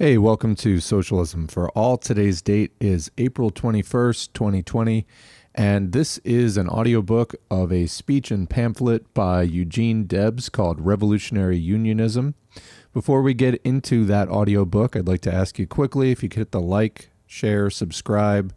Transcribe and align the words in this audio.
Hey, 0.00 0.16
welcome 0.16 0.54
to 0.54 0.78
Socialism 0.78 1.48
for 1.48 1.70
All. 1.70 1.96
Today's 1.96 2.40
date 2.40 2.70
is 2.78 3.10
April 3.18 3.50
21st, 3.50 4.32
2020, 4.32 5.04
and 5.56 5.90
this 5.90 6.18
is 6.18 6.56
an 6.56 6.68
audiobook 6.68 7.34
of 7.50 7.72
a 7.72 7.88
speech 7.88 8.30
and 8.30 8.48
pamphlet 8.48 9.12
by 9.12 9.42
Eugene 9.42 10.04
Debs 10.04 10.50
called 10.50 10.80
Revolutionary 10.80 11.58
Unionism. 11.58 12.34
Before 12.94 13.22
we 13.22 13.34
get 13.34 13.60
into 13.64 14.04
that 14.04 14.28
audiobook, 14.28 14.94
I'd 14.94 15.08
like 15.08 15.22
to 15.22 15.34
ask 15.34 15.58
you 15.58 15.66
quickly 15.66 16.12
if 16.12 16.22
you 16.22 16.28
could 16.28 16.38
hit 16.38 16.52
the 16.52 16.60
like, 16.60 17.10
share, 17.26 17.68
subscribe, 17.68 18.54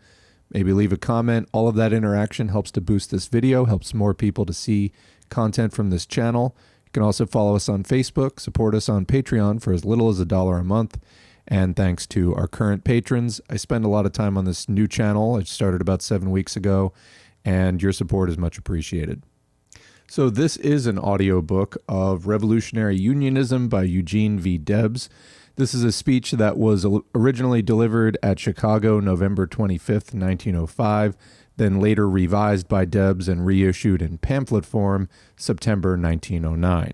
maybe 0.51 0.73
leave 0.73 0.93
a 0.93 0.97
comment. 0.97 1.49
All 1.53 1.67
of 1.67 1.73
that 1.73 1.91
interaction 1.91 2.49
helps 2.49 2.69
to 2.73 2.81
boost 2.81 3.09
this 3.09 3.25
video, 3.25 3.65
helps 3.65 3.95
more 3.95 4.13
people 4.13 4.45
to 4.45 4.53
see 4.53 4.91
content 5.29 5.73
from 5.73 5.89
this 5.89 6.05
channel. 6.05 6.55
You 6.85 6.91
can 6.91 7.01
also 7.01 7.25
follow 7.25 7.55
us 7.55 7.67
on 7.67 7.81
Facebook, 7.81 8.39
support 8.39 8.75
us 8.75 8.87
on 8.87 9.07
Patreon 9.07 9.59
for 9.59 9.73
as 9.73 9.83
little 9.83 10.09
as 10.09 10.19
a 10.19 10.25
dollar 10.25 10.59
a 10.59 10.63
month. 10.63 10.99
And 11.51 11.75
thanks 11.75 12.07
to 12.07 12.33
our 12.35 12.47
current 12.47 12.85
patrons, 12.85 13.41
I 13.49 13.57
spend 13.57 13.83
a 13.83 13.89
lot 13.89 14.05
of 14.05 14.13
time 14.13 14.37
on 14.37 14.45
this 14.45 14.69
new 14.69 14.87
channel. 14.87 15.35
It 15.37 15.49
started 15.49 15.81
about 15.81 16.01
seven 16.01 16.31
weeks 16.31 16.55
ago, 16.55 16.93
and 17.43 17.81
your 17.81 17.91
support 17.91 18.29
is 18.29 18.37
much 18.37 18.57
appreciated. 18.57 19.21
So, 20.07 20.29
this 20.29 20.55
is 20.55 20.87
an 20.87 20.97
audiobook 20.97 21.75
of 21.89 22.25
Revolutionary 22.25 22.97
Unionism 22.97 23.67
by 23.67 23.83
Eugene 23.83 24.39
V. 24.39 24.57
Debs. 24.59 25.09
This 25.57 25.73
is 25.73 25.83
a 25.83 25.91
speech 25.91 26.31
that 26.31 26.57
was 26.57 26.85
originally 27.13 27.61
delivered 27.61 28.17
at 28.23 28.39
Chicago 28.39 29.01
November 29.01 29.45
25th, 29.45 30.13
1905, 30.13 31.17
then 31.57 31.81
later 31.81 32.09
revised 32.09 32.69
by 32.69 32.85
Debs 32.85 33.27
and 33.27 33.45
reissued 33.45 34.01
in 34.01 34.19
pamphlet 34.19 34.65
form 34.65 35.09
September 35.35 35.97
1909. 35.97 36.93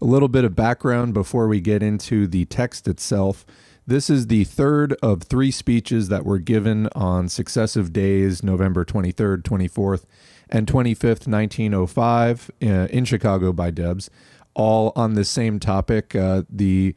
A 0.00 0.04
little 0.04 0.28
bit 0.28 0.44
of 0.44 0.54
background 0.54 1.14
before 1.14 1.48
we 1.48 1.60
get 1.60 1.82
into 1.82 2.28
the 2.28 2.44
text 2.44 2.86
itself. 2.86 3.44
This 3.86 4.08
is 4.08 4.28
the 4.28 4.44
third 4.44 4.92
of 5.02 5.24
three 5.24 5.50
speeches 5.50 6.08
that 6.08 6.24
were 6.24 6.38
given 6.38 6.88
on 6.94 7.28
successive 7.28 7.92
days, 7.92 8.42
November 8.42 8.84
23rd, 8.84 9.42
24th, 9.42 10.04
and 10.48 10.68
25th, 10.68 11.26
1905, 11.26 12.50
uh, 12.62 12.66
in 12.66 13.04
Chicago 13.04 13.52
by 13.52 13.70
Debs, 13.72 14.08
all 14.54 14.92
on 14.94 15.14
the 15.14 15.24
same 15.24 15.58
topic. 15.58 16.14
Uh, 16.14 16.42
the 16.48 16.94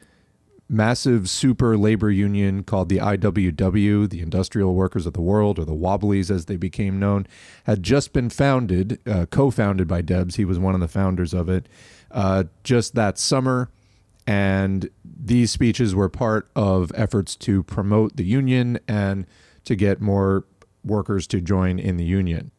massive 0.70 1.28
super 1.28 1.76
labor 1.76 2.12
union 2.12 2.64
called 2.64 2.90
the 2.90 2.98
IWW, 2.98 4.08
the 4.08 4.22
Industrial 4.22 4.74
Workers 4.76 5.08
of 5.08 5.14
the 5.14 5.22
World, 5.22 5.58
or 5.58 5.66
the 5.66 5.74
Wobblies 5.74 6.30
as 6.30 6.46
they 6.46 6.56
became 6.56 7.00
known, 7.00 7.26
had 7.64 7.82
just 7.82 8.14
been 8.14 8.30
founded, 8.30 9.00
uh, 9.08 9.26
co 9.26 9.50
founded 9.50 9.88
by 9.88 10.02
Debs. 10.02 10.36
He 10.36 10.46
was 10.46 10.60
one 10.60 10.76
of 10.76 10.82
the 10.82 10.88
founders 10.88 11.34
of 11.34 11.50
it 11.50 11.68
uh, 12.12 12.44
just 12.64 12.94
that 12.94 13.18
summer. 13.18 13.70
And 14.28 14.90
these 15.04 15.52
speeches 15.52 15.94
were 15.94 16.10
part 16.10 16.50
of 16.56 16.92
efforts 16.96 17.36
to 17.38 17.64
promote 17.64 18.16
the 18.16 18.26
union 18.26 18.80
and 18.88 19.28
to 19.66 19.76
get 19.76 20.02
more 20.02 20.46
workers 20.84 21.28
to 21.28 21.42
join 21.42 21.80
in 21.80 21.98
the 21.98 22.06
union. 22.06 22.52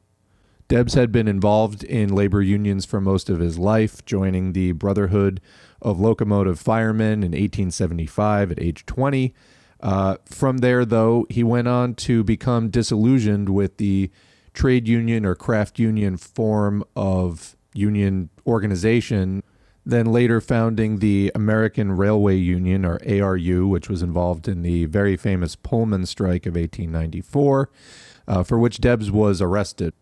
Debs 0.69 0.95
had 0.95 1.13
been 1.13 1.29
involved 1.29 1.85
in 1.85 2.13
labor 2.13 2.43
unions 2.43 2.85
for 2.85 3.01
most 3.01 3.31
of 3.31 3.39
his 3.39 3.57
life, 3.57 4.05
joining 4.05 4.53
the 4.53 4.73
Brotherhood 4.73 5.41
of 5.81 6.01
Locomotive 6.01 6.59
Firemen 6.59 7.23
in 7.23 7.31
1875 7.31 8.51
at 8.51 8.61
age 8.61 8.85
20. 8.85 9.33
Uh, 9.79 10.17
from 10.25 10.59
there, 10.59 10.85
though, 10.85 11.27
he 11.31 11.45
went 11.45 11.69
on 11.69 11.95
to 11.95 12.25
become 12.25 12.69
disillusioned 12.69 13.49
with 13.49 13.77
the 13.77 14.11
trade 14.55 14.89
union 14.89 15.25
or 15.25 15.37
craft 15.37 15.79
union 15.79 16.17
form 16.17 16.83
of 16.97 17.57
union 17.73 18.31
organization, 18.45 19.45
then 19.87 20.07
later 20.07 20.41
founding 20.41 20.99
the 20.99 21.31
American 21.33 21.93
Railway 21.93 22.37
Union, 22.37 22.85
or 22.85 22.99
ARU, 23.07 23.69
which 23.69 23.89
was 23.89 24.03
involved 24.03 24.49
in 24.49 24.63
the 24.63 24.87
very 24.87 25.17
famous 25.17 25.55
Pullman 25.55 26.07
strike 26.07 26.45
of 26.45 26.57
1894, 26.57 27.71
uh, 28.27 28.43
for 28.43 28.59
which 28.59 28.81
Debs 28.81 29.13
was 29.13 29.41
arrested. 29.41 29.95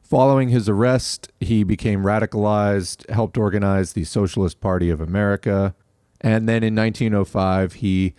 Following 0.00 0.48
his 0.48 0.66
arrest, 0.66 1.30
he 1.38 1.62
became 1.62 2.02
radicalized, 2.02 3.08
helped 3.10 3.36
organize 3.36 3.92
the 3.92 4.04
Socialist 4.04 4.62
Party 4.62 4.88
of 4.88 5.02
America, 5.02 5.74
and 6.22 6.48
then 6.48 6.64
in 6.64 6.74
1905, 6.74 7.74
he 7.74 8.14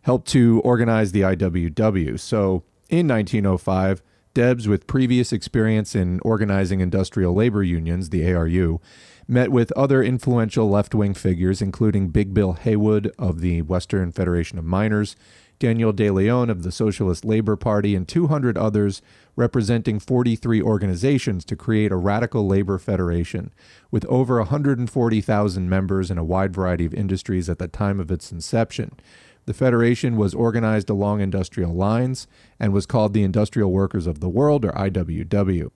helped 0.00 0.28
to 0.28 0.62
organize 0.64 1.12
the 1.12 1.20
IWW. 1.20 2.18
So 2.18 2.64
in 2.88 3.06
1905, 3.06 4.02
Debs, 4.32 4.66
with 4.66 4.86
previous 4.86 5.32
experience 5.32 5.94
in 5.94 6.20
organizing 6.20 6.80
industrial 6.80 7.34
labor 7.34 7.62
unions, 7.62 8.08
the 8.08 8.32
ARU, 8.32 8.80
met 9.26 9.50
with 9.50 9.72
other 9.72 10.02
influential 10.02 10.68
left 10.68 10.94
wing 10.94 11.14
figures, 11.14 11.62
including 11.62 12.08
Big 12.08 12.34
Bill 12.34 12.52
Haywood 12.52 13.12
of 13.18 13.40
the 13.40 13.62
Western 13.62 14.12
Federation 14.12 14.58
of 14.58 14.64
Miners, 14.64 15.16
Daniel 15.58 15.92
De 15.92 16.10
Leon 16.10 16.50
of 16.50 16.62
the 16.62 16.72
Socialist 16.72 17.24
Labor 17.24 17.56
Party, 17.56 17.94
and 17.94 18.06
200 18.06 18.58
others 18.58 19.00
representing 19.36 19.98
43 19.98 20.60
organizations 20.60 21.44
to 21.44 21.56
create 21.56 21.92
a 21.92 21.96
radical 21.96 22.46
labor 22.46 22.78
federation 22.78 23.52
with 23.90 24.04
over 24.06 24.38
140,000 24.38 25.68
members 25.68 26.10
in 26.10 26.18
a 26.18 26.24
wide 26.24 26.54
variety 26.54 26.84
of 26.84 26.94
industries 26.94 27.48
at 27.48 27.58
the 27.58 27.68
time 27.68 28.00
of 28.00 28.10
its 28.10 28.32
inception. 28.32 28.98
The 29.46 29.54
Federation 29.54 30.16
was 30.16 30.34
organized 30.34 30.88
along 30.88 31.20
industrial 31.20 31.74
lines 31.74 32.26
and 32.58 32.72
was 32.72 32.86
called 32.86 33.12
the 33.12 33.22
Industrial 33.22 33.70
Workers 33.70 34.06
of 34.06 34.20
the 34.20 34.28
World, 34.28 34.64
or 34.64 34.72
IWW. 34.72 35.70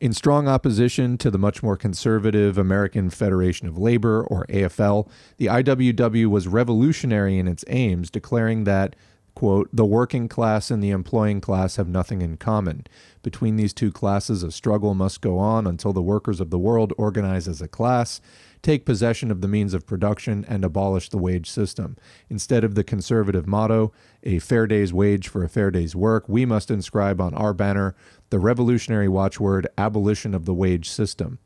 In 0.00 0.14
strong 0.14 0.48
opposition 0.48 1.18
to 1.18 1.30
the 1.30 1.36
much 1.36 1.62
more 1.62 1.76
conservative 1.76 2.56
American 2.56 3.10
Federation 3.10 3.68
of 3.68 3.76
Labor, 3.76 4.24
or 4.24 4.46
AFL, 4.46 5.06
the 5.36 5.44
IWW 5.44 6.26
was 6.26 6.48
revolutionary 6.48 7.38
in 7.38 7.46
its 7.46 7.66
aims, 7.68 8.08
declaring 8.08 8.64
that, 8.64 8.96
quote, 9.34 9.68
the 9.74 9.84
working 9.84 10.26
class 10.26 10.70
and 10.70 10.82
the 10.82 10.88
employing 10.88 11.42
class 11.42 11.76
have 11.76 11.86
nothing 11.86 12.22
in 12.22 12.38
common. 12.38 12.86
Between 13.22 13.56
these 13.56 13.74
two 13.74 13.92
classes, 13.92 14.42
a 14.42 14.50
struggle 14.50 14.94
must 14.94 15.20
go 15.20 15.38
on 15.38 15.66
until 15.66 15.92
the 15.92 16.00
workers 16.00 16.40
of 16.40 16.48
the 16.48 16.58
world 16.58 16.94
organize 16.96 17.46
as 17.46 17.60
a 17.60 17.68
class 17.68 18.22
take 18.62 18.84
possession 18.84 19.30
of 19.30 19.40
the 19.40 19.48
means 19.48 19.74
of 19.74 19.86
production 19.86 20.44
and 20.48 20.64
abolish 20.64 21.08
the 21.08 21.18
wage 21.18 21.48
system. 21.48 21.96
Instead 22.28 22.64
of 22.64 22.74
the 22.74 22.84
conservative 22.84 23.46
motto, 23.46 23.92
a 24.22 24.38
fair 24.38 24.66
day's 24.66 24.92
wage 24.92 25.28
for 25.28 25.42
a 25.42 25.48
fair 25.48 25.70
day's 25.70 25.96
work, 25.96 26.28
we 26.28 26.44
must 26.44 26.70
inscribe 26.70 27.20
on 27.20 27.34
our 27.34 27.54
banner 27.54 27.94
the 28.30 28.38
revolutionary 28.38 29.08
watchword 29.08 29.66
abolition 29.78 30.34
of 30.34 30.44
the 30.44 30.54
wage 30.54 30.88
system. 30.88 31.38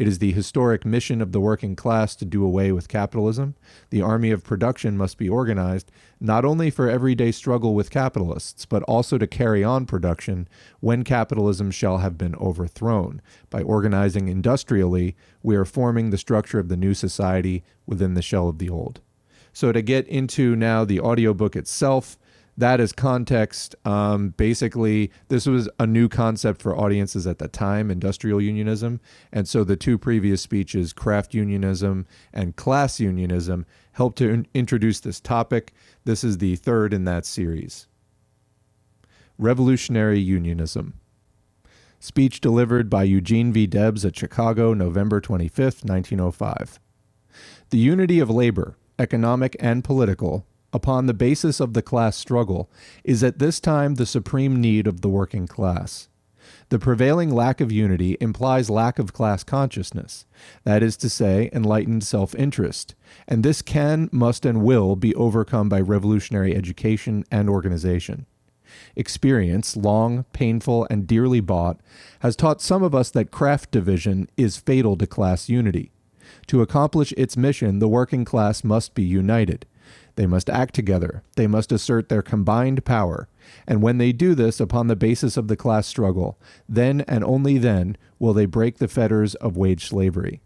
It 0.00 0.08
is 0.08 0.18
the 0.18 0.32
historic 0.32 0.86
mission 0.86 1.20
of 1.20 1.32
the 1.32 1.42
working 1.42 1.76
class 1.76 2.16
to 2.16 2.24
do 2.24 2.42
away 2.42 2.72
with 2.72 2.88
capitalism. 2.88 3.54
The 3.90 4.00
army 4.00 4.30
of 4.30 4.42
production 4.42 4.96
must 4.96 5.18
be 5.18 5.28
organized 5.28 5.92
not 6.18 6.42
only 6.42 6.70
for 6.70 6.88
everyday 6.88 7.32
struggle 7.32 7.74
with 7.74 7.90
capitalists, 7.90 8.64
but 8.64 8.82
also 8.84 9.18
to 9.18 9.26
carry 9.26 9.62
on 9.62 9.84
production 9.84 10.48
when 10.80 11.04
capitalism 11.04 11.70
shall 11.70 11.98
have 11.98 12.16
been 12.16 12.34
overthrown. 12.36 13.20
By 13.50 13.60
organizing 13.60 14.28
industrially, 14.28 15.16
we 15.42 15.54
are 15.54 15.66
forming 15.66 16.08
the 16.08 16.16
structure 16.16 16.58
of 16.58 16.70
the 16.70 16.78
new 16.78 16.94
society 16.94 17.62
within 17.84 18.14
the 18.14 18.22
shell 18.22 18.48
of 18.48 18.56
the 18.56 18.70
old. 18.70 19.02
So, 19.52 19.70
to 19.70 19.82
get 19.82 20.08
into 20.08 20.56
now 20.56 20.86
the 20.86 21.00
audiobook 21.00 21.54
itself, 21.54 22.18
that 22.56 22.80
is 22.80 22.92
context. 22.92 23.74
Um, 23.84 24.30
basically, 24.36 25.10
this 25.28 25.46
was 25.46 25.68
a 25.78 25.86
new 25.86 26.08
concept 26.08 26.60
for 26.60 26.76
audiences 26.76 27.26
at 27.26 27.38
the 27.38 27.48
time, 27.48 27.90
industrial 27.90 28.40
unionism. 28.40 29.00
And 29.32 29.48
so 29.48 29.64
the 29.64 29.76
two 29.76 29.96
previous 29.96 30.42
speeches, 30.42 30.92
craft 30.92 31.34
unionism 31.34 32.06
and 32.32 32.56
class 32.56 33.00
unionism, 33.00 33.66
helped 33.92 34.18
to 34.18 34.28
in- 34.28 34.46
introduce 34.54 35.00
this 35.00 35.20
topic. 35.20 35.72
This 36.04 36.22
is 36.22 36.38
the 36.38 36.56
third 36.56 36.92
in 36.92 37.04
that 37.04 37.24
series. 37.24 37.86
Revolutionary 39.38 40.20
Unionism. 40.20 40.94
Speech 41.98 42.40
delivered 42.40 42.90
by 42.90 43.04
Eugene 43.04 43.52
V. 43.52 43.66
Debs 43.66 44.04
at 44.04 44.16
Chicago, 44.16 44.74
November 44.74 45.20
25, 45.20 45.82
1905. 45.82 46.78
The 47.70 47.78
unity 47.78 48.20
of 48.20 48.28
labor, 48.28 48.76
economic 48.98 49.56
and 49.60 49.82
political, 49.82 50.46
upon 50.72 51.06
the 51.06 51.14
basis 51.14 51.60
of 51.60 51.74
the 51.74 51.82
class 51.82 52.16
struggle 52.16 52.70
is 53.04 53.22
at 53.22 53.38
this 53.38 53.60
time 53.60 53.94
the 53.94 54.06
supreme 54.06 54.60
need 54.60 54.86
of 54.86 55.00
the 55.00 55.08
working 55.08 55.46
class. 55.46 56.08
The 56.70 56.78
prevailing 56.78 57.30
lack 57.30 57.60
of 57.60 57.72
unity 57.72 58.16
implies 58.20 58.70
lack 58.70 58.98
of 58.98 59.12
class 59.12 59.42
consciousness, 59.42 60.24
that 60.64 60.82
is 60.82 60.96
to 60.98 61.10
say, 61.10 61.50
enlightened 61.52 62.04
self 62.04 62.34
interest, 62.34 62.94
and 63.26 63.42
this 63.42 63.60
can, 63.60 64.08
must, 64.12 64.46
and 64.46 64.62
will 64.62 64.96
be 64.96 65.14
overcome 65.14 65.68
by 65.68 65.80
revolutionary 65.80 66.54
education 66.54 67.24
and 67.30 67.50
organization. 67.50 68.26
Experience, 68.94 69.76
long, 69.76 70.24
painful, 70.32 70.86
and 70.90 71.06
dearly 71.06 71.40
bought, 71.40 71.80
has 72.20 72.36
taught 72.36 72.62
some 72.62 72.82
of 72.82 72.94
us 72.94 73.10
that 73.10 73.32
craft 73.32 73.70
division 73.70 74.28
is 74.36 74.56
fatal 74.56 74.96
to 74.96 75.06
class 75.06 75.48
unity. 75.48 75.90
To 76.46 76.62
accomplish 76.62 77.12
its 77.16 77.36
mission, 77.36 77.80
the 77.80 77.88
working 77.88 78.24
class 78.24 78.62
must 78.62 78.94
be 78.94 79.02
united. 79.02 79.66
They 80.16 80.26
must 80.26 80.50
act 80.50 80.74
together. 80.74 81.22
They 81.36 81.46
must 81.46 81.72
assert 81.72 82.08
their 82.08 82.22
combined 82.22 82.84
power. 82.84 83.28
And 83.66 83.82
when 83.82 83.98
they 83.98 84.12
do 84.12 84.34
this 84.34 84.60
upon 84.60 84.86
the 84.86 84.96
basis 84.96 85.36
of 85.36 85.48
the 85.48 85.56
class 85.56 85.86
struggle, 85.86 86.38
then 86.68 87.02
and 87.02 87.24
only 87.24 87.58
then 87.58 87.96
will 88.18 88.34
they 88.34 88.46
break 88.46 88.78
the 88.78 88.88
fetters 88.88 89.34
of 89.36 89.56
wage 89.56 89.86
slavery. 89.86 90.40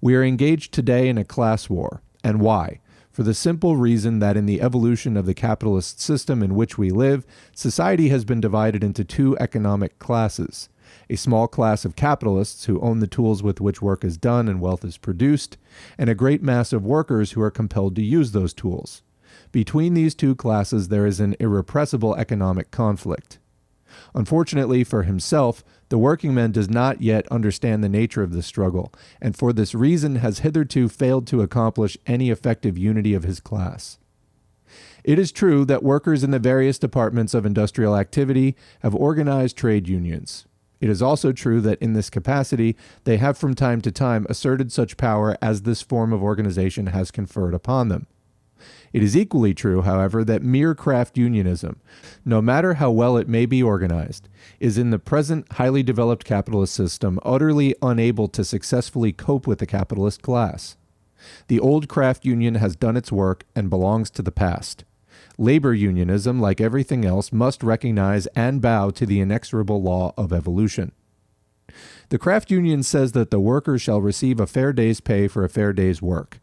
We 0.00 0.14
are 0.14 0.24
engaged 0.24 0.72
today 0.72 1.08
in 1.08 1.18
a 1.18 1.24
class 1.24 1.68
war. 1.68 2.02
And 2.22 2.40
why? 2.40 2.80
for 3.18 3.24
the 3.24 3.34
simple 3.34 3.76
reason 3.76 4.20
that 4.20 4.36
in 4.36 4.46
the 4.46 4.62
evolution 4.62 5.16
of 5.16 5.26
the 5.26 5.34
capitalist 5.34 6.00
system 6.00 6.40
in 6.40 6.54
which 6.54 6.78
we 6.78 6.90
live, 6.90 7.26
society 7.52 8.10
has 8.10 8.24
been 8.24 8.40
divided 8.40 8.84
into 8.84 9.02
two 9.02 9.36
economic 9.38 9.98
classes 9.98 10.68
a 11.10 11.16
small 11.16 11.48
class 11.48 11.84
of 11.84 11.96
capitalists 11.96 12.64
who 12.64 12.80
own 12.80 13.00
the 13.00 13.06
tools 13.06 13.42
with 13.42 13.60
which 13.60 13.82
work 13.82 14.04
is 14.04 14.16
done 14.16 14.48
and 14.48 14.60
wealth 14.60 14.84
is 14.84 14.96
produced, 14.96 15.56
and 15.96 16.08
a 16.08 16.14
great 16.14 16.42
mass 16.42 16.72
of 16.72 16.84
workers 16.84 17.32
who 17.32 17.40
are 17.40 17.50
compelled 17.50 17.96
to 17.96 18.02
use 18.02 18.32
those 18.32 18.54
tools. 18.54 19.02
Between 19.52 19.94
these 19.94 20.14
two 20.14 20.34
classes, 20.34 20.88
there 20.88 21.06
is 21.06 21.20
an 21.20 21.36
irrepressible 21.40 22.14
economic 22.16 22.70
conflict. 22.70 23.38
Unfortunately 24.14 24.84
for 24.84 25.02
himself, 25.02 25.64
the 25.88 25.98
workingman 25.98 26.52
does 26.52 26.68
not 26.68 27.00
yet 27.00 27.26
understand 27.28 27.82
the 27.82 27.88
nature 27.88 28.22
of 28.22 28.32
the 28.32 28.42
struggle, 28.42 28.92
and 29.20 29.36
for 29.36 29.52
this 29.52 29.74
reason 29.74 30.16
has 30.16 30.40
hitherto 30.40 30.88
failed 30.88 31.26
to 31.28 31.40
accomplish 31.40 31.96
any 32.06 32.30
effective 32.30 32.76
unity 32.76 33.14
of 33.14 33.24
his 33.24 33.40
class. 33.40 33.98
It 35.04 35.18
is 35.18 35.32
true 35.32 35.64
that 35.64 35.82
workers 35.82 36.22
in 36.22 36.30
the 36.30 36.38
various 36.38 36.78
departments 36.78 37.32
of 37.32 37.46
industrial 37.46 37.96
activity 37.96 38.56
have 38.80 38.94
organized 38.94 39.56
trade 39.56 39.88
unions. 39.88 40.44
It 40.80 40.88
is 40.88 41.02
also 41.02 41.32
true 41.32 41.60
that 41.62 41.80
in 41.80 41.92
this 41.92 42.10
capacity, 42.10 42.76
they 43.04 43.16
have 43.16 43.36
from 43.36 43.54
time 43.54 43.80
to 43.82 43.92
time 43.92 44.26
asserted 44.28 44.70
such 44.70 44.96
power 44.96 45.36
as 45.42 45.62
this 45.62 45.82
form 45.82 46.12
of 46.12 46.22
organization 46.22 46.86
has 46.86 47.10
conferred 47.10 47.54
upon 47.54 47.88
them. 47.88 48.06
It 48.92 49.02
is 49.02 49.16
equally 49.16 49.54
true, 49.54 49.82
however, 49.82 50.24
that 50.24 50.42
mere 50.42 50.74
craft 50.74 51.16
unionism, 51.16 51.80
no 52.24 52.40
matter 52.40 52.74
how 52.74 52.90
well 52.90 53.16
it 53.16 53.28
may 53.28 53.46
be 53.46 53.62
organized, 53.62 54.28
is 54.60 54.78
in 54.78 54.90
the 54.90 54.98
present 54.98 55.52
highly 55.52 55.82
developed 55.82 56.24
capitalist 56.24 56.74
system 56.74 57.18
utterly 57.22 57.74
unable 57.82 58.28
to 58.28 58.44
successfully 58.44 59.12
cope 59.12 59.46
with 59.46 59.58
the 59.58 59.66
capitalist 59.66 60.22
class. 60.22 60.76
The 61.48 61.60
old 61.60 61.88
craft 61.88 62.24
union 62.24 62.56
has 62.56 62.76
done 62.76 62.96
its 62.96 63.12
work 63.12 63.44
and 63.54 63.70
belongs 63.70 64.10
to 64.10 64.22
the 64.22 64.32
past. 64.32 64.84
Labor 65.40 65.72
unionism, 65.72 66.40
like 66.40 66.60
everything 66.60 67.04
else, 67.04 67.32
must 67.32 67.62
recognize 67.62 68.26
and 68.28 68.60
bow 68.60 68.90
to 68.90 69.06
the 69.06 69.20
inexorable 69.20 69.80
law 69.80 70.12
of 70.16 70.32
evolution. 70.32 70.90
The 72.08 72.18
craft 72.18 72.50
union 72.50 72.82
says 72.82 73.12
that 73.12 73.30
the 73.30 73.38
worker 73.38 73.78
shall 73.78 74.00
receive 74.00 74.40
a 74.40 74.48
fair 74.48 74.72
day's 74.72 75.00
pay 75.00 75.28
for 75.28 75.44
a 75.44 75.48
fair 75.48 75.72
day's 75.72 76.02
work. 76.02 76.40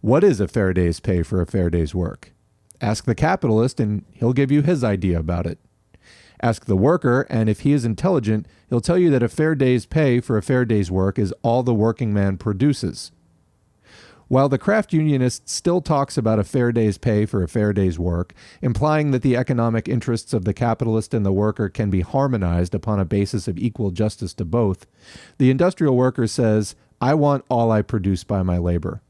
What 0.00 0.22
is 0.22 0.40
a 0.40 0.46
fair 0.46 0.72
day's 0.72 1.00
pay 1.00 1.22
for 1.24 1.40
a 1.40 1.46
fair 1.46 1.68
day's 1.68 1.96
work? 1.96 2.32
Ask 2.80 3.06
the 3.06 3.14
capitalist, 3.16 3.80
and 3.80 4.04
he'll 4.12 4.32
give 4.32 4.52
you 4.52 4.62
his 4.62 4.84
idea 4.84 5.18
about 5.18 5.46
it. 5.46 5.58
Ask 6.40 6.66
the 6.66 6.76
worker, 6.76 7.26
and 7.28 7.48
if 7.48 7.60
he 7.60 7.72
is 7.72 7.84
intelligent, 7.84 8.46
he'll 8.68 8.80
tell 8.80 8.98
you 8.98 9.10
that 9.10 9.22
a 9.22 9.28
fair 9.28 9.56
day's 9.56 9.86
pay 9.86 10.20
for 10.20 10.36
a 10.36 10.42
fair 10.42 10.64
day's 10.64 10.90
work 10.90 11.18
is 11.18 11.34
all 11.42 11.62
the 11.62 11.74
working 11.74 12.12
man 12.12 12.36
produces. 12.36 13.10
While 14.32 14.48
the 14.48 14.56
craft 14.56 14.94
unionist 14.94 15.46
still 15.46 15.82
talks 15.82 16.16
about 16.16 16.38
a 16.38 16.42
fair 16.42 16.72
day's 16.72 16.96
pay 16.96 17.26
for 17.26 17.42
a 17.42 17.48
fair 17.48 17.74
day's 17.74 17.98
work, 17.98 18.32
implying 18.62 19.10
that 19.10 19.20
the 19.20 19.36
economic 19.36 19.90
interests 19.90 20.32
of 20.32 20.46
the 20.46 20.54
capitalist 20.54 21.12
and 21.12 21.26
the 21.26 21.30
worker 21.30 21.68
can 21.68 21.90
be 21.90 22.00
harmonized 22.00 22.74
upon 22.74 22.98
a 22.98 23.04
basis 23.04 23.46
of 23.46 23.58
equal 23.58 23.90
justice 23.90 24.32
to 24.32 24.46
both, 24.46 24.86
the 25.36 25.50
industrial 25.50 25.98
worker 25.98 26.26
says, 26.26 26.74
I 26.98 27.12
want 27.12 27.44
all 27.50 27.70
I 27.70 27.82
produce 27.82 28.24
by 28.24 28.42
my 28.42 28.56
labor. 28.56 29.02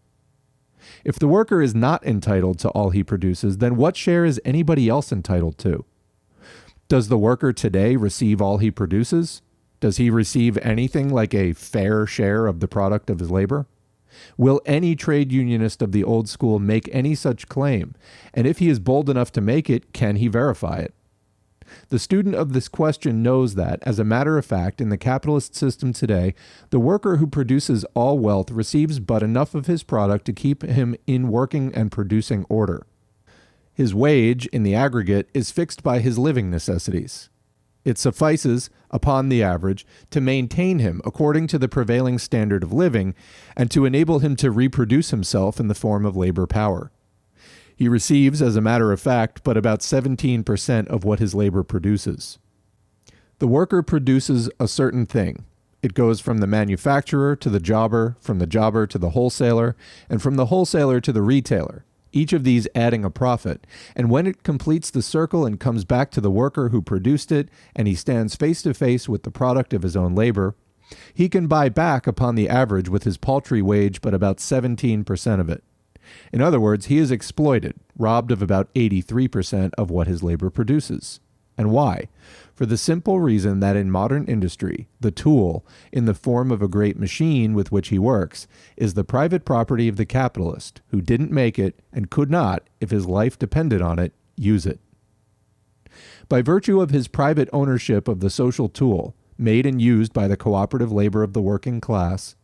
If 1.04 1.20
the 1.20 1.28
worker 1.28 1.62
is 1.62 1.72
not 1.72 2.04
entitled 2.04 2.58
to 2.58 2.70
all 2.70 2.90
he 2.90 3.04
produces, 3.04 3.58
then 3.58 3.76
what 3.76 3.96
share 3.96 4.24
is 4.24 4.40
anybody 4.44 4.88
else 4.88 5.12
entitled 5.12 5.56
to? 5.58 5.84
Does 6.88 7.06
the 7.06 7.16
worker 7.16 7.52
today 7.52 7.94
receive 7.94 8.42
all 8.42 8.58
he 8.58 8.72
produces? 8.72 9.40
Does 9.78 9.98
he 9.98 10.10
receive 10.10 10.58
anything 10.62 11.10
like 11.10 11.32
a 11.32 11.52
fair 11.52 12.08
share 12.08 12.48
of 12.48 12.58
the 12.58 12.66
product 12.66 13.08
of 13.08 13.20
his 13.20 13.30
labor? 13.30 13.69
Will 14.36 14.60
any 14.66 14.94
trade 14.94 15.32
unionist 15.32 15.82
of 15.82 15.92
the 15.92 16.04
old 16.04 16.28
school 16.28 16.58
make 16.58 16.88
any 16.92 17.14
such 17.14 17.48
claim? 17.48 17.94
And 18.34 18.46
if 18.46 18.58
he 18.58 18.69
is 18.69 18.78
bold 18.78 19.08
enough 19.08 19.32
to 19.32 19.40
make 19.40 19.69
it, 19.69 19.92
can 19.92 20.16
he 20.16 20.28
verify 20.28 20.78
it? 20.78 20.94
The 21.88 21.98
student 21.98 22.34
of 22.34 22.52
this 22.52 22.69
question 22.69 23.22
knows 23.22 23.54
that, 23.54 23.82
as 23.82 23.98
a 23.98 24.04
matter 24.04 24.36
of 24.36 24.44
fact, 24.44 24.80
in 24.80 24.88
the 24.88 24.98
capitalist 24.98 25.54
system 25.54 25.92
today, 25.92 26.34
the 26.70 26.80
worker 26.80 27.16
who 27.16 27.26
produces 27.26 27.84
all 27.94 28.19
wealth 28.19 28.50
receives 28.50 29.00
but 29.00 29.22
enough 29.22 29.54
of 29.54 29.66
his 29.66 29.82
product 29.82 30.24
to 30.26 30.32
keep 30.32 30.62
him 30.62 30.94
in 31.06 31.28
working 31.28 31.74
and 31.74 31.90
producing 31.90 32.44
order. 32.48 32.86
His 33.74 33.94
wage, 33.94 34.46
in 34.46 34.64
the 34.64 34.74
aggregate, 34.74 35.30
is 35.32 35.50
fixed 35.50 35.82
by 35.82 36.00
his 36.00 36.19
living 36.19 36.50
necessities. 36.50 37.30
It 37.84 37.99
suffices, 37.99 38.70
upon 38.90 39.29
the 39.29 39.43
average, 39.43 39.87
to 40.11 40.20
maintain 40.20 40.79
him 40.79 41.00
according 41.05 41.49
to 41.49 41.58
the 41.58 41.69
prevailing 41.69 42.19
standard 42.19 42.62
of 42.62 42.73
living 42.73 43.14
and 43.56 43.70
to 43.70 43.84
enable 43.84 44.20
him 44.20 44.37
to 44.37 44.50
reproduce 44.50 45.11
himself 45.11 45.58
in 45.58 45.69
the 45.69 45.75
form 45.75 46.06
of 46.06 46.17
labor 46.17 46.46
power. 46.46 46.93
He 47.75 47.88
receives, 47.88 48.40
as 48.40 48.55
a 48.55 48.61
matter 48.61 48.93
of 48.93 49.00
fact, 49.00 49.43
but 49.43 49.56
about 49.56 49.81
17% 49.81 50.87
of 50.87 51.05
what 51.05 51.19
his 51.19 51.34
labor 51.34 51.64
produces. 51.64 52.38
The 53.40 53.49
worker 53.49 53.82
produces 53.82 54.49
a 54.61 54.69
certain 54.69 55.05
thing. 55.05 55.44
It 55.82 55.94
goes 55.94 56.20
from 56.20 56.38
the 56.38 56.46
manufacturer 56.46 57.34
to 57.34 57.50
the 57.50 57.58
jobber, 57.58 58.17
from 58.20 58.38
the 58.38 58.46
jobber 58.46 58.87
to 58.87 58.99
the 58.99 59.11
wholesaler, 59.11 59.75
and 60.08 60.23
from 60.23 60.37
the 60.37 60.46
wholesaler 60.46 61.00
to 61.00 61.12
the 61.12 61.23
retailer, 61.23 61.84
each 62.12 62.32
of 62.32 62.44
these 62.44 62.68
adding 62.74 63.04
a 63.04 63.10
profit. 63.10 63.66
And 63.96 64.10
when 64.10 64.26
it 64.26 64.42
completes 64.42 64.90
the 64.90 65.02
circle 65.02 65.44
and 65.44 65.58
comes 65.58 65.84
back 65.84 66.10
to 66.12 66.20
the 66.20 66.30
worker 66.30 66.68
who 66.68 66.82
produced 66.82 67.32
it, 67.32 67.48
and 67.74 67.88
he 67.88 67.94
stands 67.94 68.36
face 68.36 68.62
to 68.62 68.74
face 68.74 69.08
with 69.08 69.22
the 69.22 69.30
product 69.30 69.72
of 69.72 69.82
his 69.82 69.96
own 69.96 70.14
labor, 70.14 70.54
he 71.14 71.28
can 71.28 71.46
buy 71.46 71.68
back 71.68 72.06
upon 72.06 72.34
the 72.34 72.48
average 72.48 72.88
with 72.88 73.04
his 73.04 73.16
paltry 73.16 73.62
wage 73.62 74.00
but 74.00 74.14
about 74.14 74.38
17% 74.38 75.40
of 75.40 75.48
it. 75.48 75.64
In 76.32 76.40
other 76.42 76.60
words, 76.60 76.86
he 76.86 76.98
is 76.98 77.10
exploited, 77.10 77.76
robbed 77.96 78.32
of 78.32 78.42
about 78.42 78.72
83% 78.74 79.70
of 79.78 79.90
what 79.90 80.06
his 80.06 80.22
labor 80.22 80.50
produces. 80.50 81.20
And 81.56 81.70
why? 81.70 82.08
For 82.62 82.66
the 82.66 82.76
simple 82.76 83.18
reason 83.18 83.58
that 83.58 83.74
in 83.74 83.90
modern 83.90 84.24
industry, 84.26 84.86
the 85.00 85.10
tool, 85.10 85.66
in 85.90 86.04
the 86.04 86.14
form 86.14 86.52
of 86.52 86.62
a 86.62 86.68
great 86.68 86.96
machine 86.96 87.54
with 87.54 87.72
which 87.72 87.88
he 87.88 87.98
works, 87.98 88.46
is 88.76 88.94
the 88.94 89.02
private 89.02 89.44
property 89.44 89.88
of 89.88 89.96
the 89.96 90.06
capitalist, 90.06 90.80
who 90.90 91.00
didn't 91.00 91.32
make 91.32 91.58
it 91.58 91.80
and 91.92 92.08
could 92.08 92.30
not, 92.30 92.62
if 92.80 92.90
his 92.90 93.04
life 93.04 93.36
depended 93.36 93.82
on 93.82 93.98
it, 93.98 94.12
use 94.36 94.64
it. 94.64 94.78
By 96.28 96.40
virtue 96.40 96.80
of 96.80 96.90
his 96.90 97.08
private 97.08 97.48
ownership 97.52 98.06
of 98.06 98.20
the 98.20 98.30
social 98.30 98.68
tool, 98.68 99.16
made 99.36 99.66
and 99.66 99.82
used 99.82 100.12
by 100.12 100.28
the 100.28 100.36
cooperative 100.36 100.92
labor 100.92 101.24
of 101.24 101.32
the 101.32 101.42
working 101.42 101.80
class, 101.80 102.36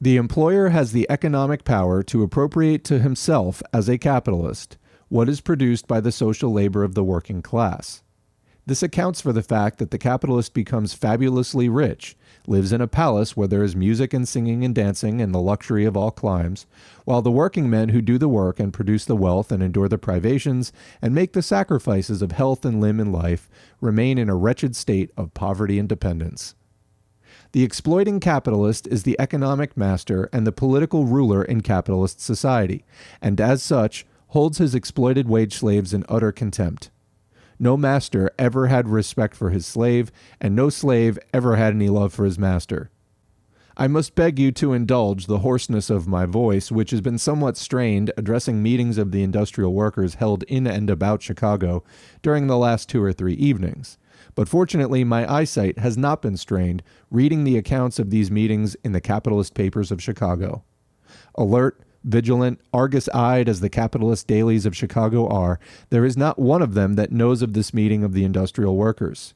the 0.00 0.18
employer 0.18 0.68
has 0.68 0.92
the 0.92 1.10
economic 1.10 1.64
power 1.64 2.04
to 2.04 2.22
appropriate 2.22 2.84
to 2.84 3.00
himself, 3.00 3.60
as 3.72 3.88
a 3.88 3.98
capitalist, 3.98 4.78
what 5.08 5.28
is 5.28 5.40
produced 5.40 5.88
by 5.88 6.00
the 6.00 6.12
social 6.12 6.52
labor 6.52 6.84
of 6.84 6.94
the 6.94 7.02
working 7.02 7.42
class. 7.42 8.04
This 8.68 8.82
accounts 8.82 9.22
for 9.22 9.32
the 9.32 9.42
fact 9.42 9.78
that 9.78 9.92
the 9.92 9.96
capitalist 9.96 10.52
becomes 10.52 10.92
fabulously 10.92 11.70
rich, 11.70 12.18
lives 12.46 12.70
in 12.70 12.82
a 12.82 12.86
palace 12.86 13.34
where 13.34 13.48
there 13.48 13.62
is 13.62 13.74
music 13.74 14.12
and 14.12 14.28
singing 14.28 14.62
and 14.62 14.74
dancing 14.74 15.22
and 15.22 15.34
the 15.34 15.40
luxury 15.40 15.86
of 15.86 15.96
all 15.96 16.10
climes, 16.10 16.66
while 17.06 17.22
the 17.22 17.30
working 17.30 17.70
men 17.70 17.88
who 17.88 18.02
do 18.02 18.18
the 18.18 18.28
work 18.28 18.60
and 18.60 18.74
produce 18.74 19.06
the 19.06 19.16
wealth 19.16 19.50
and 19.50 19.62
endure 19.62 19.88
the 19.88 19.96
privations 19.96 20.70
and 21.00 21.14
make 21.14 21.32
the 21.32 21.40
sacrifices 21.40 22.20
of 22.20 22.32
health 22.32 22.62
and 22.66 22.78
limb 22.78 23.00
and 23.00 23.10
life 23.10 23.48
remain 23.80 24.18
in 24.18 24.28
a 24.28 24.36
wretched 24.36 24.76
state 24.76 25.10
of 25.16 25.32
poverty 25.32 25.78
and 25.78 25.88
dependence. 25.88 26.54
The 27.52 27.64
exploiting 27.64 28.20
capitalist 28.20 28.86
is 28.88 29.04
the 29.04 29.18
economic 29.18 29.78
master 29.78 30.28
and 30.30 30.46
the 30.46 30.52
political 30.52 31.06
ruler 31.06 31.42
in 31.42 31.62
capitalist 31.62 32.20
society, 32.20 32.84
and 33.22 33.40
as 33.40 33.62
such, 33.62 34.04
holds 34.26 34.58
his 34.58 34.74
exploited 34.74 35.26
wage 35.26 35.54
slaves 35.54 35.94
in 35.94 36.04
utter 36.06 36.32
contempt. 36.32 36.90
No 37.58 37.76
master 37.76 38.30
ever 38.38 38.68
had 38.68 38.88
respect 38.88 39.34
for 39.34 39.50
his 39.50 39.66
slave, 39.66 40.12
and 40.40 40.54
no 40.54 40.68
slave 40.68 41.18
ever 41.32 41.56
had 41.56 41.74
any 41.74 41.88
love 41.88 42.12
for 42.12 42.24
his 42.24 42.38
master. 42.38 42.90
I 43.76 43.86
must 43.86 44.16
beg 44.16 44.40
you 44.40 44.50
to 44.52 44.72
indulge 44.72 45.26
the 45.26 45.38
hoarseness 45.38 45.88
of 45.88 46.08
my 46.08 46.26
voice, 46.26 46.72
which 46.72 46.90
has 46.90 47.00
been 47.00 47.16
somewhat 47.16 47.56
strained 47.56 48.10
addressing 48.16 48.60
meetings 48.60 48.98
of 48.98 49.12
the 49.12 49.22
industrial 49.22 49.72
workers 49.72 50.14
held 50.14 50.42
in 50.44 50.66
and 50.66 50.90
about 50.90 51.22
Chicago 51.22 51.84
during 52.20 52.48
the 52.48 52.58
last 52.58 52.88
two 52.88 53.00
or 53.00 53.12
three 53.12 53.34
evenings. 53.34 53.96
But 54.34 54.48
fortunately, 54.48 55.04
my 55.04 55.32
eyesight 55.32 55.78
has 55.78 55.96
not 55.96 56.22
been 56.22 56.36
strained 56.36 56.82
reading 57.08 57.44
the 57.44 57.56
accounts 57.56 58.00
of 58.00 58.10
these 58.10 58.32
meetings 58.32 58.76
in 58.82 58.90
the 58.90 59.00
capitalist 59.00 59.54
papers 59.54 59.92
of 59.92 60.02
Chicago. 60.02 60.64
Alert, 61.36 61.80
vigilant, 62.08 62.60
Argus 62.72 63.08
eyed 63.10 63.48
as 63.48 63.60
the 63.60 63.68
capitalist 63.68 64.26
dailies 64.26 64.66
of 64.66 64.76
Chicago 64.76 65.28
are, 65.28 65.60
there 65.90 66.04
is 66.04 66.16
not 66.16 66.38
one 66.38 66.62
of 66.62 66.74
them 66.74 66.94
that 66.94 67.12
knows 67.12 67.42
of 67.42 67.52
this 67.52 67.72
meeting 67.72 68.02
of 68.02 68.12
the 68.12 68.24
industrial 68.24 68.76
workers. 68.76 69.34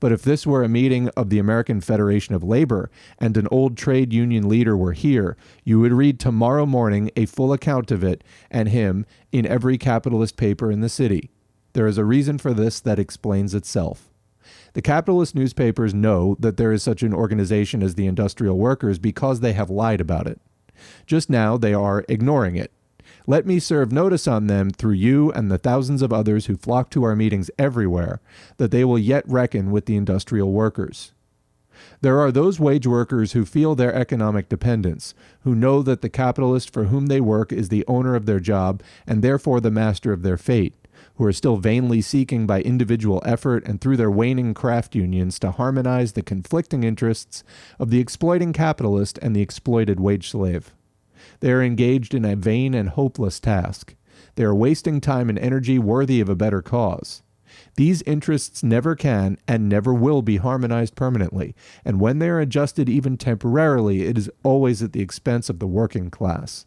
But 0.00 0.12
if 0.12 0.22
this 0.22 0.46
were 0.46 0.62
a 0.62 0.68
meeting 0.68 1.08
of 1.10 1.30
the 1.30 1.38
American 1.38 1.80
Federation 1.80 2.34
of 2.34 2.42
Labor 2.42 2.90
and 3.18 3.36
an 3.36 3.48
old 3.50 3.76
trade 3.76 4.12
union 4.12 4.48
leader 4.48 4.76
were 4.76 4.92
here, 4.92 5.36
you 5.64 5.80
would 5.80 5.92
read 5.92 6.18
tomorrow 6.18 6.66
morning 6.66 7.10
a 7.16 7.26
full 7.26 7.52
account 7.52 7.90
of 7.90 8.02
it 8.02 8.24
and 8.50 8.68
him 8.68 9.06
in 9.32 9.46
every 9.46 9.78
capitalist 9.78 10.36
paper 10.36 10.70
in 10.70 10.80
the 10.80 10.88
city. 10.88 11.30
There 11.72 11.86
is 11.86 11.98
a 11.98 12.04
reason 12.04 12.38
for 12.38 12.52
this 12.52 12.80
that 12.80 12.98
explains 12.98 13.54
itself. 13.54 14.10
The 14.72 14.82
capitalist 14.82 15.34
newspapers 15.34 15.94
know 15.94 16.36
that 16.40 16.56
there 16.56 16.72
is 16.72 16.82
such 16.82 17.02
an 17.02 17.14
organization 17.14 17.82
as 17.82 17.94
the 17.94 18.06
industrial 18.06 18.58
workers 18.58 18.98
because 18.98 19.40
they 19.40 19.52
have 19.52 19.70
lied 19.70 20.00
about 20.00 20.26
it. 20.26 20.40
Just 21.06 21.30
now 21.30 21.56
they 21.56 21.74
are 21.74 22.04
ignoring 22.08 22.56
it. 22.56 22.72
Let 23.26 23.46
me 23.46 23.58
serve 23.58 23.92
notice 23.92 24.26
on 24.26 24.46
them 24.46 24.70
through 24.70 24.94
you 24.94 25.30
and 25.32 25.50
the 25.50 25.58
thousands 25.58 26.00
of 26.00 26.12
others 26.12 26.46
who 26.46 26.56
flock 26.56 26.90
to 26.90 27.04
our 27.04 27.14
meetings 27.14 27.50
everywhere, 27.58 28.20
that 28.56 28.70
they 28.70 28.84
will 28.84 28.98
yet 28.98 29.22
reckon 29.28 29.70
with 29.70 29.84
the 29.84 29.96
industrial 29.96 30.52
workers. 30.52 31.12
There 32.00 32.18
are 32.20 32.32
those 32.32 32.58
wage 32.58 32.86
workers 32.86 33.32
who 33.32 33.44
feel 33.44 33.74
their 33.74 33.94
economic 33.94 34.48
dependence, 34.48 35.14
who 35.42 35.54
know 35.54 35.82
that 35.82 36.00
the 36.00 36.08
capitalist 36.08 36.72
for 36.72 36.84
whom 36.84 37.06
they 37.06 37.20
work 37.20 37.52
is 37.52 37.68
the 37.68 37.84
owner 37.86 38.14
of 38.14 38.26
their 38.26 38.40
job 38.40 38.82
and 39.06 39.22
therefore 39.22 39.60
the 39.60 39.70
master 39.70 40.12
of 40.12 40.22
their 40.22 40.38
fate, 40.38 40.74
who 41.18 41.24
are 41.24 41.32
still 41.32 41.56
vainly 41.56 42.00
seeking 42.00 42.46
by 42.46 42.62
individual 42.62 43.20
effort 43.26 43.66
and 43.66 43.80
through 43.80 43.96
their 43.96 44.10
waning 44.10 44.54
craft 44.54 44.94
unions 44.94 45.38
to 45.40 45.50
harmonize 45.50 46.12
the 46.12 46.22
conflicting 46.22 46.84
interests 46.84 47.42
of 47.80 47.90
the 47.90 47.98
exploiting 47.98 48.52
capitalist 48.52 49.18
and 49.18 49.34
the 49.34 49.42
exploited 49.42 49.98
wage 49.98 50.30
slave. 50.30 50.72
They 51.40 51.50
are 51.50 51.62
engaged 51.62 52.14
in 52.14 52.24
a 52.24 52.36
vain 52.36 52.72
and 52.72 52.90
hopeless 52.90 53.40
task. 53.40 53.96
They 54.36 54.44
are 54.44 54.54
wasting 54.54 55.00
time 55.00 55.28
and 55.28 55.38
energy 55.38 55.76
worthy 55.76 56.20
of 56.20 56.28
a 56.28 56.36
better 56.36 56.62
cause. 56.62 57.22
These 57.74 58.02
interests 58.02 58.62
never 58.62 58.94
can 58.94 59.38
and 59.48 59.68
never 59.68 59.92
will 59.92 60.22
be 60.22 60.36
harmonized 60.36 60.94
permanently, 60.94 61.56
and 61.84 62.00
when 62.00 62.20
they 62.20 62.28
are 62.28 62.38
adjusted 62.38 62.88
even 62.88 63.16
temporarily, 63.16 64.02
it 64.02 64.16
is 64.16 64.30
always 64.44 64.84
at 64.84 64.92
the 64.92 65.00
expense 65.00 65.50
of 65.50 65.58
the 65.58 65.66
working 65.66 66.10
class. 66.10 66.66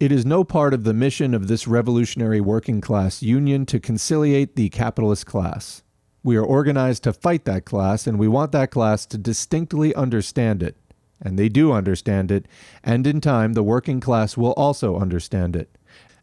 It 0.00 0.12
is 0.12 0.26
no 0.26 0.44
part 0.44 0.74
of 0.74 0.84
the 0.84 0.94
mission 0.94 1.34
of 1.34 1.48
this 1.48 1.66
revolutionary 1.66 2.40
working 2.40 2.80
class 2.80 3.22
union 3.22 3.64
to 3.66 3.80
conciliate 3.80 4.56
the 4.56 4.68
capitalist 4.68 5.26
class. 5.26 5.82
We 6.22 6.36
are 6.36 6.44
organized 6.44 7.04
to 7.04 7.12
fight 7.12 7.44
that 7.44 7.64
class, 7.64 8.06
and 8.06 8.18
we 8.18 8.28
want 8.28 8.52
that 8.52 8.70
class 8.70 9.06
to 9.06 9.18
distinctly 9.18 9.94
understand 9.94 10.62
it. 10.62 10.76
And 11.20 11.38
they 11.38 11.48
do 11.48 11.72
understand 11.72 12.30
it, 12.30 12.46
and 12.82 13.06
in 13.06 13.20
time 13.20 13.52
the 13.52 13.62
working 13.62 14.00
class 14.00 14.36
will 14.36 14.52
also 14.52 14.98
understand 14.98 15.54
it 15.56 15.74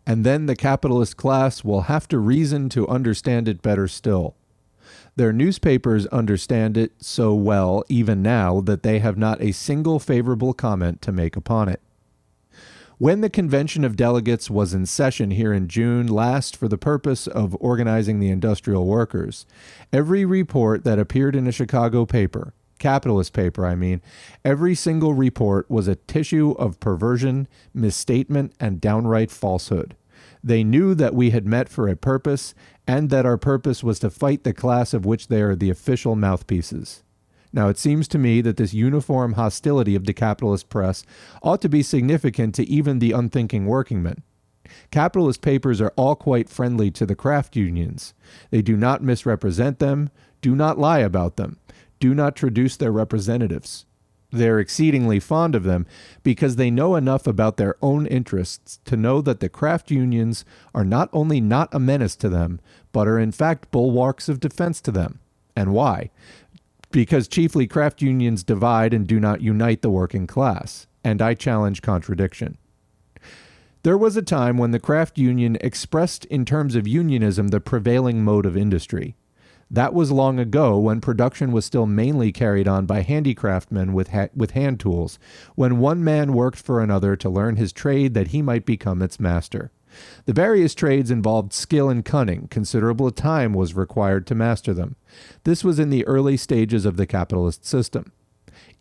and 0.05 0.25
then 0.25 0.45
the 0.45 0.55
capitalist 0.55 1.17
class 1.17 1.63
will 1.63 1.81
have 1.81 2.07
to 2.07 2.17
reason 2.19 2.69
to 2.69 2.87
understand 2.87 3.47
it 3.47 3.61
better 3.61 3.87
still. 3.87 4.35
Their 5.15 5.33
newspapers 5.33 6.07
understand 6.07 6.77
it 6.77 6.93
so 6.99 7.33
well 7.33 7.83
even 7.89 8.21
now 8.21 8.61
that 8.61 8.83
they 8.83 8.99
have 8.99 9.17
not 9.17 9.41
a 9.41 9.51
single 9.51 9.99
favorable 9.99 10.53
comment 10.53 11.01
to 11.03 11.11
make 11.11 11.35
upon 11.35 11.69
it. 11.69 11.81
When 13.01 13.22
the 13.22 13.31
convention 13.31 13.84
of 13.84 13.96
delegates 13.96 14.48
was 14.48 14.75
in 14.75 14.86
session 14.86 15.31
here 15.31 15.51
in 15.51 15.67
June 15.67 16.05
last 16.05 16.55
for 16.55 16.67
the 16.67 16.77
purpose 16.77 17.25
of 17.25 17.58
organizing 17.60 18.20
the 18.20 18.29
industrial 18.29 18.86
workers, 18.86 19.48
every 19.91 20.24
report 20.24 20.84
that 20.84 21.00
appeared 21.00 21.36
in 21.36 21.48
a 21.48 21.51
Chicago 21.51 22.05
paper, 22.05 22.53
capitalist 22.77 23.34
paper, 23.34 23.65
I 23.65 23.74
mean, 23.74 24.03
every 24.46 24.75
single 24.75 25.15
report 25.15 25.67
was 25.67 25.88
a 25.88 25.96
tissue 25.96 26.51
of 26.60 26.79
perversion, 26.79 27.48
misstatement, 27.74 28.53
and 28.60 28.79
downright 28.79 29.31
falsehood. 29.31 29.96
They 30.43 30.63
knew 30.63 30.93
that 30.93 31.15
we 31.15 31.31
had 31.31 31.48
met 31.48 31.70
for 31.70 31.88
a 31.88 31.96
purpose, 31.96 32.53
and 32.86 33.10
that 33.10 33.25
our 33.25 33.38
purpose 33.39 33.84
was 33.84 33.98
to 34.01 34.12
fight 34.12 34.43
the 34.43 34.53
class 34.53 34.93
of 34.93 35.08
which 35.08 35.27
they 35.27 35.41
are 35.41 35.55
the 35.55 35.72
official 35.72 36.15
mouthpieces. 36.15 37.01
Now, 37.53 37.67
it 37.67 37.77
seems 37.77 38.08
to 38.10 38.17
me 38.17 38.41
that 38.41 38.58
this 38.58 38.74
uniform 38.74 39.34
hostility 39.34 39.96
of 39.96 40.05
the 40.05 40.13
capitalist 40.13 40.70
press 40.70 41.03
ought 41.43 41.62
to 41.62 41.70
be 41.70 41.84
significant 41.84 42.55
to 42.55 42.67
even 42.67 43.00
the 43.00 43.12
unthinking 43.12 43.65
workingman. 43.65 44.24
Capitalist 44.89 45.41
papers 45.41 45.81
are 45.81 45.93
all 45.98 46.15
quite 46.15 46.50
friendly 46.50 46.91
to 46.91 47.05
the 47.05 47.15
craft 47.15 47.55
unions. 47.55 48.13
They 48.51 48.62
do 48.62 48.77
not 48.77 49.03
misrepresent 49.03 49.79
them, 49.79 50.10
do 50.41 50.55
not 50.55 50.79
lie 50.79 51.00
about 51.00 51.36
them, 51.36 51.58
do 52.00 52.13
not 52.13 52.36
traduce 52.36 52.77
their 52.77 52.91
representatives. 52.91 53.86
They're 54.31 54.60
exceedingly 54.60 55.20
fond 55.20 55.55
of 55.55 55.63
them 55.63 55.86
because 56.24 56.55
they 56.55 56.72
know 56.72 56.96
enough 56.96 57.27
about 57.27 57.58
their 57.58 57.75
own 57.81 58.08
interests 58.08 58.79
to 58.86 58.96
know 58.96 59.20
that 59.22 59.41
the 59.41 59.50
craft 59.50 59.91
unions 59.91 60.46
are 60.74 60.86
not 60.86 61.10
only 61.12 61.41
not 61.41 61.74
a 61.74 61.79
menace 61.79 62.15
to 62.17 62.29
them, 62.29 62.62
but 62.93 63.10
are 63.10 63.20
in 63.20 63.34
fact 63.34 63.72
bulwarks 63.72 64.29
of 64.29 64.39
defense 64.39 64.79
to 64.81 64.91
them. 64.91 65.20
And 65.53 65.74
why? 65.74 66.12
Because 66.91 67.27
chiefly 67.27 67.67
craft 67.67 68.01
unions 68.01 68.43
divide 68.43 68.93
and 68.93 69.07
do 69.07 69.19
not 69.19 69.41
unite 69.41 69.81
the 69.81 69.89
working 69.89 70.27
class. 70.27 70.88
And 71.03 71.21
I 71.21 71.33
challenge 71.33 71.81
contradiction. 71.81 72.57
There 73.83 73.98
was 73.98 74.15
a 74.15 74.21
time 74.21 74.57
when 74.57 74.71
the 74.71 74.79
craft 74.79 75.17
union 75.17 75.57
expressed 75.62 76.25
in 76.25 76.45
terms 76.45 76.75
of 76.75 76.88
unionism 76.88 77.48
the 77.48 77.60
prevailing 77.60 78.24
mode 78.24 78.45
of 78.45 78.55
industry. 78.55 79.15
That 79.71 79.93
was 79.93 80.12
long 80.12 80.38
ago 80.38 80.77
when 80.77 81.00
production 81.00 81.53
was 81.53 81.65
still 81.65 81.86
mainly 81.86 82.31
carried 82.31 82.67
on 82.67 82.86
by 82.86 83.03
handicraftsmen 83.03 83.93
with, 83.93 84.10
ha- 84.10 84.27
with 84.36 84.51
hand 84.51 84.81
tools, 84.81 85.17
when 85.55 85.79
one 85.79 86.03
man 86.03 86.33
worked 86.33 86.60
for 86.60 86.81
another 86.81 87.15
to 87.15 87.29
learn 87.29 87.55
his 87.55 87.71
trade 87.71 88.13
that 88.13 88.27
he 88.27 88.41
might 88.41 88.65
become 88.65 89.01
its 89.01 89.19
master. 89.19 89.71
The 90.25 90.33
various 90.33 90.74
trades 90.74 91.12
involved 91.12 91.53
skill 91.53 91.89
and 91.89 92.03
cunning. 92.03 92.48
Considerable 92.50 93.12
time 93.12 93.53
was 93.53 93.75
required 93.75 94.25
to 94.27 94.36
master 94.36 94.74
them. 94.74 94.95
This 95.43 95.63
was 95.63 95.79
in 95.79 95.89
the 95.89 96.05
early 96.07 96.38
stages 96.38 96.86
of 96.86 96.98
the 96.98 97.05
capitalist 97.05 97.65
system. 97.65 98.12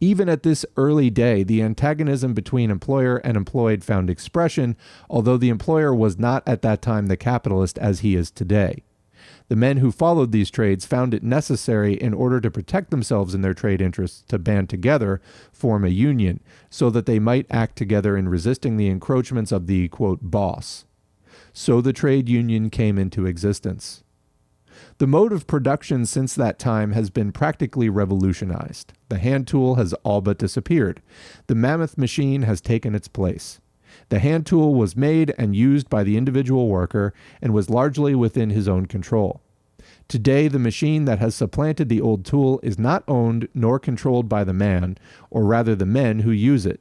Even 0.00 0.28
at 0.28 0.42
this 0.42 0.64
early 0.76 1.10
day, 1.10 1.42
the 1.42 1.62
antagonism 1.62 2.32
between 2.32 2.70
employer 2.70 3.18
and 3.18 3.36
employed 3.36 3.84
found 3.84 4.08
expression, 4.08 4.76
although 5.10 5.36
the 5.36 5.50
employer 5.50 5.94
was 5.94 6.18
not 6.18 6.42
at 6.46 6.62
that 6.62 6.80
time 6.80 7.06
the 7.06 7.16
capitalist 7.16 7.78
as 7.78 8.00
he 8.00 8.16
is 8.16 8.30
today. 8.30 8.82
The 9.48 9.56
men 9.56 9.78
who 9.78 9.92
followed 9.92 10.32
these 10.32 10.50
trades 10.50 10.86
found 10.86 11.12
it 11.12 11.22
necessary, 11.22 11.94
in 11.94 12.14
order 12.14 12.40
to 12.40 12.50
protect 12.50 12.90
themselves 12.90 13.34
and 13.34 13.44
their 13.44 13.52
trade 13.52 13.82
interests, 13.82 14.22
to 14.28 14.38
band 14.38 14.70
together, 14.70 15.20
form 15.52 15.84
a 15.84 15.88
union, 15.88 16.40
so 16.70 16.88
that 16.90 17.04
they 17.04 17.18
might 17.18 17.46
act 17.50 17.76
together 17.76 18.16
in 18.16 18.28
resisting 18.28 18.76
the 18.76 18.88
encroachments 18.88 19.52
of 19.52 19.66
the 19.66 19.88
quote, 19.88 20.20
boss. 20.22 20.86
So 21.52 21.80
the 21.80 21.92
trade 21.92 22.28
union 22.28 22.70
came 22.70 22.98
into 22.98 23.26
existence. 23.26 24.02
The 24.98 25.06
mode 25.06 25.32
of 25.32 25.46
production 25.46 26.06
since 26.06 26.34
that 26.34 26.58
time 26.58 26.92
has 26.92 27.10
been 27.10 27.32
practically 27.32 27.88
revolutionized. 27.88 28.92
The 29.08 29.18
hand 29.18 29.46
tool 29.46 29.74
has 29.76 29.92
all 30.04 30.20
but 30.20 30.38
disappeared. 30.38 31.02
The 31.46 31.54
mammoth 31.54 31.98
machine 31.98 32.42
has 32.42 32.60
taken 32.60 32.94
its 32.94 33.08
place. 33.08 33.60
The 34.08 34.20
hand 34.20 34.46
tool 34.46 34.74
was 34.74 34.96
made 34.96 35.34
and 35.36 35.56
used 35.56 35.90
by 35.90 36.04
the 36.04 36.16
individual 36.16 36.68
worker 36.68 37.12
and 37.42 37.52
was 37.52 37.70
largely 37.70 38.14
within 38.14 38.50
his 38.50 38.68
own 38.68 38.86
control. 38.86 39.40
Today, 40.08 40.48
the 40.48 40.58
machine 40.58 41.04
that 41.04 41.18
has 41.18 41.34
supplanted 41.34 41.88
the 41.88 42.00
old 42.00 42.24
tool 42.24 42.60
is 42.62 42.78
not 42.78 43.04
owned 43.08 43.48
nor 43.54 43.78
controlled 43.78 44.28
by 44.28 44.44
the 44.44 44.52
man, 44.52 44.98
or 45.30 45.44
rather 45.44 45.74
the 45.74 45.86
men 45.86 46.20
who 46.20 46.30
use 46.30 46.66
it. 46.66 46.80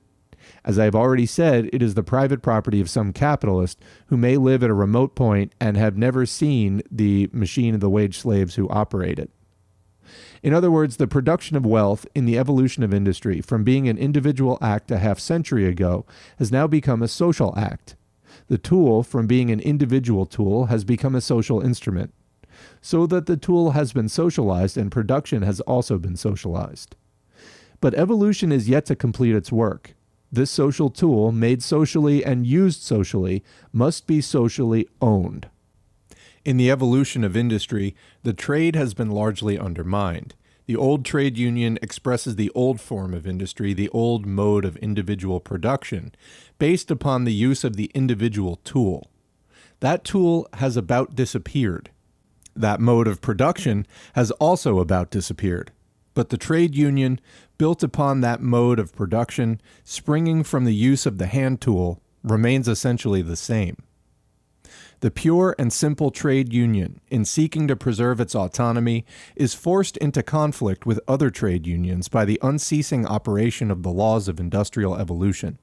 As 0.69 0.77
I 0.77 0.83
have 0.83 0.93
already 0.93 1.25
said, 1.25 1.67
it 1.73 1.81
is 1.81 1.95
the 1.95 2.03
private 2.03 2.43
property 2.43 2.79
of 2.79 2.91
some 2.91 3.11
capitalist 3.11 3.81
who 4.09 4.17
may 4.17 4.37
live 4.37 4.61
at 4.61 4.69
a 4.69 4.75
remote 4.75 5.15
point 5.15 5.51
and 5.59 5.75
have 5.75 5.97
never 5.97 6.27
seen 6.27 6.83
the 6.91 7.27
machine 7.33 7.73
of 7.73 7.81
the 7.81 7.89
wage 7.89 8.19
slaves 8.19 8.53
who 8.53 8.69
operate 8.69 9.17
it. 9.17 9.31
In 10.43 10.53
other 10.53 10.69
words, 10.69 10.97
the 10.97 11.07
production 11.07 11.57
of 11.57 11.65
wealth 11.65 12.05
in 12.13 12.25
the 12.25 12.37
evolution 12.37 12.83
of 12.83 12.93
industry 12.93 13.41
from 13.41 13.63
being 13.63 13.89
an 13.89 13.97
individual 13.97 14.59
act 14.61 14.91
a 14.91 14.99
half 14.99 15.17
century 15.17 15.65
ago 15.65 16.05
has 16.37 16.51
now 16.51 16.67
become 16.67 17.01
a 17.01 17.07
social 17.07 17.51
act. 17.57 17.95
The 18.47 18.59
tool, 18.59 19.01
from 19.01 19.25
being 19.25 19.49
an 19.49 19.61
individual 19.61 20.27
tool, 20.27 20.67
has 20.67 20.83
become 20.83 21.15
a 21.15 21.21
social 21.21 21.61
instrument. 21.61 22.13
So 22.79 23.07
that 23.07 23.25
the 23.25 23.37
tool 23.37 23.71
has 23.71 23.91
been 23.91 24.07
socialized 24.07 24.77
and 24.77 24.91
production 24.91 25.41
has 25.41 25.61
also 25.61 25.97
been 25.97 26.15
socialized. 26.15 26.95
But 27.81 27.95
evolution 27.95 28.51
is 28.51 28.69
yet 28.69 28.85
to 28.85 28.95
complete 28.95 29.33
its 29.33 29.51
work. 29.51 29.95
This 30.31 30.51
social 30.51 30.89
tool, 30.89 31.31
made 31.31 31.63
socially 31.63 32.23
and 32.23 32.45
used 32.45 32.81
socially, 32.81 33.43
must 33.73 34.05
be 34.05 34.21
socially 34.21 34.87
owned. 35.01 35.49
In 36.45 36.57
the 36.57 36.71
evolution 36.71 37.23
of 37.23 37.35
industry, 37.35 37.95
the 38.23 38.33
trade 38.33 38.75
has 38.75 38.93
been 38.93 39.09
largely 39.09 39.57
undermined. 39.57 40.35
The 40.67 40.75
old 40.75 41.03
trade 41.03 41.37
union 41.37 41.79
expresses 41.81 42.35
the 42.35 42.51
old 42.53 42.79
form 42.79 43.13
of 43.13 43.25
industry, 43.25 43.73
the 43.73 43.89
old 43.89 44.27
mode 44.27 44.65
of 44.65 44.77
individual 44.77 45.39
production, 45.39 46.13
based 46.59 46.91
upon 46.91 47.23
the 47.23 47.33
use 47.33 47.63
of 47.63 47.75
the 47.75 47.89
individual 47.95 48.57
tool. 48.57 49.09
That 49.79 50.03
tool 50.03 50.47
has 50.53 50.77
about 50.77 51.15
disappeared. 51.15 51.89
That 52.55 52.79
mode 52.79 53.07
of 53.07 53.19
production 53.19 53.87
has 54.13 54.29
also 54.31 54.79
about 54.79 55.09
disappeared. 55.09 55.71
But 56.13 56.29
the 56.29 56.37
trade 56.37 56.75
union, 56.75 57.19
built 57.59 57.83
upon 57.83 58.21
that 58.21 58.41
mode 58.41 58.79
of 58.79 58.95
production, 58.95 59.61
springing 59.83 60.41
from 60.43 60.65
the 60.65 60.73
use 60.73 61.05
of 61.05 61.19
the 61.19 61.27
hand 61.27 61.61
tool, 61.61 62.01
remains 62.23 62.67
essentially 62.67 63.21
the 63.21 63.35
same. 63.35 63.77
The 65.01 65.11
pure 65.11 65.55
and 65.59 65.71
simple 65.71 66.09
trade 66.09 66.51
union, 66.51 66.99
in 67.09 67.23
seeking 67.23 67.67
to 67.67 67.75
preserve 67.75 68.19
its 68.19 68.35
autonomy, 68.35 69.05
is 69.35 69.53
forced 69.53 69.97
into 69.97 70.23
conflict 70.23 70.85
with 70.85 70.99
other 71.07 71.29
trade 71.29 71.67
unions 71.67 72.07
by 72.07 72.25
the 72.25 72.39
unceasing 72.41 73.05
operation 73.05 73.71
of 73.71 73.83
the 73.83 73.91
laws 73.91 74.27
of 74.27 74.39
industrial 74.39 74.97
evolution. 74.97 75.59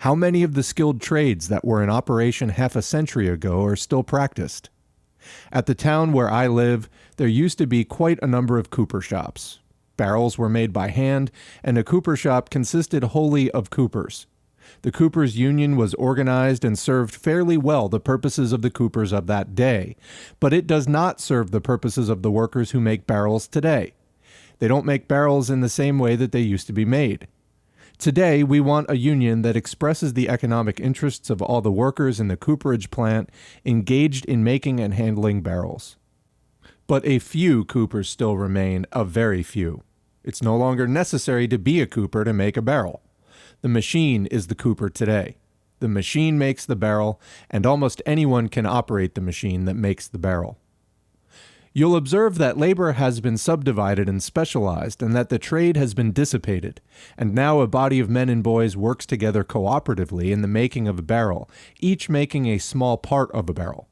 How 0.00 0.14
many 0.14 0.42
of 0.42 0.54
the 0.54 0.62
skilled 0.62 1.00
trades 1.00 1.48
that 1.48 1.64
were 1.64 1.82
in 1.82 1.90
operation 1.90 2.50
half 2.50 2.76
a 2.76 2.82
century 2.82 3.28
ago 3.28 3.64
are 3.64 3.76
still 3.76 4.02
practiced? 4.02 4.68
At 5.50 5.66
the 5.66 5.74
town 5.74 6.12
where 6.12 6.30
I 6.30 6.46
live, 6.48 6.88
there 7.16 7.28
used 7.28 7.58
to 7.58 7.66
be 7.66 7.84
quite 7.84 8.18
a 8.22 8.26
number 8.26 8.58
of 8.58 8.70
cooper 8.70 9.00
shops. 9.00 9.60
Barrels 9.96 10.36
were 10.36 10.48
made 10.48 10.72
by 10.72 10.88
hand, 10.88 11.30
and 11.62 11.78
a 11.78 11.84
cooper 11.84 12.16
shop 12.16 12.50
consisted 12.50 13.04
wholly 13.04 13.50
of 13.52 13.70
coopers. 13.70 14.26
The 14.82 14.92
Coopers 14.92 15.38
Union 15.38 15.76
was 15.76 15.94
organized 15.94 16.64
and 16.64 16.78
served 16.78 17.14
fairly 17.14 17.56
well 17.56 17.88
the 17.88 18.00
purposes 18.00 18.52
of 18.52 18.62
the 18.62 18.70
Coopers 18.70 19.12
of 19.12 19.26
that 19.26 19.54
day, 19.54 19.96
but 20.40 20.52
it 20.52 20.66
does 20.66 20.88
not 20.88 21.20
serve 21.20 21.50
the 21.50 21.60
purposes 21.60 22.08
of 22.08 22.22
the 22.22 22.30
workers 22.30 22.70
who 22.70 22.80
make 22.80 23.06
barrels 23.06 23.46
today. 23.46 23.94
They 24.58 24.68
don't 24.68 24.86
make 24.86 25.08
barrels 25.08 25.50
in 25.50 25.60
the 25.60 25.68
same 25.68 25.98
way 25.98 26.16
that 26.16 26.32
they 26.32 26.40
used 26.40 26.66
to 26.68 26.72
be 26.72 26.84
made. 26.84 27.28
Today, 27.98 28.42
we 28.42 28.60
want 28.60 28.90
a 28.90 28.96
union 28.96 29.42
that 29.42 29.56
expresses 29.56 30.14
the 30.14 30.28
economic 30.28 30.80
interests 30.80 31.30
of 31.30 31.40
all 31.40 31.60
the 31.60 31.72
workers 31.72 32.18
in 32.18 32.28
the 32.28 32.36
cooperage 32.36 32.90
plant 32.90 33.30
engaged 33.64 34.24
in 34.24 34.42
making 34.42 34.80
and 34.80 34.94
handling 34.94 35.42
barrels. 35.42 35.96
But 36.86 37.06
a 37.06 37.18
few 37.18 37.64
coopers 37.64 38.08
still 38.08 38.36
remain, 38.36 38.86
a 38.92 39.04
very 39.04 39.42
few. 39.42 39.82
It's 40.22 40.42
no 40.42 40.56
longer 40.56 40.86
necessary 40.86 41.48
to 41.48 41.58
be 41.58 41.80
a 41.80 41.86
cooper 41.86 42.24
to 42.24 42.32
make 42.32 42.56
a 42.56 42.62
barrel. 42.62 43.02
The 43.62 43.68
machine 43.68 44.26
is 44.26 44.48
the 44.48 44.54
cooper 44.54 44.90
today. 44.90 45.36
The 45.80 45.88
machine 45.88 46.38
makes 46.38 46.66
the 46.66 46.76
barrel, 46.76 47.20
and 47.50 47.64
almost 47.64 48.02
anyone 48.04 48.48
can 48.48 48.66
operate 48.66 49.14
the 49.14 49.20
machine 49.20 49.64
that 49.64 49.74
makes 49.74 50.08
the 50.08 50.18
barrel. 50.18 50.58
You'll 51.72 51.96
observe 51.96 52.38
that 52.38 52.56
labor 52.56 52.92
has 52.92 53.20
been 53.20 53.36
subdivided 53.36 54.08
and 54.08 54.22
specialized, 54.22 55.02
and 55.02 55.14
that 55.16 55.28
the 55.28 55.40
trade 55.40 55.76
has 55.76 55.92
been 55.92 56.12
dissipated, 56.12 56.80
and 57.18 57.34
now 57.34 57.60
a 57.60 57.66
body 57.66 57.98
of 57.98 58.08
men 58.08 58.28
and 58.28 58.44
boys 58.44 58.76
works 58.76 59.06
together 59.06 59.42
cooperatively 59.42 60.30
in 60.30 60.40
the 60.40 60.48
making 60.48 60.86
of 60.86 60.98
a 60.98 61.02
barrel, 61.02 61.50
each 61.80 62.08
making 62.08 62.46
a 62.46 62.58
small 62.58 62.96
part 62.96 63.30
of 63.32 63.48
a 63.48 63.54
barrel. 63.54 63.88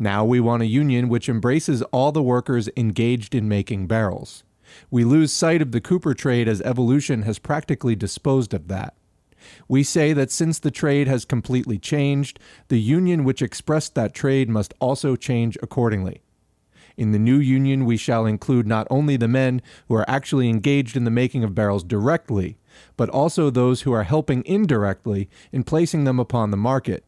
Now 0.00 0.24
we 0.24 0.38
want 0.38 0.62
a 0.62 0.66
union 0.66 1.08
which 1.08 1.28
embraces 1.28 1.82
all 1.90 2.12
the 2.12 2.22
workers 2.22 2.68
engaged 2.76 3.34
in 3.34 3.48
making 3.48 3.88
barrels. 3.88 4.44
We 4.92 5.02
lose 5.02 5.32
sight 5.32 5.60
of 5.60 5.72
the 5.72 5.80
cooper 5.80 6.14
trade 6.14 6.46
as 6.46 6.62
evolution 6.62 7.22
has 7.22 7.40
practically 7.40 7.96
disposed 7.96 8.54
of 8.54 8.68
that. 8.68 8.94
We 9.66 9.82
say 9.82 10.12
that 10.12 10.30
since 10.30 10.60
the 10.60 10.70
trade 10.70 11.08
has 11.08 11.24
completely 11.24 11.78
changed, 11.78 12.38
the 12.68 12.80
union 12.80 13.24
which 13.24 13.42
expressed 13.42 13.96
that 13.96 14.14
trade 14.14 14.48
must 14.48 14.72
also 14.78 15.16
change 15.16 15.58
accordingly. 15.62 16.20
In 16.96 17.10
the 17.10 17.18
new 17.18 17.38
union, 17.38 17.84
we 17.84 17.96
shall 17.96 18.24
include 18.24 18.68
not 18.68 18.86
only 18.90 19.16
the 19.16 19.28
men 19.28 19.62
who 19.88 19.94
are 19.94 20.08
actually 20.08 20.48
engaged 20.48 20.96
in 20.96 21.04
the 21.04 21.10
making 21.10 21.42
of 21.42 21.54
barrels 21.56 21.82
directly, 21.82 22.56
but 22.96 23.08
also 23.08 23.50
those 23.50 23.82
who 23.82 23.92
are 23.92 24.04
helping 24.04 24.44
indirectly 24.46 25.28
in 25.50 25.64
placing 25.64 26.04
them 26.04 26.20
upon 26.20 26.50
the 26.52 26.56
market. 26.56 27.04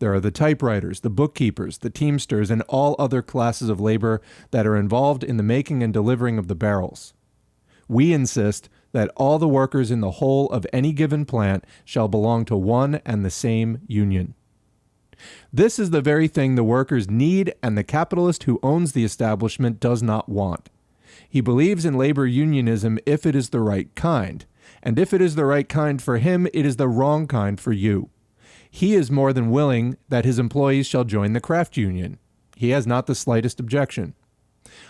There 0.00 0.14
are 0.14 0.20
the 0.20 0.30
typewriters, 0.30 1.00
the 1.00 1.10
bookkeepers, 1.10 1.78
the 1.78 1.90
teamsters, 1.90 2.50
and 2.50 2.62
all 2.62 2.96
other 2.98 3.20
classes 3.20 3.68
of 3.68 3.80
labor 3.80 4.22
that 4.50 4.66
are 4.66 4.76
involved 4.76 5.22
in 5.22 5.36
the 5.36 5.42
making 5.42 5.82
and 5.82 5.92
delivering 5.92 6.38
of 6.38 6.48
the 6.48 6.54
barrels. 6.54 7.12
We 7.86 8.14
insist 8.14 8.70
that 8.92 9.10
all 9.14 9.38
the 9.38 9.46
workers 9.46 9.90
in 9.90 10.00
the 10.00 10.12
whole 10.12 10.48
of 10.50 10.66
any 10.72 10.92
given 10.92 11.26
plant 11.26 11.64
shall 11.84 12.08
belong 12.08 12.46
to 12.46 12.56
one 12.56 13.02
and 13.04 13.24
the 13.24 13.30
same 13.30 13.82
union. 13.86 14.34
This 15.52 15.78
is 15.78 15.90
the 15.90 16.00
very 16.00 16.28
thing 16.28 16.54
the 16.54 16.64
workers 16.64 17.10
need 17.10 17.52
and 17.62 17.76
the 17.76 17.84
capitalist 17.84 18.44
who 18.44 18.58
owns 18.62 18.92
the 18.92 19.04
establishment 19.04 19.80
does 19.80 20.02
not 20.02 20.30
want. 20.30 20.70
He 21.28 21.42
believes 21.42 21.84
in 21.84 21.98
labor 21.98 22.26
unionism 22.26 22.98
if 23.04 23.26
it 23.26 23.34
is 23.34 23.50
the 23.50 23.60
right 23.60 23.94
kind, 23.94 24.46
and 24.82 24.98
if 24.98 25.12
it 25.12 25.20
is 25.20 25.34
the 25.34 25.44
right 25.44 25.68
kind 25.68 26.00
for 26.00 26.16
him, 26.16 26.46
it 26.54 26.64
is 26.64 26.76
the 26.76 26.88
wrong 26.88 27.26
kind 27.26 27.60
for 27.60 27.72
you. 27.72 28.08
He 28.70 28.94
is 28.94 29.10
more 29.10 29.32
than 29.32 29.50
willing 29.50 29.96
that 30.08 30.24
his 30.24 30.38
employees 30.38 30.86
shall 30.86 31.04
join 31.04 31.32
the 31.32 31.40
craft 31.40 31.76
union. 31.76 32.18
He 32.56 32.70
has 32.70 32.86
not 32.86 33.06
the 33.06 33.14
slightest 33.14 33.58
objection. 33.58 34.14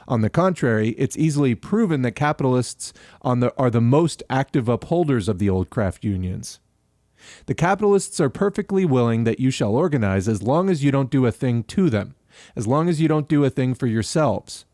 On 0.06 0.20
the 0.20 0.30
contrary, 0.30 0.90
it's 0.90 1.16
easily 1.16 1.54
proven 1.54 2.02
that 2.02 2.12
capitalists 2.12 2.92
the, 3.22 3.52
are 3.56 3.70
the 3.70 3.80
most 3.80 4.22
active 4.28 4.68
upholders 4.68 5.28
of 5.28 5.38
the 5.38 5.48
old 5.48 5.70
craft 5.70 6.04
unions. 6.04 6.60
The 7.46 7.54
capitalists 7.54 8.20
are 8.20 8.30
perfectly 8.30 8.84
willing 8.84 9.24
that 9.24 9.40
you 9.40 9.50
shall 9.50 9.74
organize 9.74 10.28
as 10.28 10.42
long 10.42 10.68
as 10.70 10.82
you 10.82 10.90
don't 10.90 11.10
do 11.10 11.26
a 11.26 11.32
thing 11.32 11.62
to 11.64 11.90
them, 11.90 12.14
as 12.56 12.66
long 12.66 12.88
as 12.88 13.00
you 13.00 13.08
don't 13.08 13.28
do 13.28 13.44
a 13.44 13.50
thing 13.50 13.74
for 13.74 13.86
yourselves. 13.86 14.64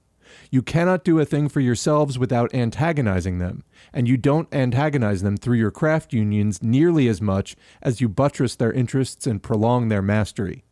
You 0.50 0.62
cannot 0.62 1.04
do 1.04 1.18
a 1.18 1.24
thing 1.24 1.48
for 1.48 1.60
yourselves 1.60 2.18
without 2.18 2.54
antagonizing 2.54 3.38
them, 3.38 3.64
and 3.96 4.06
you 4.06 4.18
don't 4.18 4.52
antagonize 4.52 5.22
them 5.22 5.38
through 5.38 5.56
your 5.56 5.70
craft 5.70 6.12
unions 6.12 6.62
nearly 6.62 7.08
as 7.08 7.22
much 7.22 7.56
as 7.80 7.98
you 7.98 8.10
buttress 8.10 8.54
their 8.54 8.70
interests 8.70 9.26
and 9.26 9.42
prolong 9.42 9.88
their 9.88 10.02
mastery. 10.02 10.64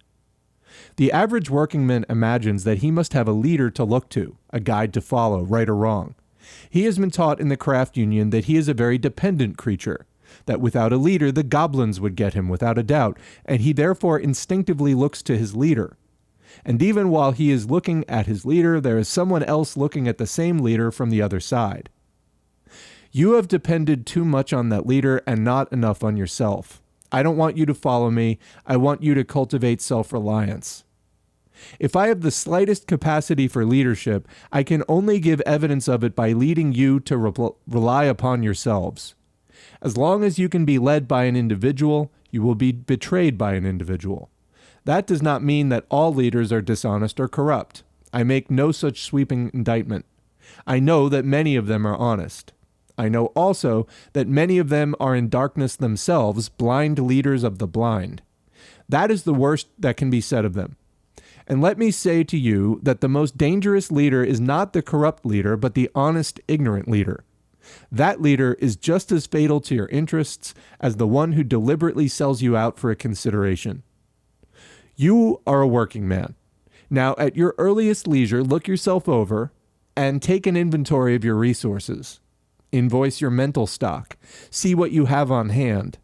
The 0.96 1.10
average 1.10 1.48
workingman 1.48 2.04
imagines 2.10 2.64
that 2.64 2.78
he 2.78 2.90
must 2.90 3.14
have 3.14 3.26
a 3.26 3.32
leader 3.32 3.70
to 3.70 3.82
look 3.82 4.10
to, 4.10 4.36
a 4.50 4.60
guide 4.60 4.92
to 4.92 5.00
follow, 5.00 5.42
right 5.42 5.70
or 5.70 5.74
wrong. 5.74 6.16
He 6.68 6.84
has 6.84 6.98
been 6.98 7.10
taught 7.10 7.40
in 7.40 7.48
the 7.48 7.56
craft 7.56 7.96
union 7.96 8.28
that 8.28 8.44
he 8.44 8.58
is 8.58 8.68
a 8.68 8.74
very 8.74 8.98
dependent 8.98 9.56
creature, 9.56 10.04
that 10.44 10.60
without 10.60 10.92
a 10.92 10.98
leader 10.98 11.32
the 11.32 11.42
goblins 11.42 12.02
would 12.02 12.16
get 12.16 12.34
him 12.34 12.50
without 12.50 12.76
a 12.76 12.82
doubt, 12.82 13.18
and 13.46 13.62
he 13.62 13.72
therefore 13.72 14.18
instinctively 14.18 14.94
looks 14.94 15.22
to 15.22 15.38
his 15.38 15.56
leader. 15.56 15.96
And 16.62 16.82
even 16.82 17.08
while 17.08 17.32
he 17.32 17.50
is 17.50 17.70
looking 17.70 18.04
at 18.06 18.26
his 18.26 18.44
leader, 18.44 18.82
there 18.82 18.98
is 18.98 19.08
someone 19.08 19.44
else 19.44 19.78
looking 19.78 20.06
at 20.06 20.18
the 20.18 20.26
same 20.26 20.58
leader 20.58 20.90
from 20.90 21.08
the 21.08 21.22
other 21.22 21.40
side. 21.40 21.88
You 23.16 23.34
have 23.34 23.46
depended 23.46 24.06
too 24.06 24.24
much 24.24 24.52
on 24.52 24.70
that 24.70 24.88
leader 24.88 25.22
and 25.24 25.44
not 25.44 25.72
enough 25.72 26.02
on 26.02 26.16
yourself. 26.16 26.82
I 27.12 27.22
don't 27.22 27.36
want 27.36 27.56
you 27.56 27.64
to 27.64 27.72
follow 27.72 28.10
me. 28.10 28.40
I 28.66 28.76
want 28.76 29.04
you 29.04 29.14
to 29.14 29.22
cultivate 29.22 29.80
self 29.80 30.12
reliance. 30.12 30.82
If 31.78 31.94
I 31.94 32.08
have 32.08 32.22
the 32.22 32.32
slightest 32.32 32.88
capacity 32.88 33.46
for 33.46 33.64
leadership, 33.64 34.26
I 34.50 34.64
can 34.64 34.82
only 34.88 35.20
give 35.20 35.40
evidence 35.42 35.86
of 35.86 36.02
it 36.02 36.16
by 36.16 36.32
leading 36.32 36.72
you 36.72 36.98
to 36.98 37.16
re- 37.16 37.50
rely 37.68 38.02
upon 38.06 38.42
yourselves. 38.42 39.14
As 39.80 39.96
long 39.96 40.24
as 40.24 40.40
you 40.40 40.48
can 40.48 40.64
be 40.64 40.80
led 40.80 41.06
by 41.06 41.26
an 41.26 41.36
individual, 41.36 42.10
you 42.32 42.42
will 42.42 42.56
be 42.56 42.72
betrayed 42.72 43.38
by 43.38 43.54
an 43.54 43.64
individual. 43.64 44.28
That 44.86 45.06
does 45.06 45.22
not 45.22 45.40
mean 45.40 45.68
that 45.68 45.86
all 45.88 46.12
leaders 46.12 46.50
are 46.50 46.60
dishonest 46.60 47.20
or 47.20 47.28
corrupt. 47.28 47.84
I 48.12 48.24
make 48.24 48.50
no 48.50 48.72
such 48.72 49.04
sweeping 49.04 49.52
indictment. 49.54 50.04
I 50.66 50.80
know 50.80 51.08
that 51.08 51.24
many 51.24 51.54
of 51.54 51.68
them 51.68 51.86
are 51.86 51.96
honest. 51.96 52.52
I 52.96 53.08
know 53.08 53.26
also 53.26 53.86
that 54.12 54.28
many 54.28 54.58
of 54.58 54.68
them 54.68 54.94
are 55.00 55.16
in 55.16 55.28
darkness 55.28 55.76
themselves, 55.76 56.48
blind 56.48 56.98
leaders 56.98 57.42
of 57.42 57.58
the 57.58 57.66
blind. 57.66 58.22
That 58.88 59.10
is 59.10 59.24
the 59.24 59.34
worst 59.34 59.68
that 59.78 59.96
can 59.96 60.10
be 60.10 60.20
said 60.20 60.44
of 60.44 60.54
them. 60.54 60.76
And 61.46 61.60
let 61.60 61.76
me 61.76 61.90
say 61.90 62.24
to 62.24 62.38
you 62.38 62.80
that 62.82 63.00
the 63.00 63.08
most 63.08 63.36
dangerous 63.36 63.90
leader 63.90 64.24
is 64.24 64.40
not 64.40 64.72
the 64.72 64.82
corrupt 64.82 65.26
leader, 65.26 65.56
but 65.56 65.74
the 65.74 65.90
honest, 65.94 66.40
ignorant 66.48 66.88
leader. 66.88 67.24
That 67.90 68.20
leader 68.20 68.54
is 68.54 68.76
just 68.76 69.10
as 69.12 69.26
fatal 69.26 69.60
to 69.62 69.74
your 69.74 69.86
interests 69.86 70.54
as 70.80 70.96
the 70.96 71.06
one 71.06 71.32
who 71.32 71.42
deliberately 71.42 72.08
sells 72.08 72.42
you 72.42 72.56
out 72.56 72.78
for 72.78 72.90
a 72.90 72.96
consideration. 72.96 73.82
You 74.96 75.40
are 75.46 75.62
a 75.62 75.66
working 75.66 76.06
man. 76.06 76.34
Now, 76.88 77.14
at 77.18 77.36
your 77.36 77.54
earliest 77.58 78.06
leisure, 78.06 78.42
look 78.42 78.68
yourself 78.68 79.08
over 79.08 79.52
and 79.96 80.22
take 80.22 80.46
an 80.46 80.56
inventory 80.56 81.14
of 81.14 81.24
your 81.24 81.34
resources. 81.34 82.20
Invoice 82.74 83.20
your 83.20 83.30
mental 83.30 83.68
stock. 83.68 84.16
See 84.50 84.74
what 84.74 84.90
you 84.90 85.04
have 85.04 85.30
on 85.30 85.50
hand. 85.50 85.98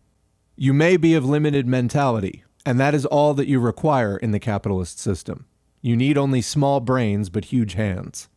You 0.55 0.73
may 0.73 0.97
be 0.97 1.15
of 1.15 1.25
limited 1.25 1.67
mentality, 1.67 2.45
and 2.65 2.79
that 2.79 2.95
is 2.95 3.05
all 3.07 3.35
that 3.35 3.49
you 3.49 3.59
require 3.59 4.17
in 4.17 4.31
the 4.31 4.39
capitalist 4.39 5.01
system. 5.01 5.47
You 5.83 5.97
need 5.97 6.17
only 6.17 6.41
small 6.41 6.79
brains 6.79 7.29
but 7.29 7.47
huge 7.47 7.73
hands. 7.75 8.29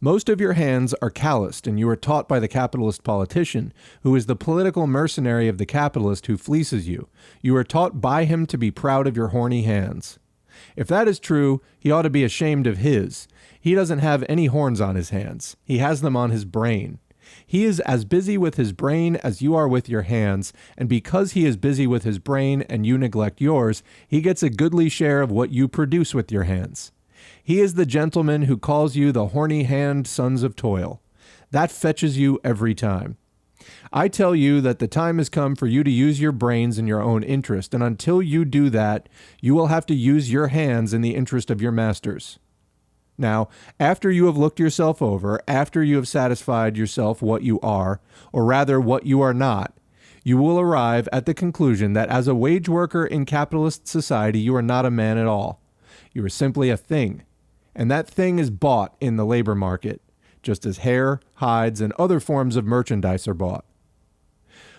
Most 0.00 0.30
of 0.30 0.40
your 0.40 0.54
hands 0.54 0.94
are 1.02 1.10
calloused, 1.10 1.66
and 1.66 1.78
you 1.78 1.86
are 1.90 1.96
taught 1.96 2.26
by 2.26 2.40
the 2.40 2.48
capitalist 2.48 3.04
politician, 3.04 3.74
who 4.04 4.16
is 4.16 4.24
the 4.24 4.34
political 4.34 4.86
mercenary 4.86 5.46
of 5.46 5.58
the 5.58 5.66
capitalist 5.66 6.28
who 6.28 6.38
fleeces 6.38 6.88
you. 6.88 7.08
You 7.42 7.54
are 7.56 7.64
taught 7.64 8.00
by 8.00 8.24
him 8.24 8.46
to 8.46 8.56
be 8.56 8.70
proud 8.70 9.06
of 9.06 9.18
your 9.18 9.28
horny 9.28 9.64
hands. 9.64 10.18
If 10.76 10.88
that 10.88 11.06
is 11.06 11.20
true, 11.20 11.60
he 11.78 11.90
ought 11.90 12.02
to 12.02 12.10
be 12.10 12.24
ashamed 12.24 12.66
of 12.66 12.78
his. 12.78 13.28
He 13.60 13.74
doesn't 13.74 13.98
have 13.98 14.24
any 14.30 14.46
horns 14.46 14.80
on 14.80 14.96
his 14.96 15.10
hands, 15.10 15.58
he 15.62 15.76
has 15.76 16.00
them 16.00 16.16
on 16.16 16.30
his 16.30 16.46
brain. 16.46 17.00
He 17.50 17.64
is 17.64 17.80
as 17.80 18.04
busy 18.04 18.38
with 18.38 18.54
his 18.54 18.70
brain 18.70 19.16
as 19.16 19.42
you 19.42 19.56
are 19.56 19.66
with 19.66 19.88
your 19.88 20.02
hands, 20.02 20.52
and 20.78 20.88
because 20.88 21.32
he 21.32 21.46
is 21.46 21.56
busy 21.56 21.84
with 21.84 22.04
his 22.04 22.20
brain 22.20 22.62
and 22.68 22.86
you 22.86 22.96
neglect 22.96 23.40
yours, 23.40 23.82
he 24.06 24.20
gets 24.20 24.44
a 24.44 24.50
goodly 24.50 24.88
share 24.88 25.20
of 25.20 25.32
what 25.32 25.50
you 25.50 25.66
produce 25.66 26.14
with 26.14 26.30
your 26.30 26.44
hands. 26.44 26.92
He 27.42 27.58
is 27.58 27.74
the 27.74 27.84
gentleman 27.84 28.42
who 28.42 28.56
calls 28.56 28.94
you 28.94 29.10
the 29.10 29.26
horny 29.26 29.64
hand 29.64 30.06
sons 30.06 30.44
of 30.44 30.54
toil. 30.54 31.02
That 31.50 31.72
fetches 31.72 32.16
you 32.16 32.38
every 32.44 32.72
time. 32.72 33.16
I 33.92 34.06
tell 34.06 34.36
you 34.36 34.60
that 34.60 34.78
the 34.78 34.86
time 34.86 35.18
has 35.18 35.28
come 35.28 35.56
for 35.56 35.66
you 35.66 35.82
to 35.82 35.90
use 35.90 36.20
your 36.20 36.30
brains 36.30 36.78
in 36.78 36.86
your 36.86 37.02
own 37.02 37.24
interest, 37.24 37.74
and 37.74 37.82
until 37.82 38.22
you 38.22 38.44
do 38.44 38.70
that, 38.70 39.08
you 39.40 39.56
will 39.56 39.66
have 39.66 39.86
to 39.86 39.94
use 39.96 40.30
your 40.30 40.46
hands 40.46 40.94
in 40.94 41.00
the 41.00 41.16
interest 41.16 41.50
of 41.50 41.60
your 41.60 41.72
masters. 41.72 42.38
Now, 43.20 43.50
after 43.78 44.10
you 44.10 44.24
have 44.26 44.38
looked 44.38 44.58
yourself 44.58 45.02
over, 45.02 45.40
after 45.46 45.84
you 45.84 45.96
have 45.96 46.08
satisfied 46.08 46.78
yourself 46.78 47.20
what 47.20 47.42
you 47.42 47.60
are, 47.60 48.00
or 48.32 48.46
rather 48.46 48.80
what 48.80 49.04
you 49.04 49.20
are 49.20 49.34
not, 49.34 49.74
you 50.24 50.38
will 50.38 50.58
arrive 50.58 51.06
at 51.12 51.26
the 51.26 51.34
conclusion 51.34 51.92
that 51.92 52.08
as 52.08 52.26
a 52.26 52.34
wage 52.34 52.68
worker 52.68 53.04
in 53.04 53.26
capitalist 53.26 53.86
society, 53.86 54.40
you 54.40 54.56
are 54.56 54.62
not 54.62 54.86
a 54.86 54.90
man 54.90 55.18
at 55.18 55.26
all. 55.26 55.60
You 56.14 56.24
are 56.24 56.30
simply 56.30 56.70
a 56.70 56.78
thing, 56.78 57.22
and 57.74 57.90
that 57.90 58.08
thing 58.08 58.38
is 58.38 58.50
bought 58.50 58.96
in 59.00 59.16
the 59.16 59.26
labor 59.26 59.54
market, 59.54 60.00
just 60.42 60.64
as 60.64 60.78
hair, 60.78 61.20
hides, 61.34 61.82
and 61.82 61.92
other 61.98 62.20
forms 62.20 62.56
of 62.56 62.64
merchandise 62.64 63.28
are 63.28 63.34
bought. 63.34 63.66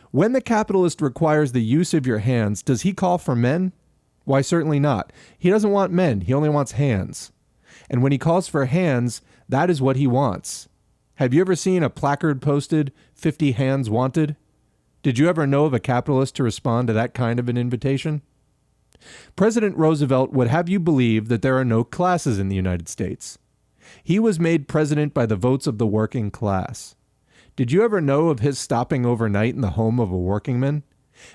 When 0.09 0.33
the 0.33 0.41
capitalist 0.41 0.99
requires 0.99 1.51
the 1.51 1.61
use 1.61 1.93
of 1.93 2.07
your 2.07 2.19
hands, 2.19 2.63
does 2.63 2.81
he 2.81 2.93
call 2.93 3.19
for 3.19 3.35
men? 3.35 3.71
Why, 4.25 4.41
certainly 4.41 4.79
not. 4.79 5.13
He 5.37 5.51
doesn't 5.51 5.71
want 5.71 5.93
men, 5.93 6.21
he 6.21 6.33
only 6.33 6.49
wants 6.49 6.73
hands. 6.73 7.31
And 7.91 8.01
when 8.01 8.13
he 8.13 8.17
calls 8.17 8.47
for 8.47 8.65
hands, 8.65 9.21
that 9.49 9.69
is 9.69 9.81
what 9.81 9.97
he 9.97 10.07
wants. 10.07 10.69
Have 11.15 11.33
you 11.33 11.41
ever 11.41 11.57
seen 11.57 11.83
a 11.83 11.89
placard 11.89 12.41
posted, 12.41 12.93
50 13.13 13.51
hands 13.51 13.89
wanted? 13.89 14.37
Did 15.03 15.19
you 15.19 15.27
ever 15.27 15.45
know 15.45 15.65
of 15.65 15.73
a 15.73 15.79
capitalist 15.79 16.35
to 16.35 16.43
respond 16.43 16.87
to 16.87 16.93
that 16.93 17.13
kind 17.13 17.37
of 17.37 17.49
an 17.49 17.57
invitation? 17.57 18.21
President 19.35 19.75
Roosevelt 19.75 20.31
would 20.31 20.47
have 20.47 20.69
you 20.69 20.79
believe 20.79 21.27
that 21.27 21.41
there 21.41 21.57
are 21.57 21.65
no 21.65 21.83
classes 21.83 22.39
in 22.39 22.47
the 22.47 22.55
United 22.55 22.87
States. 22.87 23.37
He 24.03 24.19
was 24.19 24.39
made 24.39 24.69
president 24.69 25.13
by 25.13 25.25
the 25.25 25.35
votes 25.35 25.67
of 25.67 25.77
the 25.77 25.87
working 25.87 26.31
class. 26.31 26.95
Did 27.57 27.73
you 27.73 27.83
ever 27.83 27.99
know 27.99 28.29
of 28.29 28.39
his 28.39 28.57
stopping 28.57 29.05
overnight 29.05 29.53
in 29.53 29.61
the 29.61 29.71
home 29.71 29.99
of 29.99 30.11
a 30.11 30.15
workingman? 30.15 30.83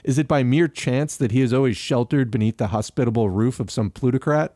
Is 0.04 0.18
it 0.18 0.26
by 0.26 0.42
mere 0.42 0.68
chance 0.68 1.16
that 1.18 1.32
he 1.32 1.42
is 1.42 1.52
always 1.52 1.76
sheltered 1.76 2.30
beneath 2.30 2.56
the 2.56 2.68
hospitable 2.68 3.28
roof 3.28 3.60
of 3.60 3.70
some 3.70 3.90
plutocrat? 3.90 4.54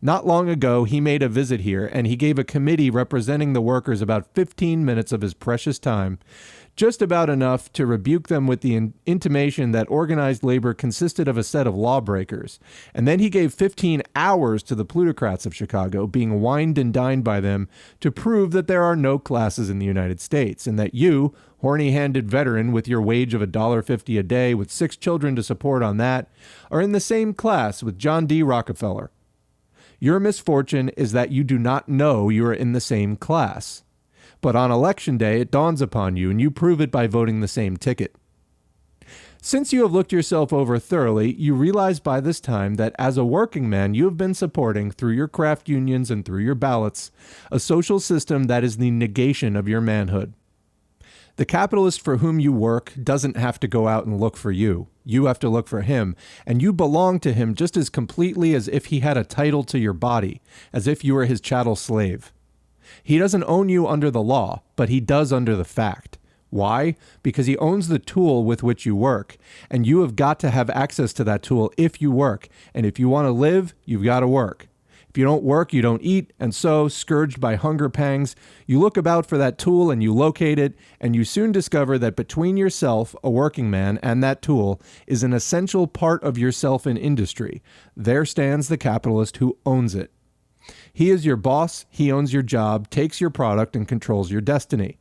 Not 0.00 0.26
long 0.26 0.48
ago, 0.48 0.84
he 0.84 1.00
made 1.00 1.22
a 1.22 1.28
visit 1.28 1.60
here 1.60 1.86
and 1.86 2.06
he 2.06 2.16
gave 2.16 2.38
a 2.38 2.44
committee 2.44 2.90
representing 2.90 3.52
the 3.52 3.60
workers 3.60 4.00
about 4.00 4.34
15 4.34 4.84
minutes 4.84 5.12
of 5.12 5.22
his 5.22 5.34
precious 5.34 5.78
time 5.78 6.18
just 6.78 7.02
about 7.02 7.28
enough 7.28 7.72
to 7.72 7.84
rebuke 7.84 8.28
them 8.28 8.46
with 8.46 8.60
the 8.60 8.76
in- 8.76 8.94
intimation 9.04 9.72
that 9.72 9.90
organized 9.90 10.44
labor 10.44 10.72
consisted 10.72 11.26
of 11.26 11.36
a 11.36 11.42
set 11.42 11.66
of 11.66 11.74
lawbreakers. 11.74 12.60
And 12.94 13.06
then 13.06 13.18
he 13.18 13.28
gave 13.28 13.52
15 13.52 14.00
hours 14.14 14.62
to 14.62 14.76
the 14.76 14.84
plutocrats 14.84 15.44
of 15.44 15.54
Chicago, 15.54 16.06
being 16.06 16.40
wined 16.40 16.78
and 16.78 16.94
dined 16.94 17.24
by 17.24 17.40
them, 17.40 17.68
to 17.98 18.12
prove 18.12 18.52
that 18.52 18.68
there 18.68 18.84
are 18.84 18.94
no 18.94 19.18
classes 19.18 19.68
in 19.68 19.80
the 19.80 19.86
United 19.86 20.20
States, 20.20 20.68
and 20.68 20.78
that 20.78 20.94
you, 20.94 21.34
horny 21.62 21.90
handed 21.90 22.30
veteran 22.30 22.70
with 22.70 22.86
your 22.86 23.02
wage 23.02 23.34
of 23.34 23.42
$1.50 23.42 24.16
a 24.16 24.22
day 24.22 24.54
with 24.54 24.70
six 24.70 24.96
children 24.96 25.34
to 25.34 25.42
support 25.42 25.82
on 25.82 25.96
that, 25.96 26.28
are 26.70 26.80
in 26.80 26.92
the 26.92 27.00
same 27.00 27.34
class 27.34 27.82
with 27.82 27.98
John 27.98 28.24
D. 28.24 28.40
Rockefeller. 28.40 29.10
Your 30.00 30.20
misfortune 30.20 30.90
is 30.90 31.12
that 31.12 31.32
you 31.32 31.42
do 31.42 31.58
not 31.58 31.88
know 31.88 32.28
you 32.28 32.46
are 32.46 32.54
in 32.54 32.72
the 32.72 32.80
same 32.80 33.16
class. 33.16 33.82
But 34.40 34.54
on 34.54 34.70
election 34.70 35.18
day, 35.18 35.40
it 35.40 35.50
dawns 35.50 35.82
upon 35.82 36.16
you, 36.16 36.30
and 36.30 36.40
you 36.40 36.50
prove 36.50 36.80
it 36.80 36.92
by 36.92 37.08
voting 37.08 37.40
the 37.40 37.48
same 37.48 37.76
ticket. 37.76 38.14
Since 39.40 39.72
you 39.72 39.82
have 39.82 39.92
looked 39.92 40.12
yourself 40.12 40.52
over 40.52 40.78
thoroughly, 40.78 41.32
you 41.34 41.54
realize 41.54 42.00
by 42.00 42.20
this 42.20 42.40
time 42.40 42.74
that 42.74 42.94
as 42.98 43.16
a 43.16 43.24
working 43.24 43.68
man, 43.68 43.94
you 43.94 44.04
have 44.04 44.16
been 44.16 44.34
supporting, 44.34 44.90
through 44.90 45.12
your 45.12 45.28
craft 45.28 45.68
unions 45.68 46.10
and 46.10 46.24
through 46.24 46.42
your 46.42 46.54
ballots, 46.54 47.10
a 47.50 47.58
social 47.58 47.98
system 47.98 48.44
that 48.44 48.64
is 48.64 48.76
the 48.76 48.90
negation 48.90 49.56
of 49.56 49.68
your 49.68 49.80
manhood. 49.80 50.34
The 51.38 51.44
capitalist 51.44 52.00
for 52.00 52.16
whom 52.16 52.40
you 52.40 52.52
work 52.52 52.92
doesn't 53.00 53.36
have 53.36 53.60
to 53.60 53.68
go 53.68 53.86
out 53.86 54.06
and 54.06 54.18
look 54.18 54.36
for 54.36 54.50
you. 54.50 54.88
You 55.04 55.26
have 55.26 55.38
to 55.38 55.48
look 55.48 55.68
for 55.68 55.82
him, 55.82 56.16
and 56.44 56.60
you 56.60 56.72
belong 56.72 57.20
to 57.20 57.32
him 57.32 57.54
just 57.54 57.76
as 57.76 57.88
completely 57.88 58.56
as 58.56 58.66
if 58.66 58.86
he 58.86 59.00
had 59.00 59.16
a 59.16 59.22
title 59.22 59.62
to 59.62 59.78
your 59.78 59.92
body, 59.92 60.40
as 60.72 60.88
if 60.88 61.04
you 61.04 61.14
were 61.14 61.26
his 61.26 61.40
chattel 61.40 61.76
slave. 61.76 62.32
He 63.04 63.18
doesn't 63.18 63.44
own 63.44 63.68
you 63.68 63.86
under 63.86 64.10
the 64.10 64.20
law, 64.20 64.62
but 64.74 64.88
he 64.88 64.98
does 64.98 65.32
under 65.32 65.54
the 65.54 65.64
fact. 65.64 66.18
Why? 66.50 66.96
Because 67.22 67.46
he 67.46 67.56
owns 67.58 67.86
the 67.86 68.00
tool 68.00 68.44
with 68.44 68.64
which 68.64 68.84
you 68.84 68.96
work, 68.96 69.36
and 69.70 69.86
you 69.86 70.00
have 70.00 70.16
got 70.16 70.40
to 70.40 70.50
have 70.50 70.70
access 70.70 71.12
to 71.12 71.22
that 71.22 71.44
tool 71.44 71.72
if 71.76 72.02
you 72.02 72.10
work. 72.10 72.48
And 72.74 72.84
if 72.84 72.98
you 72.98 73.08
want 73.08 73.26
to 73.26 73.30
live, 73.30 73.74
you've 73.84 74.02
got 74.02 74.20
to 74.20 74.26
work. 74.26 74.66
If 75.10 75.16
you 75.16 75.24
don't 75.24 75.42
work, 75.42 75.72
you 75.72 75.80
don't 75.80 76.02
eat, 76.02 76.34
and 76.38 76.54
so, 76.54 76.86
scourged 76.86 77.40
by 77.40 77.54
hunger 77.54 77.88
pangs, 77.88 78.36
you 78.66 78.78
look 78.78 78.98
about 78.98 79.24
for 79.24 79.38
that 79.38 79.56
tool 79.56 79.90
and 79.90 80.02
you 80.02 80.12
locate 80.12 80.58
it, 80.58 80.74
and 81.00 81.16
you 81.16 81.24
soon 81.24 81.50
discover 81.50 81.98
that 81.98 82.14
between 82.14 82.58
yourself, 82.58 83.16
a 83.24 83.30
working 83.30 83.70
man, 83.70 83.98
and 84.02 84.22
that 84.22 84.42
tool 84.42 84.82
is 85.06 85.22
an 85.22 85.32
essential 85.32 85.86
part 85.86 86.22
of 86.22 86.36
yourself 86.36 86.86
in 86.86 86.98
industry. 86.98 87.62
There 87.96 88.26
stands 88.26 88.68
the 88.68 88.76
capitalist 88.76 89.38
who 89.38 89.56
owns 89.64 89.94
it. 89.94 90.12
He 90.92 91.10
is 91.10 91.24
your 91.24 91.36
boss, 91.36 91.86
he 91.88 92.12
owns 92.12 92.34
your 92.34 92.42
job, 92.42 92.90
takes 92.90 93.20
your 93.20 93.30
product, 93.30 93.74
and 93.74 93.88
controls 93.88 94.30
your 94.30 94.42
destiny. 94.42 94.98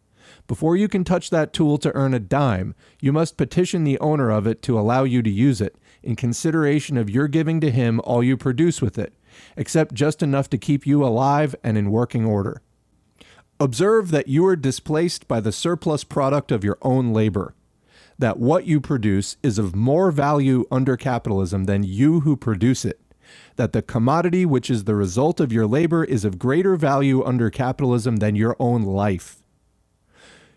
Before 0.48 0.78
you 0.78 0.88
can 0.88 1.04
touch 1.04 1.30
that 1.30 1.52
tool 1.52 1.78
to 1.80 1.94
earn 1.94 2.14
a 2.14 2.20
dime, 2.20 2.76
you 3.02 3.12
must 3.12 3.38
petition 3.38 3.84
the 3.84 4.00
owner 4.00 4.30
of 4.30 4.48
it 4.48 4.62
to 4.64 4.80
allow 4.80 5.04
you 5.04 5.22
to 5.22 5.30
use 5.30 5.60
it, 5.60 5.76
in 6.02 6.16
consideration 6.16 6.96
of 6.96 7.10
your 7.10 7.28
giving 7.28 7.60
to 7.60 7.72
him 7.72 8.00
all 8.06 8.24
you 8.24 8.38
produce 8.38 8.82
with 8.82 8.98
it, 8.98 9.14
except 9.56 9.96
just 9.96 10.24
enough 10.24 10.50
to 10.50 10.58
keep 10.58 10.86
you 10.86 11.04
alive 11.04 11.56
and 11.64 11.78
in 11.78 11.92
working 11.92 12.26
order. 12.26 12.62
Observe 13.60 14.12
that 14.12 14.28
you 14.28 14.46
are 14.46 14.56
displaced 14.56 15.28
by 15.28 15.40
the 15.40 15.52
surplus 15.52 16.04
product 16.04 16.52
of 16.52 16.64
your 16.64 16.78
own 16.82 17.12
labor, 17.12 17.56
that 18.20 18.40
what 18.40 18.66
you 18.66 18.80
produce 18.80 19.38
is 19.42 19.58
of 19.58 19.76
more 19.76 20.12
value 20.12 20.66
under 20.72 20.96
capitalism 20.96 21.66
than 21.66 21.84
you 21.84 22.22
who 22.22 22.36
produce 22.36 22.86
it 22.86 23.00
that 23.56 23.74
the 23.74 23.82
commodity 23.82 24.46
which 24.46 24.70
is 24.70 24.84
the 24.84 24.96
result 24.96 25.40
of 25.40 25.52
your 25.52 25.68
labor 25.68 26.04
is 26.04 26.26
of 26.26 26.40
greater 26.40 26.76
value 26.76 27.24
under 27.24 27.50
capitalism 27.50 28.18
than 28.18 28.36
your 28.36 28.56
own 28.60 28.84
life. 28.84 29.42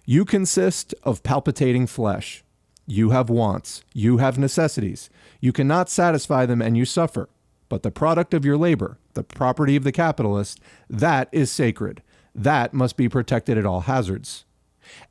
You 0.06 0.24
consist 0.24 0.94
of 1.02 1.22
palpitating 1.22 1.86
flesh. 1.86 2.44
You 2.86 3.10
have 3.10 3.30
wants. 3.30 3.84
You 3.94 4.18
have 4.18 4.38
necessities. 4.38 5.10
You 5.40 5.52
cannot 5.52 5.88
satisfy 5.88 6.46
them 6.46 6.60
and 6.60 6.76
you 6.76 6.84
suffer. 6.84 7.28
But 7.70 7.82
the 7.82 7.90
product 7.90 8.34
of 8.34 8.44
your 8.44 8.58
labor, 8.58 8.98
the 9.14 9.22
property 9.22 9.76
of 9.76 9.84
the 9.84 9.92
capitalist, 9.92 10.60
that 10.90 11.30
is 11.32 11.50
sacred. 11.50 12.02
That 12.34 12.74
must 12.74 12.98
be 12.98 13.08
protected 13.08 13.56
at 13.56 13.64
all 13.64 13.82
hazards. 13.82 14.44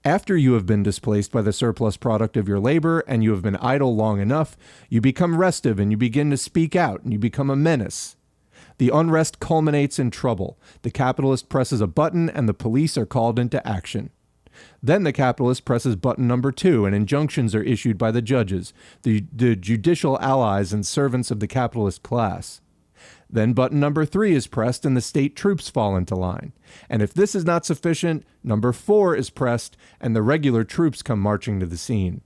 After 0.04 0.36
you 0.36 0.54
have 0.54 0.65
been 0.65 0.84
displaced 0.84 1.32
by 1.32 1.41
the 1.41 1.54
surplus 1.54 1.95
product 1.95 2.36
of 2.36 2.50
your 2.50 2.60
labor 2.60 3.00
and 3.08 3.24
you 3.24 3.32
have 3.32 3.41
been 3.41 3.56
idle 3.56 3.95
long 3.95 4.19
enough, 4.19 4.58
you 4.89 5.00
become 5.00 5.38
restive 5.38 5.80
and 5.80 5.89
you 5.89 5.98
begin 5.98 6.30
to 6.32 6.38
speak 6.38 6.76
out 6.76 7.02
and 7.02 7.13
you 7.13 7.17
become 7.17 7.50
a 7.50 7.56
menace. 7.56 8.17
The 8.78 8.89
unrest 8.89 9.39
culminates 9.39 9.98
in 9.98 10.12
trouble. 10.12 10.60
The 10.82 10.91
capitalist 10.91 11.48
presses 11.48 11.80
a 11.80 11.88
button 11.88 12.30
and 12.30 12.48
the 12.48 12.54
police 12.54 12.98
are 12.98 13.06
called 13.06 13.39
into 13.39 13.65
action. 13.65 14.10
Then 14.82 15.04
the 15.04 15.13
capitalist 15.13 15.65
presses 15.65 15.95
button 15.95 16.28
number 16.28 16.52
two, 16.52 16.86
and 16.86 16.95
injunctions 16.95 17.54
are 17.54 17.63
issued 17.63 17.98
by 17.98 18.12
the 18.12 18.22
judges, 18.22 18.74
the, 19.04 19.26
the 19.34 19.56
judicial 19.56 20.19
allies 20.19 20.74
and 20.74 20.86
servants 20.86 21.32
of 21.32 21.39
the 21.39 21.48
capitalist 21.48 22.04
class. 22.04 22.62
Then 23.30 23.54
button 23.54 23.80
number 23.80 24.06
three 24.06 24.34
is 24.34 24.48
pressed 24.48 24.86
and 24.86 24.98
the 24.98 25.02
state 25.02 25.36
troops 25.36 25.69
fall 25.69 25.95
into 25.95 26.15
line. 26.15 26.52
And 26.89 27.02
if 27.02 27.13
this 27.13 27.36
is 27.36 27.45
not 27.45 27.65
sufficient, 27.65 28.26
number 28.43 28.74
four 28.74 29.15
is 29.15 29.30
pressed 29.30 29.78
and 30.02 30.15
the 30.15 30.24
regular 30.24 30.63
troops 30.63 31.04
come 31.04 31.19
marching 31.19 31.60
to 31.60 31.65
the 31.65 31.78
scene. 31.78 32.22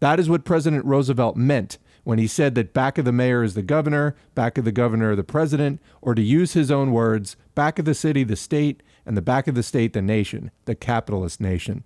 That 0.00 0.20
is 0.20 0.28
what 0.28 0.44
President 0.44 0.84
Roosevelt 0.84 1.36
meant 1.36 1.78
when 2.04 2.18
he 2.18 2.26
said 2.26 2.54
that 2.54 2.74
back 2.74 2.98
of 2.98 3.04
the 3.04 3.12
mayor 3.12 3.42
is 3.42 3.54
the 3.54 3.62
governor, 3.62 4.14
back 4.34 4.58
of 4.58 4.64
the 4.64 4.72
governor 4.72 5.16
the 5.16 5.24
president, 5.24 5.80
or 6.00 6.14
to 6.14 6.22
use 6.22 6.52
his 6.52 6.70
own 6.70 6.92
words, 6.92 7.36
back 7.54 7.78
of 7.78 7.84
the 7.84 7.94
city 7.94 8.22
the 8.22 8.36
state, 8.36 8.82
and 9.06 9.16
the 9.16 9.22
back 9.22 9.46
of 9.46 9.54
the 9.54 9.62
state 9.62 9.92
the 9.92 10.02
nation, 10.02 10.50
the 10.64 10.74
capitalist 10.74 11.40
nation. 11.40 11.84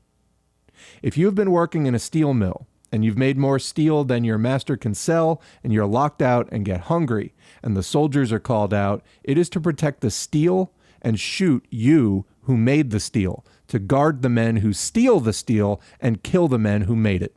If 1.02 1.16
you 1.16 1.26
have 1.26 1.34
been 1.34 1.50
working 1.50 1.86
in 1.86 1.94
a 1.94 1.98
steel 1.98 2.34
mill, 2.34 2.66
and 2.90 3.04
you've 3.04 3.18
made 3.18 3.36
more 3.36 3.58
steel 3.58 4.04
than 4.04 4.24
your 4.24 4.38
master 4.38 4.76
can 4.76 4.94
sell, 4.94 5.42
and 5.62 5.72
you're 5.72 5.86
locked 5.86 6.22
out 6.22 6.48
and 6.50 6.64
get 6.64 6.82
hungry, 6.82 7.34
and 7.62 7.76
the 7.76 7.82
soldiers 7.82 8.32
are 8.32 8.38
called 8.38 8.72
out, 8.72 9.02
it 9.22 9.36
is 9.36 9.48
to 9.50 9.60
protect 9.60 10.00
the 10.00 10.10
steel 10.10 10.72
and 11.02 11.20
shoot 11.20 11.66
you 11.70 12.24
who 12.42 12.56
made 12.56 12.90
the 12.90 13.00
steel, 13.00 13.44
to 13.68 13.78
guard 13.78 14.22
the 14.22 14.28
men 14.28 14.56
who 14.56 14.72
steal 14.72 15.20
the 15.20 15.32
steel 15.32 15.80
and 16.00 16.22
kill 16.22 16.48
the 16.48 16.58
men 16.58 16.82
who 16.82 16.96
made 16.96 17.22
it. 17.22 17.34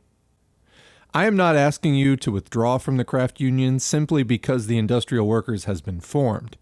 I 1.14 1.26
am 1.26 1.36
not 1.36 1.56
asking 1.56 1.94
you 1.94 2.16
to 2.16 2.32
withdraw 2.32 2.78
from 2.78 2.96
the 2.96 3.04
craft 3.04 3.38
union 3.38 3.78
simply 3.78 4.22
because 4.22 4.66
the 4.66 4.78
Industrial 4.78 5.26
Workers 5.26 5.64
has 5.64 5.82
been 5.82 6.00
formed. 6.00 6.56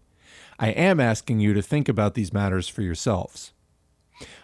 I 0.61 0.67
am 0.67 0.99
asking 0.99 1.39
you 1.39 1.55
to 1.55 1.61
think 1.63 1.89
about 1.89 2.13
these 2.13 2.31
matters 2.31 2.67
for 2.67 2.83
yourselves. 2.83 3.51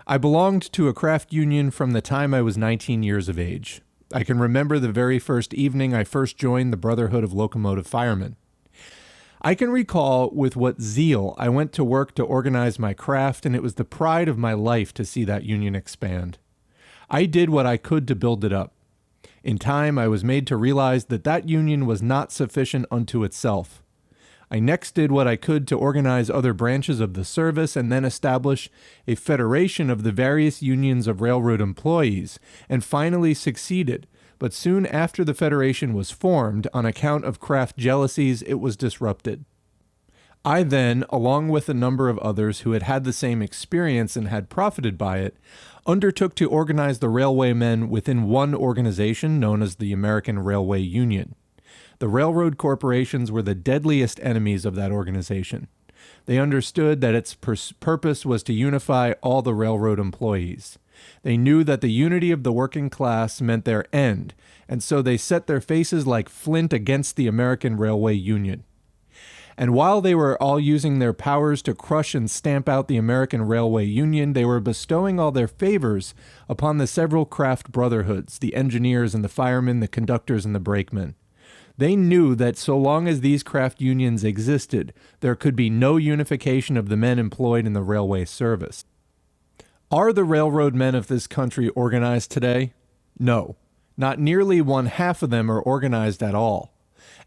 I 0.08 0.18
belonged 0.18 0.74
to 0.74 0.88
a 0.88 0.94
craft 0.94 1.32
union 1.32 1.70
from 1.70 1.92
the 1.92 2.02
time 2.02 2.34
I 2.34 2.42
was 2.42 2.58
19 2.58 3.04
years 3.04 3.30
of 3.30 3.38
age. 3.38 3.84
I 4.12 4.24
can 4.24 4.40
remember 4.40 4.80
the 4.80 4.92
very 4.92 5.20
first 5.20 5.54
evening 5.54 5.94
I 5.94 6.04
first 6.04 6.36
joined 6.36 6.74
the 6.74 6.78
Brotherhood 6.78 7.24
of 7.24 7.34
Locomotive 7.34 7.86
Firemen. 7.86 8.36
I 9.44 9.54
can 9.54 9.70
recall 9.70 10.32
with 10.32 10.56
what 10.56 10.82
zeal 10.82 11.36
I 11.38 11.50
went 11.50 11.72
to 11.74 11.84
work 11.84 12.16
to 12.16 12.24
organize 12.24 12.80
my 12.80 12.96
craft, 12.96 13.46
and 13.46 13.56
it 13.56 13.62
was 13.62 13.76
the 13.76 13.86
pride 13.86 14.28
of 14.28 14.40
my 14.40 14.54
life 14.54 14.96
to 14.96 15.06
see 15.06 15.24
that 15.26 15.44
union 15.44 15.76
expand. 15.76 16.40
I 17.12 17.26
did 17.26 17.52
what 17.52 17.68
I 17.68 17.78
could 17.78 18.08
to 18.08 18.16
build 18.16 18.44
it 18.44 18.52
up. 18.52 18.74
In 19.44 19.60
time, 19.60 20.00
I 20.00 20.08
was 20.08 20.24
made 20.24 20.48
to 20.48 20.58
realize 20.58 21.06
that 21.06 21.24
that 21.26 21.48
union 21.48 21.86
was 21.86 22.02
not 22.02 22.32
sufficient 22.32 22.88
unto 22.90 23.24
itself. 23.24 23.84
I 24.50 24.60
next 24.60 24.96
did 24.96 25.12
what 25.12 25.28
I 25.28 25.36
could 25.36 25.68
to 25.68 25.78
organize 25.78 26.30
other 26.30 26.54
branches 26.54 27.00
of 27.00 27.14
the 27.14 27.26
service 27.26 27.76
and 27.76 27.92
then 27.92 28.06
establish 28.06 28.70
a 29.06 29.16
federation 29.16 29.90
of 29.90 30.04
the 30.04 30.12
various 30.12 30.62
unions 30.62 31.08
of 31.08 31.20
railroad 31.20 31.60
employees, 31.60 32.40
and 32.70 32.84
finally 32.84 33.34
succeeded. 33.34 34.08
But 34.40 34.54
soon 34.54 34.86
after 34.86 35.26
the 35.26 35.34
federation 35.34 35.94
was 35.94 36.12
formed, 36.12 36.68
on 36.74 36.86
account 36.86 37.26
of 37.26 37.40
craft 37.40 37.78
jealousies, 37.78 38.42
it 38.44 38.56
was 38.56 38.78
disrupted. 38.78 39.44
I 40.46 40.64
then, 40.64 41.04
along 41.10 41.50
with 41.50 41.68
a 41.68 41.74
number 41.74 42.08
of 42.08 42.20
others 42.20 42.62
who 42.62 42.72
had 42.72 42.84
had 42.84 43.04
the 43.04 43.12
same 43.12 43.42
experience 43.42 44.16
and 44.16 44.30
had 44.30 44.50
profited 44.50 44.98
by 44.98 45.18
it, 45.18 45.36
undertook 45.86 46.36
to 46.36 46.50
organize 46.50 47.00
the 47.00 47.10
railway 47.10 47.52
men 47.52 47.90
within 47.90 48.30
one 48.30 48.56
organization 48.56 49.42
known 49.42 49.62
as 49.62 49.76
the 49.76 49.92
American 49.92 50.40
Railway 50.40 50.80
Union. 50.80 51.36
The 52.00 52.08
railroad 52.08 52.58
corporations 52.58 53.32
were 53.32 53.42
the 53.42 53.56
deadliest 53.56 54.20
enemies 54.22 54.66
of 54.66 54.76
that 54.76 54.92
organization. 54.92 55.68
They 56.26 56.38
understood 56.38 57.02
that 57.02 57.16
its 57.16 57.34
purpose 57.34 58.26
was 58.26 58.44
to 58.44 58.54
unify 58.54 59.14
all 59.22 59.42
the 59.42 59.54
railroad 59.54 60.00
employees. 60.00 60.78
They 61.24 61.38
knew 61.38 61.64
that 61.64 61.82
the 61.82 61.92
unity 61.92 62.32
of 62.32 62.44
the 62.44 62.52
working 62.52 62.90
class 62.90 63.42
meant 63.42 63.66
their 63.66 63.86
end, 63.94 64.34
and 64.68 64.84
so 64.84 65.02
they 65.02 65.18
set 65.18 65.48
their 65.48 65.62
faces 65.62 66.06
like 66.06 66.30
flint 66.30 66.74
against 66.74 67.16
the 67.16 67.28
American 67.28 67.78
Railway 67.78 68.14
Union. 68.14 68.64
And 69.60 69.74
while 69.74 70.02
they 70.02 70.14
were 70.14 70.42
all 70.42 70.60
using 70.60 71.00
their 71.00 71.14
powers 71.14 71.64
to 71.64 71.74
crush 71.74 72.14
and 72.14 72.30
stamp 72.30 72.70
out 72.70 72.88
the 72.88 72.98
American 72.98 73.42
Railway 73.42 73.86
Union, 73.86 74.34
they 74.34 74.46
were 74.46 74.60
bestowing 74.60 75.20
all 75.20 75.32
their 75.32 75.48
favors 75.48 76.14
upon 76.48 76.78
the 76.78 76.86
several 76.86 77.26
craft 77.26 77.72
brotherhoods 77.72 78.38
the 78.38 78.54
engineers 78.54 79.16
and 79.16 79.24
the 79.24 79.30
firemen, 79.30 79.80
the 79.80 79.88
conductors 79.88 80.46
and 80.46 80.54
the 80.54 80.60
brakemen. 80.60 81.16
They 81.78 81.96
knew 81.96 82.34
that 82.36 82.58
so 82.58 82.78
long 82.78 83.08
as 83.08 83.22
these 83.22 83.44
craft 83.44 83.82
unions 83.82 84.24
existed, 84.24 84.94
there 85.20 85.36
could 85.36 85.56
be 85.56 85.70
no 85.70 85.98
unification 85.98 86.76
of 86.76 86.90
the 86.90 86.98
men 86.98 87.20
employed 87.20 87.68
in 87.68 87.74
the 87.74 87.84
railway 87.84 88.26
service. 88.26 88.84
Are 89.92 90.12
the 90.12 90.24
railroad 90.24 90.74
men 90.74 90.96
of 90.96 91.08
this 91.08 91.28
country 91.28 91.70
organized 91.70 92.32
today? 92.32 92.74
No. 93.20 93.56
Not 93.96 94.20
nearly 94.20 94.60
one 94.60 94.88
half 94.88 95.22
of 95.22 95.30
them 95.30 95.50
are 95.52 95.62
organized 95.62 96.22
at 96.22 96.36
all. 96.36 96.74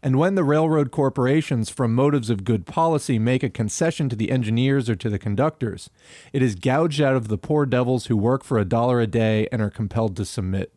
And 0.03 0.17
when 0.17 0.35
the 0.35 0.43
railroad 0.43 0.91
corporations, 0.91 1.69
from 1.69 1.93
motives 1.93 2.29
of 2.29 2.43
good 2.43 2.65
policy, 2.65 3.19
make 3.19 3.43
a 3.43 3.49
concession 3.49 4.09
to 4.09 4.15
the 4.15 4.31
engineers 4.31 4.89
or 4.89 4.95
to 4.95 5.09
the 5.09 5.19
conductors, 5.19 5.89
it 6.33 6.41
is 6.41 6.55
gouged 6.55 7.01
out 7.01 7.15
of 7.15 7.27
the 7.27 7.37
poor 7.37 7.65
devils 7.65 8.07
who 8.07 8.17
work 8.17 8.43
for 8.43 8.57
a 8.57 8.65
dollar 8.65 8.99
a 8.99 9.07
day 9.07 9.47
and 9.51 9.61
are 9.61 9.69
compelled 9.69 10.15
to 10.17 10.25
submit. 10.25 10.73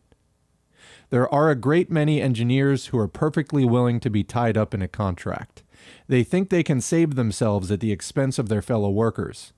There 1.11 1.33
are 1.33 1.51
a 1.51 1.57
great 1.57 1.91
many 1.91 2.21
engineers 2.21 2.87
who 2.87 2.99
are 2.99 3.09
perfectly 3.09 3.65
willing 3.65 4.01
to 4.01 4.11
be 4.11 4.25
tied 4.25 4.57
up 4.57 4.75
in 4.75 4.83
a 4.83 4.89
contract. 4.89 5.63
They 6.09 6.25
think 6.25 6.49
they 6.49 6.63
can 6.63 6.81
save 6.81 7.15
themselves 7.15 7.71
at 7.71 7.81
the 7.81 7.93
expense 7.93 8.39
of 8.39 8.49
their 8.49 8.63
fellow 8.63 8.91
workers. 8.91 9.53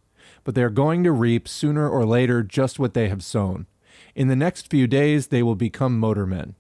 But 0.45 0.55
they 0.55 0.63
are 0.63 0.71
going 0.71 1.05
to 1.05 1.13
reap 1.13 1.49
sooner 1.49 1.89
or 1.89 2.05
later 2.05 2.43
just 2.43 2.79
what 2.79 2.95
they 2.95 3.09
have 3.09 3.25
sown. 3.25 3.67
In 4.15 4.29
the 4.29 4.37
next 4.37 4.71
few 4.71 4.87
days, 4.87 5.29
they 5.29 5.43
will 5.43 5.55
become 5.55 6.01
motormen. 6.01 6.55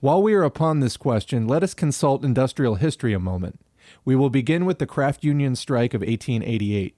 While 0.00 0.22
we 0.22 0.34
are 0.34 0.42
upon 0.42 0.80
this 0.80 0.96
question, 0.96 1.46
let 1.46 1.62
us 1.62 1.74
consult 1.74 2.24
industrial 2.24 2.76
history 2.76 3.12
a 3.12 3.18
moment. 3.18 3.60
We 4.04 4.14
will 4.14 4.30
begin 4.30 4.64
with 4.64 4.78
the 4.78 4.86
craft 4.86 5.24
union 5.24 5.56
strike 5.56 5.94
of 5.94 6.00
1888. 6.00 6.96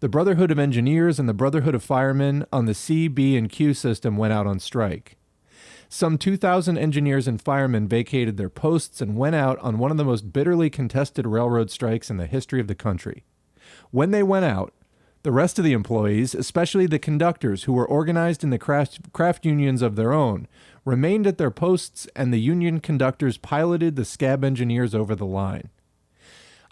The 0.00 0.08
Brotherhood 0.08 0.50
of 0.50 0.58
Engineers 0.58 1.18
and 1.18 1.28
the 1.28 1.34
Brotherhood 1.34 1.74
of 1.74 1.82
Firemen 1.82 2.44
on 2.52 2.66
the 2.66 2.74
C, 2.74 3.08
B, 3.08 3.36
and 3.36 3.48
Q 3.48 3.72
system 3.74 4.16
went 4.16 4.32
out 4.32 4.46
on 4.46 4.58
strike. 4.58 5.16
Some 5.96 6.18
2,000 6.18 6.76
engineers 6.76 7.28
and 7.28 7.40
firemen 7.40 7.86
vacated 7.86 8.36
their 8.36 8.48
posts 8.48 9.00
and 9.00 9.16
went 9.16 9.36
out 9.36 9.60
on 9.60 9.78
one 9.78 9.92
of 9.92 9.96
the 9.96 10.04
most 10.04 10.32
bitterly 10.32 10.68
contested 10.68 11.24
railroad 11.24 11.70
strikes 11.70 12.10
in 12.10 12.16
the 12.16 12.26
history 12.26 12.60
of 12.60 12.66
the 12.66 12.74
country. 12.74 13.22
When 13.92 14.10
they 14.10 14.24
went 14.24 14.44
out, 14.44 14.74
the 15.22 15.30
rest 15.30 15.56
of 15.56 15.64
the 15.64 15.72
employees, 15.72 16.34
especially 16.34 16.86
the 16.86 16.98
conductors 16.98 17.62
who 17.62 17.72
were 17.72 17.86
organized 17.86 18.42
in 18.42 18.50
the 18.50 18.58
craft, 18.58 19.12
craft 19.12 19.46
unions 19.46 19.82
of 19.82 19.94
their 19.94 20.12
own, 20.12 20.48
remained 20.84 21.28
at 21.28 21.38
their 21.38 21.52
posts 21.52 22.08
and 22.16 22.34
the 22.34 22.40
union 22.40 22.80
conductors 22.80 23.38
piloted 23.38 23.94
the 23.94 24.04
scab 24.04 24.42
engineers 24.42 24.96
over 24.96 25.14
the 25.14 25.24
line. 25.24 25.70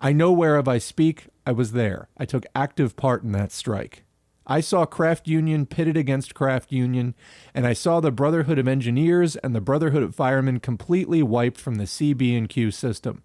I 0.00 0.12
know 0.12 0.32
whereof 0.32 0.66
I 0.66 0.78
speak, 0.78 1.28
I 1.46 1.52
was 1.52 1.70
there. 1.70 2.08
I 2.18 2.24
took 2.24 2.44
active 2.56 2.96
part 2.96 3.22
in 3.22 3.30
that 3.30 3.52
strike. 3.52 4.02
I 4.52 4.60
saw 4.60 4.84
craft 4.84 5.26
union 5.26 5.64
pitted 5.64 5.96
against 5.96 6.34
craft 6.34 6.72
union, 6.72 7.14
and 7.54 7.66
I 7.66 7.72
saw 7.72 8.00
the 8.00 8.10
Brotherhood 8.10 8.58
of 8.58 8.68
Engineers 8.68 9.34
and 9.36 9.54
the 9.54 9.62
Brotherhood 9.62 10.02
of 10.02 10.14
Firemen 10.14 10.60
completely 10.60 11.22
wiped 11.22 11.58
from 11.58 11.76
the 11.76 11.84
CB 11.84 12.36
and 12.36 12.50
Q 12.50 12.70
system. 12.70 13.22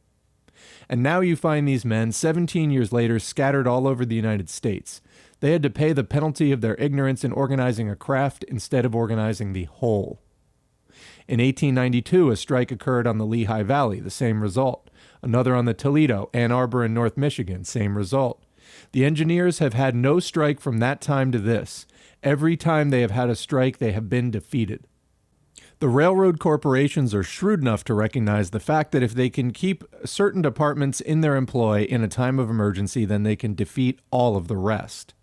And 0.88 1.04
now 1.04 1.20
you 1.20 1.36
find 1.36 1.68
these 1.68 1.84
men, 1.84 2.14
17 2.14 2.72
years 2.72 2.94
later, 2.94 3.20
scattered 3.20 3.68
all 3.68 3.90
over 3.90 4.06
the 4.06 4.16
United 4.16 4.50
States. 4.50 5.02
They 5.42 5.52
had 5.52 5.64
to 5.64 5.70
pay 5.70 5.92
the 5.92 6.06
penalty 6.06 6.54
of 6.54 6.62
their 6.62 6.76
ignorance 6.76 7.26
in 7.26 7.34
organizing 7.34 7.90
a 7.90 7.98
craft 7.98 8.46
instead 8.46 8.86
of 8.86 8.96
organizing 8.96 9.52
the 9.52 9.66
whole. 9.66 10.22
In 11.28 11.42
1892, 11.42 12.32
a 12.32 12.38
strike 12.38 12.72
occurred 12.72 13.06
on 13.06 13.18
the 13.18 13.26
Lehigh 13.26 13.64
Valley, 13.64 14.00
the 14.00 14.10
same 14.10 14.42
result. 14.42 14.90
Another 15.22 15.58
on 15.58 15.66
the 15.66 15.74
Toledo, 15.74 16.30
Ann 16.34 16.54
Arbor, 16.54 16.86
and 16.86 16.94
North 16.94 17.18
Michigan, 17.18 17.66
same 17.66 17.98
result. 17.98 18.42
The 18.92 19.06
engineers 19.06 19.60
have 19.60 19.74
had 19.74 19.96
no 19.96 20.20
strike 20.20 20.60
from 20.60 20.80
that 20.80 21.02
time 21.02 21.32
to 21.32 21.40
this. 21.40 21.86
Every 22.24 22.58
time 22.58 22.90
they 22.90 23.02
have 23.02 23.12
had 23.12 23.30
a 23.30 23.36
strike, 23.36 23.78
they 23.78 23.92
have 23.92 24.10
been 24.10 24.32
defeated. 24.32 24.86
The 25.80 25.90
railroad 25.90 26.40
corporations 26.40 27.14
are 27.14 27.24
shrewd 27.24 27.62
enough 27.62 27.84
to 27.84 27.94
recognize 27.94 28.50
the 28.50 28.60
fact 28.60 28.92
that 28.92 29.04
if 29.04 29.14
they 29.14 29.30
can 29.30 29.52
keep 29.52 29.84
certain 30.06 30.42
departments 30.42 31.02
in 31.02 31.22
their 31.22 31.36
employ 31.36 31.84
in 31.84 32.04
a 32.04 32.08
time 32.08 32.40
of 32.40 32.50
emergency, 32.50 33.06
then 33.06 33.22
they 33.22 33.36
can 33.36 33.54
defeat 33.54 34.00
all 34.10 34.36
of 34.36 34.48
the 34.48 34.58
rest. 34.58 35.14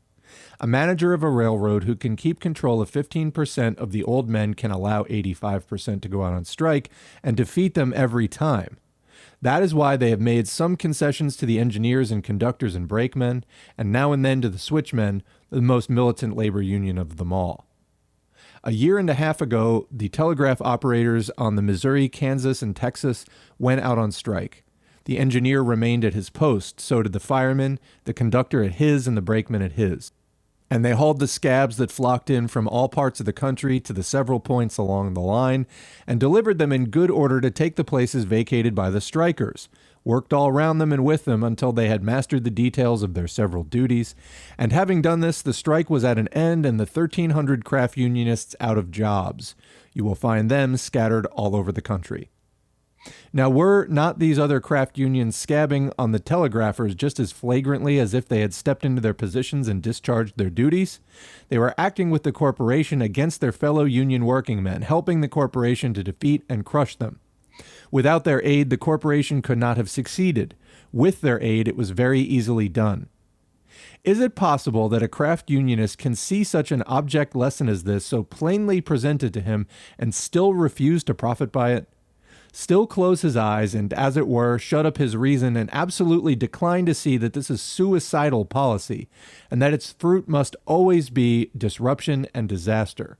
A 0.60 0.66
manager 0.66 1.12
of 1.12 1.22
a 1.22 1.28
railroad 1.28 1.84
who 1.84 1.96
can 1.96 2.14
keep 2.14 2.38
control 2.38 2.80
of 2.80 2.90
15% 2.90 3.78
of 3.78 3.90
the 3.90 4.04
old 4.04 4.28
men 4.28 4.54
can 4.54 4.70
allow 4.70 5.02
85% 5.04 6.00
to 6.02 6.08
go 6.08 6.22
out 6.22 6.32
on 6.32 6.44
strike 6.44 6.90
and 7.22 7.36
defeat 7.36 7.74
them 7.74 7.92
every 7.96 8.28
time. 8.28 8.76
That 9.44 9.62
is 9.62 9.74
why 9.74 9.98
they 9.98 10.08
have 10.08 10.22
made 10.22 10.48
some 10.48 10.74
concessions 10.74 11.36
to 11.36 11.44
the 11.44 11.58
engineers 11.58 12.10
and 12.10 12.24
conductors 12.24 12.74
and 12.74 12.88
brakemen, 12.88 13.44
and 13.76 13.92
now 13.92 14.12
and 14.12 14.24
then 14.24 14.40
to 14.40 14.48
the 14.48 14.58
switchmen, 14.58 15.22
the 15.50 15.60
most 15.60 15.90
militant 15.90 16.34
labor 16.34 16.62
union 16.62 16.96
of 16.96 17.18
them 17.18 17.30
all. 17.30 17.66
A 18.62 18.72
year 18.72 18.96
and 18.96 19.10
a 19.10 19.12
half 19.12 19.42
ago, 19.42 19.86
the 19.90 20.08
telegraph 20.08 20.62
operators 20.62 21.28
on 21.36 21.56
the 21.56 21.62
Missouri, 21.62 22.08
Kansas, 22.08 22.62
and 22.62 22.74
Texas 22.74 23.26
went 23.58 23.82
out 23.82 23.98
on 23.98 24.12
strike. 24.12 24.64
The 25.04 25.18
engineer 25.18 25.60
remained 25.60 26.06
at 26.06 26.14
his 26.14 26.30
post, 26.30 26.80
so 26.80 27.02
did 27.02 27.12
the 27.12 27.20
fireman, 27.20 27.78
the 28.04 28.14
conductor 28.14 28.64
at 28.64 28.76
his, 28.76 29.06
and 29.06 29.14
the 29.14 29.20
brakeman 29.20 29.60
at 29.60 29.72
his 29.72 30.10
and 30.70 30.84
they 30.84 30.92
hauled 30.92 31.18
the 31.18 31.28
scabs 31.28 31.76
that 31.76 31.90
flocked 31.90 32.30
in 32.30 32.48
from 32.48 32.66
all 32.68 32.88
parts 32.88 33.20
of 33.20 33.26
the 33.26 33.32
country 33.32 33.78
to 33.80 33.92
the 33.92 34.02
several 34.02 34.40
points 34.40 34.76
along 34.76 35.14
the 35.14 35.20
line 35.20 35.66
and 36.06 36.18
delivered 36.18 36.58
them 36.58 36.72
in 36.72 36.86
good 36.86 37.10
order 37.10 37.40
to 37.40 37.50
take 37.50 37.76
the 37.76 37.84
places 37.84 38.24
vacated 38.24 38.74
by 38.74 38.90
the 38.90 39.00
strikers, 39.00 39.68
worked 40.04 40.32
all 40.32 40.48
around 40.48 40.78
them 40.78 40.92
and 40.92 41.04
with 41.04 41.24
them 41.24 41.42
until 41.42 41.72
they 41.72 41.88
had 41.88 42.02
mastered 42.02 42.44
the 42.44 42.50
details 42.50 43.02
of 43.02 43.14
their 43.14 43.28
several 43.28 43.62
duties, 43.62 44.14
and 44.58 44.72
having 44.72 45.00
done 45.02 45.20
this, 45.20 45.42
the 45.42 45.52
strike 45.52 45.90
was 45.90 46.04
at 46.04 46.18
an 46.18 46.28
end 46.28 46.66
and 46.66 46.80
the 46.80 46.86
1,300 46.86 47.64
craft 47.64 47.96
unionists 47.96 48.56
out 48.60 48.78
of 48.78 48.90
jobs. 48.90 49.54
You 49.92 50.04
will 50.04 50.14
find 50.14 50.50
them 50.50 50.76
scattered 50.76 51.26
all 51.26 51.54
over 51.54 51.72
the 51.72 51.82
country. 51.82 52.30
Now, 53.32 53.50
were 53.50 53.86
not 53.88 54.18
these 54.18 54.38
other 54.38 54.60
craft 54.60 54.96
unions 54.96 55.36
scabbing 55.36 55.92
on 55.98 56.12
the 56.12 56.18
telegraphers 56.18 56.94
just 56.94 57.20
as 57.20 57.32
flagrantly 57.32 57.98
as 57.98 58.14
if 58.14 58.28
they 58.28 58.40
had 58.40 58.54
stepped 58.54 58.84
into 58.84 59.00
their 59.00 59.14
positions 59.14 59.68
and 59.68 59.82
discharged 59.82 60.36
their 60.36 60.50
duties? 60.50 61.00
They 61.48 61.58
were 61.58 61.74
acting 61.76 62.10
with 62.10 62.22
the 62.22 62.32
corporation 62.32 63.02
against 63.02 63.40
their 63.40 63.52
fellow 63.52 63.84
union 63.84 64.24
working 64.24 64.62
men, 64.62 64.82
helping 64.82 65.20
the 65.20 65.28
corporation 65.28 65.92
to 65.94 66.04
defeat 66.04 66.44
and 66.48 66.64
crush 66.64 66.96
them. 66.96 67.20
Without 67.90 68.24
their 68.24 68.44
aid, 68.44 68.70
the 68.70 68.76
corporation 68.76 69.42
could 69.42 69.58
not 69.58 69.76
have 69.76 69.90
succeeded. 69.90 70.54
With 70.92 71.20
their 71.20 71.40
aid, 71.42 71.68
it 71.68 71.76
was 71.76 71.90
very 71.90 72.20
easily 72.20 72.68
done. 72.68 73.08
Is 74.04 74.20
it 74.20 74.34
possible 74.34 74.88
that 74.88 75.02
a 75.02 75.08
craft 75.08 75.50
unionist 75.50 75.98
can 75.98 76.14
see 76.14 76.44
such 76.44 76.70
an 76.70 76.82
object 76.82 77.34
lesson 77.34 77.68
as 77.68 77.84
this 77.84 78.04
so 78.04 78.22
plainly 78.22 78.80
presented 78.80 79.32
to 79.34 79.40
him 79.40 79.66
and 79.98 80.14
still 80.14 80.54
refuse 80.54 81.02
to 81.04 81.14
profit 81.14 81.50
by 81.50 81.72
it? 81.72 81.88
Still 82.54 82.86
close 82.86 83.22
his 83.22 83.36
eyes 83.36 83.74
and, 83.74 83.92
as 83.94 84.16
it 84.16 84.28
were, 84.28 84.58
shut 84.58 84.86
up 84.86 84.98
his 84.98 85.16
reason 85.16 85.56
and 85.56 85.68
absolutely 85.72 86.34
decline 86.36 86.86
to 86.86 86.94
see 86.94 87.16
that 87.16 87.32
this 87.32 87.50
is 87.50 87.60
suicidal 87.60 88.44
policy 88.44 89.08
and 89.50 89.60
that 89.60 89.72
its 89.72 89.92
fruit 89.92 90.28
must 90.28 90.56
always 90.66 91.10
be 91.10 91.50
disruption 91.56 92.26
and 92.32 92.48
disaster. 92.48 93.18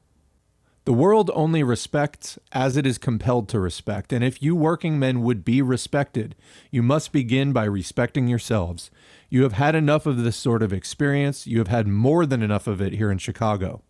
The 0.84 0.92
world 0.92 1.30
only 1.34 1.62
respects 1.62 2.38
as 2.52 2.76
it 2.76 2.86
is 2.86 2.98
compelled 2.98 3.48
to 3.48 3.58
respect, 3.58 4.12
and 4.12 4.22
if 4.22 4.42
you 4.42 4.54
working 4.54 4.98
men 4.98 5.22
would 5.22 5.42
be 5.42 5.62
respected, 5.62 6.34
you 6.70 6.82
must 6.82 7.10
begin 7.10 7.54
by 7.54 7.64
respecting 7.64 8.28
yourselves. 8.28 8.90
You 9.30 9.44
have 9.44 9.54
had 9.54 9.74
enough 9.74 10.04
of 10.04 10.22
this 10.22 10.36
sort 10.36 10.62
of 10.62 10.74
experience. 10.74 11.46
You 11.46 11.58
have 11.58 11.68
had 11.68 11.88
more 11.88 12.26
than 12.26 12.42
enough 12.42 12.66
of 12.66 12.82
it 12.82 12.92
here 12.92 13.10
in 13.10 13.16
Chicago. 13.16 13.82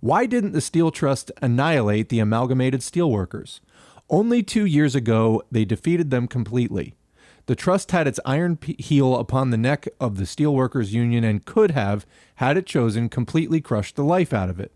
Why 0.00 0.26
didn't 0.26 0.52
the 0.52 0.60
Steel 0.60 0.90
Trust 0.90 1.32
annihilate 1.42 2.10
the 2.10 2.20
amalgamated 2.20 2.80
steelworkers? 2.80 3.60
Only 4.10 4.42
two 4.42 4.64
years 4.64 4.94
ago, 4.94 5.42
they 5.50 5.64
defeated 5.64 6.10
them 6.10 6.28
completely. 6.28 6.94
The 7.46 7.56
trust 7.56 7.92
had 7.92 8.06
its 8.06 8.20
iron 8.24 8.58
heel 8.62 9.16
upon 9.16 9.50
the 9.50 9.56
neck 9.56 9.88
of 10.00 10.16
the 10.16 10.24
Steelworkers 10.24 10.92
Union 10.92 11.24
and 11.24 11.44
could 11.44 11.70
have, 11.72 12.06
had 12.36 12.56
it 12.56 12.66
chosen, 12.66 13.08
completely 13.08 13.60
crushed 13.60 13.96
the 13.96 14.04
life 14.04 14.32
out 14.32 14.50
of 14.50 14.60
it. 14.60 14.72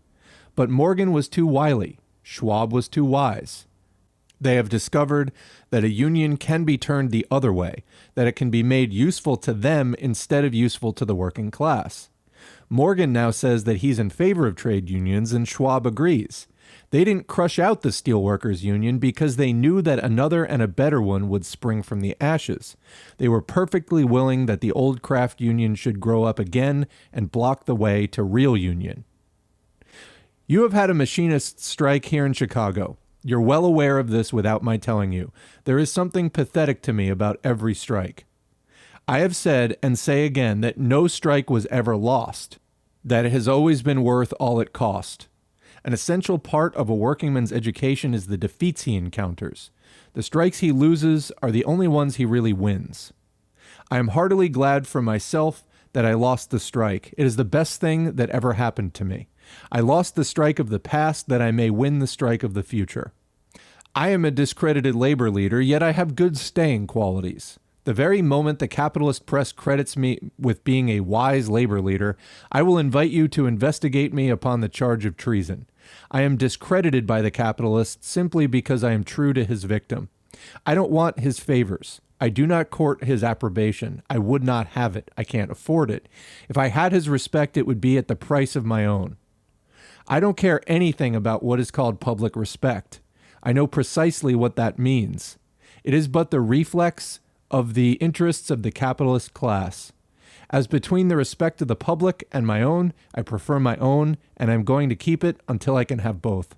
But 0.55 0.69
Morgan 0.69 1.11
was 1.11 1.27
too 1.27 1.47
wily. 1.47 1.99
Schwab 2.21 2.71
was 2.71 2.87
too 2.87 3.05
wise. 3.05 3.65
They 4.39 4.55
have 4.55 4.69
discovered 4.69 5.31
that 5.69 5.83
a 5.83 5.89
union 5.89 6.37
can 6.37 6.63
be 6.63 6.77
turned 6.77 7.11
the 7.11 7.25
other 7.31 7.53
way, 7.53 7.83
that 8.15 8.27
it 8.27 8.35
can 8.35 8.49
be 8.49 8.61
made 8.61 8.93
useful 8.93 9.37
to 9.37 9.53
them 9.53 9.95
instead 9.99 10.43
of 10.43 10.53
useful 10.53 10.93
to 10.93 11.05
the 11.05 11.15
working 11.15 11.49
class. 11.49 12.09
Morgan 12.69 13.13
now 13.13 13.31
says 13.31 13.63
that 13.63 13.77
he's 13.77 13.99
in 13.99 14.09
favor 14.09 14.47
of 14.47 14.55
trade 14.55 14.89
unions, 14.89 15.31
and 15.31 15.47
Schwab 15.47 15.87
agrees. 15.87 16.47
They 16.89 17.03
didn't 17.03 17.27
crush 17.27 17.59
out 17.59 17.81
the 17.81 17.89
Steelworkers 17.89 18.63
Union 18.63 18.99
because 18.99 19.35
they 19.35 19.53
knew 19.53 19.81
that 19.81 20.03
another 20.03 20.43
and 20.43 20.61
a 20.61 20.67
better 20.67 21.01
one 21.01 21.29
would 21.29 21.45
spring 21.45 21.81
from 21.81 22.01
the 22.01 22.15
ashes. 22.21 22.77
They 23.17 23.27
were 23.27 23.41
perfectly 23.41 24.03
willing 24.03 24.45
that 24.45 24.61
the 24.61 24.71
old 24.71 25.01
craft 25.01 25.41
union 25.41 25.75
should 25.75 25.99
grow 25.99 26.23
up 26.23 26.39
again 26.39 26.87
and 27.11 27.31
block 27.31 27.65
the 27.65 27.75
way 27.75 28.07
to 28.07 28.23
real 28.23 28.55
union. 28.55 29.05
You 30.45 30.63
have 30.63 30.73
had 30.73 30.89
a 30.89 30.93
machinist 30.93 31.63
strike 31.63 32.05
here 32.05 32.25
in 32.25 32.33
Chicago. 32.33 32.97
You're 33.23 33.41
well 33.41 33.63
aware 33.63 33.97
of 33.97 34.09
this 34.09 34.33
without 34.33 34.61
my 34.61 34.77
telling 34.77 35.13
you. 35.13 35.31
There 35.63 35.79
is 35.79 35.91
something 35.91 36.29
pathetic 36.29 36.81
to 36.83 36.93
me 36.93 37.09
about 37.09 37.39
every 37.43 37.73
strike. 37.73 38.25
I 39.07 39.19
have 39.19 39.35
said 39.35 39.77
and 39.81 39.97
say 39.97 40.25
again 40.25 40.61
that 40.61 40.77
no 40.77 41.07
strike 41.07 41.49
was 41.49 41.65
ever 41.67 41.95
lost, 41.95 42.59
that 43.03 43.25
it 43.25 43.31
has 43.31 43.47
always 43.47 43.81
been 43.81 44.03
worth 44.03 44.33
all 44.39 44.59
it 44.59 44.73
cost. 44.73 45.27
An 45.85 45.93
essential 45.93 46.39
part 46.39 46.73
of 46.75 46.89
a 46.89 46.95
workingman's 46.95 47.51
education 47.51 48.13
is 48.13 48.27
the 48.27 48.37
defeats 48.37 48.83
he 48.83 48.95
encounters. 48.95 49.69
The 50.13 50.23
strikes 50.23 50.59
he 50.59 50.71
loses 50.71 51.31
are 51.41 51.51
the 51.51 51.65
only 51.65 51.87
ones 51.87 52.15
he 52.15 52.25
really 52.25 52.53
wins. 52.53 53.11
I 53.91 53.97
am 53.97 54.09
heartily 54.09 54.47
glad 54.47 54.87
for 54.87 55.01
myself 55.01 55.65
that 55.91 56.05
I 56.05 56.13
lost 56.13 56.51
the 56.51 56.59
strike. 56.59 57.13
It 57.17 57.25
is 57.25 57.35
the 57.35 57.43
best 57.43 57.81
thing 57.81 58.13
that 58.15 58.29
ever 58.29 58.53
happened 58.53 58.93
to 58.95 59.05
me. 59.05 59.27
I 59.71 59.81
lost 59.81 60.15
the 60.15 60.23
strike 60.23 60.57
of 60.57 60.69
the 60.69 60.79
past 60.79 61.27
that 61.27 61.41
I 61.41 61.51
may 61.51 61.69
win 61.69 61.99
the 61.99 62.07
strike 62.07 62.43
of 62.43 62.53
the 62.53 62.63
future. 62.63 63.11
I 63.93 64.09
am 64.09 64.25
a 64.25 64.31
discredited 64.31 64.95
labor 64.95 65.29
leader, 65.29 65.61
yet 65.61 65.83
I 65.83 65.91
have 65.91 66.15
good 66.15 66.37
staying 66.37 66.87
qualities. 66.87 67.59
The 67.83 67.93
very 67.93 68.21
moment 68.21 68.59
the 68.59 68.67
capitalist 68.67 69.25
press 69.25 69.51
credits 69.51 69.97
me 69.97 70.31
with 70.39 70.63
being 70.63 70.89
a 70.89 71.01
wise 71.01 71.49
labor 71.49 71.81
leader, 71.81 72.17
I 72.51 72.61
will 72.61 72.77
invite 72.77 73.11
you 73.11 73.27
to 73.27 73.45
investigate 73.45 74.13
me 74.13 74.29
upon 74.29 74.61
the 74.61 74.69
charge 74.69 75.05
of 75.05 75.17
treason. 75.17 75.67
I 76.11 76.21
am 76.21 76.37
discredited 76.37 77.07
by 77.07 77.21
the 77.21 77.31
capitalist 77.31 78.03
simply 78.03 78.47
because 78.47 78.83
I 78.83 78.91
am 78.91 79.03
true 79.03 79.33
to 79.33 79.45
his 79.45 79.63
victim. 79.63 80.09
I 80.65 80.75
don't 80.75 80.91
want 80.91 81.19
his 81.19 81.39
favors. 81.39 82.01
I 82.19 82.29
do 82.29 82.47
not 82.47 82.69
court 82.69 83.03
his 83.03 83.23
approbation. 83.23 84.01
I 84.09 84.17
would 84.17 84.43
not 84.43 84.67
have 84.67 84.95
it. 84.95 85.11
I 85.17 85.23
can't 85.23 85.51
afford 85.51 85.91
it. 85.91 86.07
If 86.47 86.57
I 86.57 86.67
had 86.67 86.91
his 86.91 87.09
respect, 87.09 87.57
it 87.57 87.67
would 87.67 87.81
be 87.81 87.97
at 87.97 88.07
the 88.07 88.15
price 88.15 88.55
of 88.55 88.65
my 88.65 88.85
own. 88.85 89.17
I 90.07 90.19
don't 90.19 90.37
care 90.37 90.61
anything 90.67 91.15
about 91.15 91.43
what 91.43 91.59
is 91.59 91.71
called 91.71 91.99
public 91.99 92.35
respect. 92.35 92.99
I 93.41 93.53
know 93.53 93.67
precisely 93.67 94.35
what 94.35 94.55
that 94.55 94.79
means. 94.79 95.37
It 95.83 95.93
is 95.93 96.07
but 96.07 96.31
the 96.31 96.41
reflex 96.41 97.19
of 97.51 97.73
the 97.73 97.93
interests 97.93 98.49
of 98.49 98.63
the 98.63 98.71
capitalist 98.71 99.33
class. 99.33 99.92
As 100.53 100.67
between 100.67 101.07
the 101.07 101.17
respect 101.17 101.63
of 101.63 101.67
the 101.67 101.75
public 101.75 102.27
and 102.31 102.45
my 102.45 102.61
own, 102.61 102.93
I 103.15 103.23
prefer 103.23 103.59
my 103.59 103.75
own, 103.77 104.17
and 104.37 104.51
I'm 104.51 104.63
going 104.63 104.87
to 104.89 104.95
keep 104.95 105.23
it 105.23 105.41
until 105.47 105.75
I 105.75 105.83
can 105.83 105.99
have 105.99 106.21
both. 106.21 106.55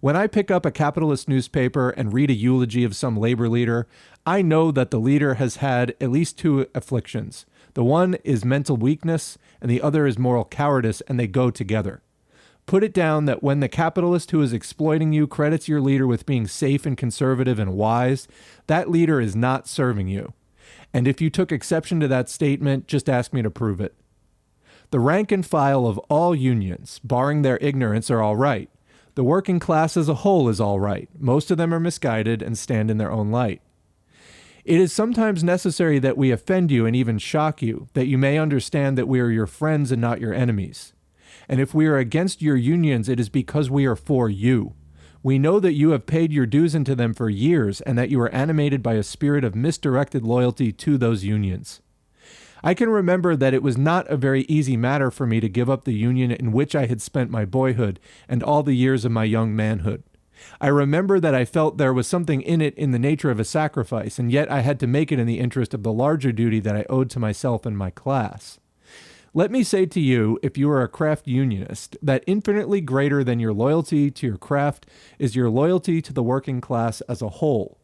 When 0.00 0.16
I 0.16 0.26
pick 0.26 0.50
up 0.50 0.64
a 0.64 0.70
capitalist 0.70 1.28
newspaper 1.28 1.90
and 1.90 2.14
read 2.14 2.30
a 2.30 2.34
eulogy 2.34 2.84
of 2.84 2.96
some 2.96 3.18
labor 3.18 3.46
leader, 3.46 3.86
I 4.24 4.40
know 4.40 4.70
that 4.70 4.90
the 4.90 4.98
leader 4.98 5.34
has 5.34 5.56
had 5.56 5.94
at 6.00 6.10
least 6.10 6.38
two 6.38 6.66
afflictions. 6.74 7.44
The 7.74 7.84
one 7.84 8.14
is 8.24 8.42
mental 8.42 8.78
weakness, 8.78 9.36
and 9.60 9.70
the 9.70 9.82
other 9.82 10.06
is 10.06 10.18
moral 10.18 10.46
cowardice, 10.46 11.02
and 11.02 11.20
they 11.20 11.26
go 11.26 11.50
together. 11.50 12.00
Put 12.64 12.82
it 12.82 12.94
down 12.94 13.26
that 13.26 13.42
when 13.42 13.60
the 13.60 13.68
capitalist 13.68 14.30
who 14.30 14.40
is 14.40 14.54
exploiting 14.54 15.12
you 15.12 15.26
credits 15.26 15.68
your 15.68 15.82
leader 15.82 16.06
with 16.06 16.24
being 16.24 16.46
safe 16.46 16.86
and 16.86 16.96
conservative 16.96 17.58
and 17.58 17.74
wise, 17.74 18.28
that 18.66 18.90
leader 18.90 19.20
is 19.20 19.36
not 19.36 19.68
serving 19.68 20.08
you. 20.08 20.32
And 20.92 21.06
if 21.06 21.20
you 21.20 21.30
took 21.30 21.52
exception 21.52 22.00
to 22.00 22.08
that 22.08 22.28
statement, 22.28 22.86
just 22.86 23.08
ask 23.08 23.32
me 23.32 23.42
to 23.42 23.50
prove 23.50 23.80
it. 23.80 23.94
The 24.90 25.00
rank 25.00 25.30
and 25.30 25.44
file 25.44 25.86
of 25.86 25.98
all 26.08 26.34
unions, 26.34 26.98
barring 27.04 27.42
their 27.42 27.58
ignorance, 27.58 28.10
are 28.10 28.22
all 28.22 28.36
right. 28.36 28.70
The 29.14 29.24
working 29.24 29.58
class 29.58 29.96
as 29.96 30.08
a 30.08 30.14
whole 30.14 30.48
is 30.48 30.60
all 30.60 30.80
right. 30.80 31.08
Most 31.18 31.50
of 31.50 31.58
them 31.58 31.74
are 31.74 31.80
misguided 31.80 32.40
and 32.40 32.56
stand 32.56 32.90
in 32.90 32.98
their 32.98 33.10
own 33.10 33.30
light. 33.30 33.60
It 34.64 34.80
is 34.80 34.92
sometimes 34.92 35.42
necessary 35.42 35.98
that 35.98 36.16
we 36.16 36.30
offend 36.30 36.70
you 36.70 36.86
and 36.86 36.94
even 36.94 37.18
shock 37.18 37.60
you, 37.60 37.88
that 37.94 38.06
you 38.06 38.16
may 38.16 38.38
understand 38.38 38.96
that 38.96 39.08
we 39.08 39.18
are 39.20 39.30
your 39.30 39.46
friends 39.46 39.90
and 39.90 40.00
not 40.00 40.20
your 40.20 40.34
enemies. 40.34 40.92
And 41.48 41.60
if 41.60 41.74
we 41.74 41.86
are 41.86 41.96
against 41.96 42.42
your 42.42 42.56
unions, 42.56 43.08
it 43.08 43.18
is 43.18 43.28
because 43.28 43.70
we 43.70 43.86
are 43.86 43.96
for 43.96 44.28
you. 44.28 44.74
We 45.22 45.38
know 45.38 45.58
that 45.60 45.72
you 45.72 45.90
have 45.90 46.06
paid 46.06 46.32
your 46.32 46.46
dues 46.46 46.74
into 46.74 46.94
them 46.94 47.12
for 47.12 47.28
years 47.28 47.80
and 47.80 47.98
that 47.98 48.10
you 48.10 48.20
are 48.20 48.32
animated 48.32 48.82
by 48.82 48.94
a 48.94 49.02
spirit 49.02 49.44
of 49.44 49.54
misdirected 49.54 50.22
loyalty 50.22 50.72
to 50.72 50.96
those 50.96 51.24
unions. 51.24 51.80
I 52.62 52.74
can 52.74 52.88
remember 52.88 53.36
that 53.36 53.54
it 53.54 53.62
was 53.62 53.76
not 53.76 54.08
a 54.08 54.16
very 54.16 54.42
easy 54.42 54.76
matter 54.76 55.10
for 55.10 55.26
me 55.26 55.40
to 55.40 55.48
give 55.48 55.70
up 55.70 55.84
the 55.84 55.92
union 55.92 56.30
in 56.30 56.52
which 56.52 56.74
I 56.74 56.86
had 56.86 57.00
spent 57.00 57.30
my 57.30 57.44
boyhood 57.44 58.00
and 58.28 58.42
all 58.42 58.62
the 58.62 58.74
years 58.74 59.04
of 59.04 59.12
my 59.12 59.24
young 59.24 59.54
manhood. 59.54 60.02
I 60.60 60.68
remember 60.68 61.18
that 61.20 61.34
I 61.34 61.44
felt 61.44 61.78
there 61.78 61.92
was 61.92 62.06
something 62.06 62.42
in 62.42 62.60
it 62.60 62.76
in 62.76 62.92
the 62.92 62.98
nature 62.98 63.30
of 63.30 63.40
a 63.40 63.44
sacrifice, 63.44 64.18
and 64.18 64.30
yet 64.30 64.50
I 64.50 64.60
had 64.60 64.78
to 64.80 64.86
make 64.86 65.10
it 65.10 65.18
in 65.18 65.26
the 65.26 65.40
interest 65.40 65.74
of 65.74 65.82
the 65.82 65.92
larger 65.92 66.32
duty 66.32 66.60
that 66.60 66.76
I 66.76 66.86
owed 66.88 67.10
to 67.10 67.18
myself 67.18 67.66
and 67.66 67.76
my 67.76 67.90
class. 67.90 68.58
Let 69.34 69.50
me 69.50 69.62
say 69.62 69.84
to 69.86 70.00
you, 70.00 70.38
if 70.42 70.56
you 70.56 70.70
are 70.70 70.82
a 70.82 70.88
craft 70.88 71.28
unionist, 71.28 71.96
that 72.00 72.24
infinitely 72.26 72.80
greater 72.80 73.22
than 73.22 73.38
your 73.38 73.52
loyalty 73.52 74.10
to 74.10 74.26
your 74.26 74.38
craft 74.38 74.86
is 75.18 75.36
your 75.36 75.50
loyalty 75.50 76.00
to 76.02 76.12
the 76.12 76.22
working 76.22 76.60
class 76.60 77.02
as 77.02 77.20
a 77.20 77.28
whole. 77.28 77.78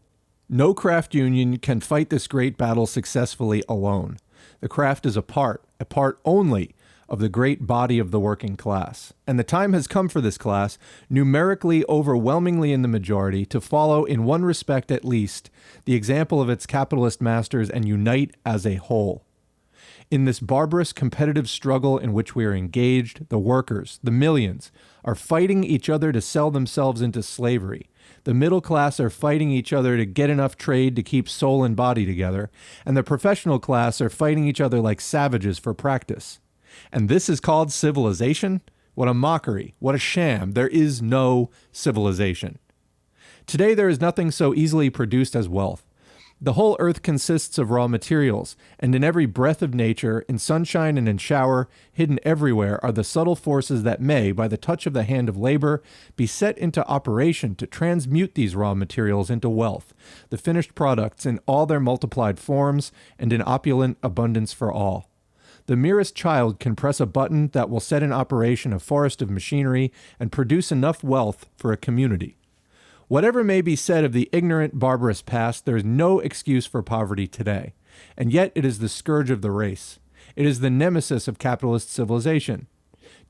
No 0.48 0.72
craft 0.72 1.14
union 1.14 1.58
can 1.58 1.80
fight 1.80 2.08
this 2.08 2.26
great 2.26 2.56
battle 2.56 2.86
successfully 2.86 3.62
alone. 3.68 4.18
The 4.60 4.68
craft 4.68 5.04
is 5.04 5.16
a 5.16 5.22
part, 5.22 5.62
a 5.78 5.84
part 5.84 6.18
only, 6.24 6.74
of 7.08 7.18
the 7.18 7.28
great 7.28 7.66
body 7.66 7.98
of 7.98 8.10
the 8.10 8.20
working 8.20 8.56
class. 8.56 9.12
And 9.26 9.38
the 9.38 9.44
time 9.44 9.74
has 9.74 9.86
come 9.86 10.08
for 10.08 10.22
this 10.22 10.38
class, 10.38 10.78
numerically 11.10 11.84
overwhelmingly 11.88 12.72
in 12.72 12.80
the 12.80 12.88
majority, 12.88 13.44
to 13.46 13.60
follow, 13.60 14.04
in 14.04 14.24
one 14.24 14.44
respect 14.44 14.90
at 14.90 15.04
least, 15.04 15.50
the 15.84 15.94
example 15.94 16.40
of 16.40 16.48
its 16.48 16.66
capitalist 16.66 17.20
masters 17.20 17.68
and 17.68 17.86
unite 17.86 18.34
as 18.46 18.66
a 18.66 18.76
whole. 18.76 19.23
In 20.10 20.26
this 20.26 20.38
barbarous 20.38 20.92
competitive 20.92 21.48
struggle 21.48 21.98
in 21.98 22.12
which 22.12 22.34
we 22.34 22.44
are 22.44 22.54
engaged, 22.54 23.28
the 23.30 23.38
workers, 23.38 23.98
the 24.02 24.10
millions, 24.10 24.70
are 25.04 25.14
fighting 25.14 25.64
each 25.64 25.88
other 25.88 26.12
to 26.12 26.20
sell 26.20 26.50
themselves 26.50 27.00
into 27.00 27.22
slavery. 27.22 27.90
The 28.24 28.34
middle 28.34 28.60
class 28.60 29.00
are 29.00 29.10
fighting 29.10 29.50
each 29.50 29.72
other 29.72 29.96
to 29.96 30.06
get 30.06 30.30
enough 30.30 30.56
trade 30.56 30.94
to 30.96 31.02
keep 31.02 31.28
soul 31.28 31.64
and 31.64 31.74
body 31.74 32.06
together, 32.06 32.50
and 32.84 32.96
the 32.96 33.02
professional 33.02 33.58
class 33.58 34.00
are 34.00 34.10
fighting 34.10 34.46
each 34.46 34.60
other 34.60 34.80
like 34.80 35.00
savages 35.00 35.58
for 35.58 35.74
practice. 35.74 36.38
And 36.92 37.08
this 37.08 37.28
is 37.28 37.40
called 37.40 37.72
civilization? 37.72 38.62
What 38.94 39.08
a 39.08 39.14
mockery. 39.14 39.74
What 39.78 39.94
a 39.94 39.98
sham. 39.98 40.52
There 40.52 40.68
is 40.68 41.02
no 41.02 41.50
civilization. 41.72 42.58
Today, 43.46 43.74
there 43.74 43.88
is 43.88 44.00
nothing 44.00 44.30
so 44.30 44.54
easily 44.54 44.90
produced 44.90 45.34
as 45.34 45.48
wealth. 45.48 45.84
The 46.40 46.54
whole 46.54 46.76
earth 46.78 47.02
consists 47.02 47.58
of 47.58 47.70
raw 47.70 47.86
materials, 47.86 48.56
and 48.78 48.94
in 48.94 49.04
every 49.04 49.24
breath 49.24 49.62
of 49.62 49.72
nature, 49.72 50.24
in 50.28 50.38
sunshine 50.38 50.98
and 50.98 51.08
in 51.08 51.16
shower, 51.16 51.68
hidden 51.92 52.18
everywhere, 52.22 52.84
are 52.84 52.92
the 52.92 53.04
subtle 53.04 53.36
forces 53.36 53.82
that 53.84 54.02
may, 54.02 54.32
by 54.32 54.48
the 54.48 54.56
touch 54.56 54.86
of 54.86 54.92
the 54.92 55.04
hand 55.04 55.28
of 55.28 55.38
labor, 55.38 55.82
be 56.16 56.26
set 56.26 56.58
into 56.58 56.86
operation 56.86 57.54
to 57.54 57.66
transmute 57.66 58.34
these 58.34 58.56
raw 58.56 58.74
materials 58.74 59.30
into 59.30 59.48
wealth, 59.48 59.94
the 60.30 60.36
finished 60.36 60.74
products 60.74 61.24
in 61.24 61.38
all 61.46 61.66
their 61.66 61.80
multiplied 61.80 62.38
forms, 62.38 62.92
and 63.18 63.32
in 63.32 63.42
opulent 63.46 63.96
abundance 64.02 64.52
for 64.52 64.72
all. 64.72 65.08
The 65.66 65.76
merest 65.76 66.14
child 66.14 66.60
can 66.60 66.76
press 66.76 67.00
a 67.00 67.06
button 67.06 67.48
that 67.48 67.70
will 67.70 67.80
set 67.80 68.02
in 68.02 68.12
operation 68.12 68.74
a 68.74 68.78
forest 68.78 69.22
of 69.22 69.30
machinery 69.30 69.92
and 70.20 70.30
produce 70.30 70.70
enough 70.70 71.02
wealth 71.02 71.46
for 71.56 71.72
a 71.72 71.78
community. 71.78 72.36
Whatever 73.08 73.44
may 73.44 73.60
be 73.60 73.76
said 73.76 74.04
of 74.04 74.12
the 74.12 74.28
ignorant, 74.32 74.78
barbarous 74.78 75.22
past, 75.22 75.66
there 75.66 75.76
is 75.76 75.84
no 75.84 76.20
excuse 76.20 76.66
for 76.66 76.82
poverty 76.82 77.26
today. 77.26 77.74
And 78.16 78.32
yet 78.32 78.50
it 78.54 78.64
is 78.64 78.78
the 78.78 78.88
scourge 78.88 79.30
of 79.30 79.42
the 79.42 79.50
race. 79.50 79.98
It 80.36 80.46
is 80.46 80.60
the 80.60 80.70
nemesis 80.70 81.28
of 81.28 81.38
capitalist 81.38 81.92
civilization. 81.92 82.66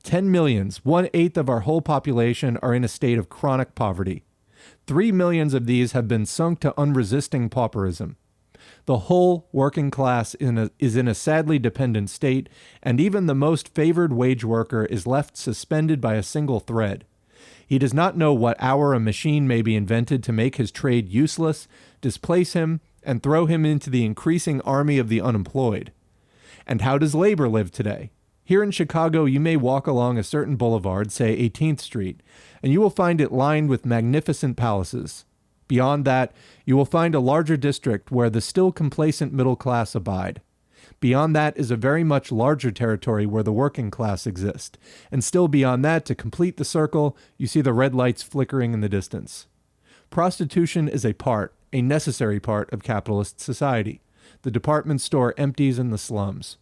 Ten 0.01 0.31
millions, 0.31 0.85
one 0.85 1.09
eighth 1.13 1.37
of 1.37 1.49
our 1.49 1.61
whole 1.61 1.81
population, 1.81 2.57
are 2.57 2.73
in 2.73 2.83
a 2.83 2.87
state 2.87 3.17
of 3.17 3.29
chronic 3.29 3.75
poverty. 3.75 4.23
Three 4.87 5.11
millions 5.11 5.53
of 5.53 5.65
these 5.65 5.91
have 5.91 6.07
been 6.07 6.25
sunk 6.25 6.59
to 6.61 6.79
unresisting 6.79 7.49
pauperism. 7.49 8.15
The 8.85 8.99
whole 8.99 9.47
working 9.51 9.91
class 9.91 10.33
in 10.35 10.57
a, 10.57 10.71
is 10.79 10.95
in 10.95 11.07
a 11.07 11.15
sadly 11.15 11.59
dependent 11.59 12.09
state, 12.09 12.49
and 12.81 12.99
even 12.99 13.25
the 13.25 13.35
most 13.35 13.73
favored 13.73 14.13
wage 14.13 14.43
worker 14.43 14.85
is 14.85 15.05
left 15.05 15.37
suspended 15.37 15.99
by 15.99 16.15
a 16.15 16.23
single 16.23 16.59
thread. 16.59 17.05
He 17.67 17.79
does 17.79 17.93
not 17.93 18.17
know 18.17 18.33
what 18.33 18.57
hour 18.59 18.93
a 18.93 18.99
machine 18.99 19.47
may 19.47 19.61
be 19.61 19.75
invented 19.75 20.23
to 20.23 20.31
make 20.31 20.55
his 20.55 20.71
trade 20.71 21.09
useless, 21.09 21.67
displace 22.01 22.53
him, 22.53 22.81
and 23.03 23.21
throw 23.21 23.45
him 23.45 23.65
into 23.65 23.89
the 23.89 24.05
increasing 24.05 24.61
army 24.61 24.97
of 24.97 25.09
the 25.09 25.21
unemployed. 25.21 25.91
And 26.67 26.81
how 26.81 26.97
does 26.97 27.15
labor 27.15 27.47
live 27.47 27.71
today? 27.71 28.11
Here 28.43 28.61
in 28.61 28.71
Chicago, 28.71 29.25
you 29.25 29.39
may 29.39 29.55
walk 29.55 29.87
along 29.87 30.17
a 30.17 30.23
certain 30.23 30.55
boulevard, 30.55 31.11
say 31.11 31.35
18th 31.49 31.79
Street, 31.79 32.21
and 32.61 32.71
you 32.71 32.79
will 32.79 32.91
find 32.91 33.19
it 33.19 33.31
lined 33.31 33.69
with 33.69 33.85
magnificent 33.85 34.55
palaces. 34.55 35.25
Beyond 35.67 36.05
that, 36.05 36.31
you 36.63 36.77
will 36.77 36.85
find 36.85 37.15
a 37.15 37.19
larger 37.19 37.57
district 37.57 38.11
where 38.11 38.29
the 38.29 38.41
still 38.41 38.71
complacent 38.71 39.33
middle 39.33 39.55
class 39.55 39.95
abide. 39.95 40.41
Beyond 40.99 41.35
that 41.35 41.57
is 41.57 41.71
a 41.71 41.75
very 41.75 42.03
much 42.03 42.31
larger 42.31 42.71
territory 42.71 43.25
where 43.25 43.43
the 43.43 43.51
working 43.51 43.91
class 43.91 44.25
exist. 44.25 44.77
And 45.11 45.23
still 45.23 45.47
beyond 45.47 45.83
that, 45.85 46.05
to 46.05 46.15
complete 46.15 46.57
the 46.57 46.65
circle, 46.65 47.17
you 47.37 47.47
see 47.47 47.61
the 47.61 47.73
red 47.73 47.93
lights 47.93 48.23
flickering 48.23 48.73
in 48.73 48.81
the 48.81 48.89
distance. 48.89 49.47
Prostitution 50.09 50.87
is 50.87 51.05
a 51.05 51.13
part, 51.13 51.53
a 51.73 51.81
necessary 51.81 52.39
part 52.39 52.71
of 52.71 52.83
capitalist 52.83 53.39
society. 53.39 54.01
The 54.43 54.51
department 54.51 55.01
store 55.01 55.33
empties 55.37 55.79
in 55.79 55.89
the 55.89 55.97
slums. 55.97 56.57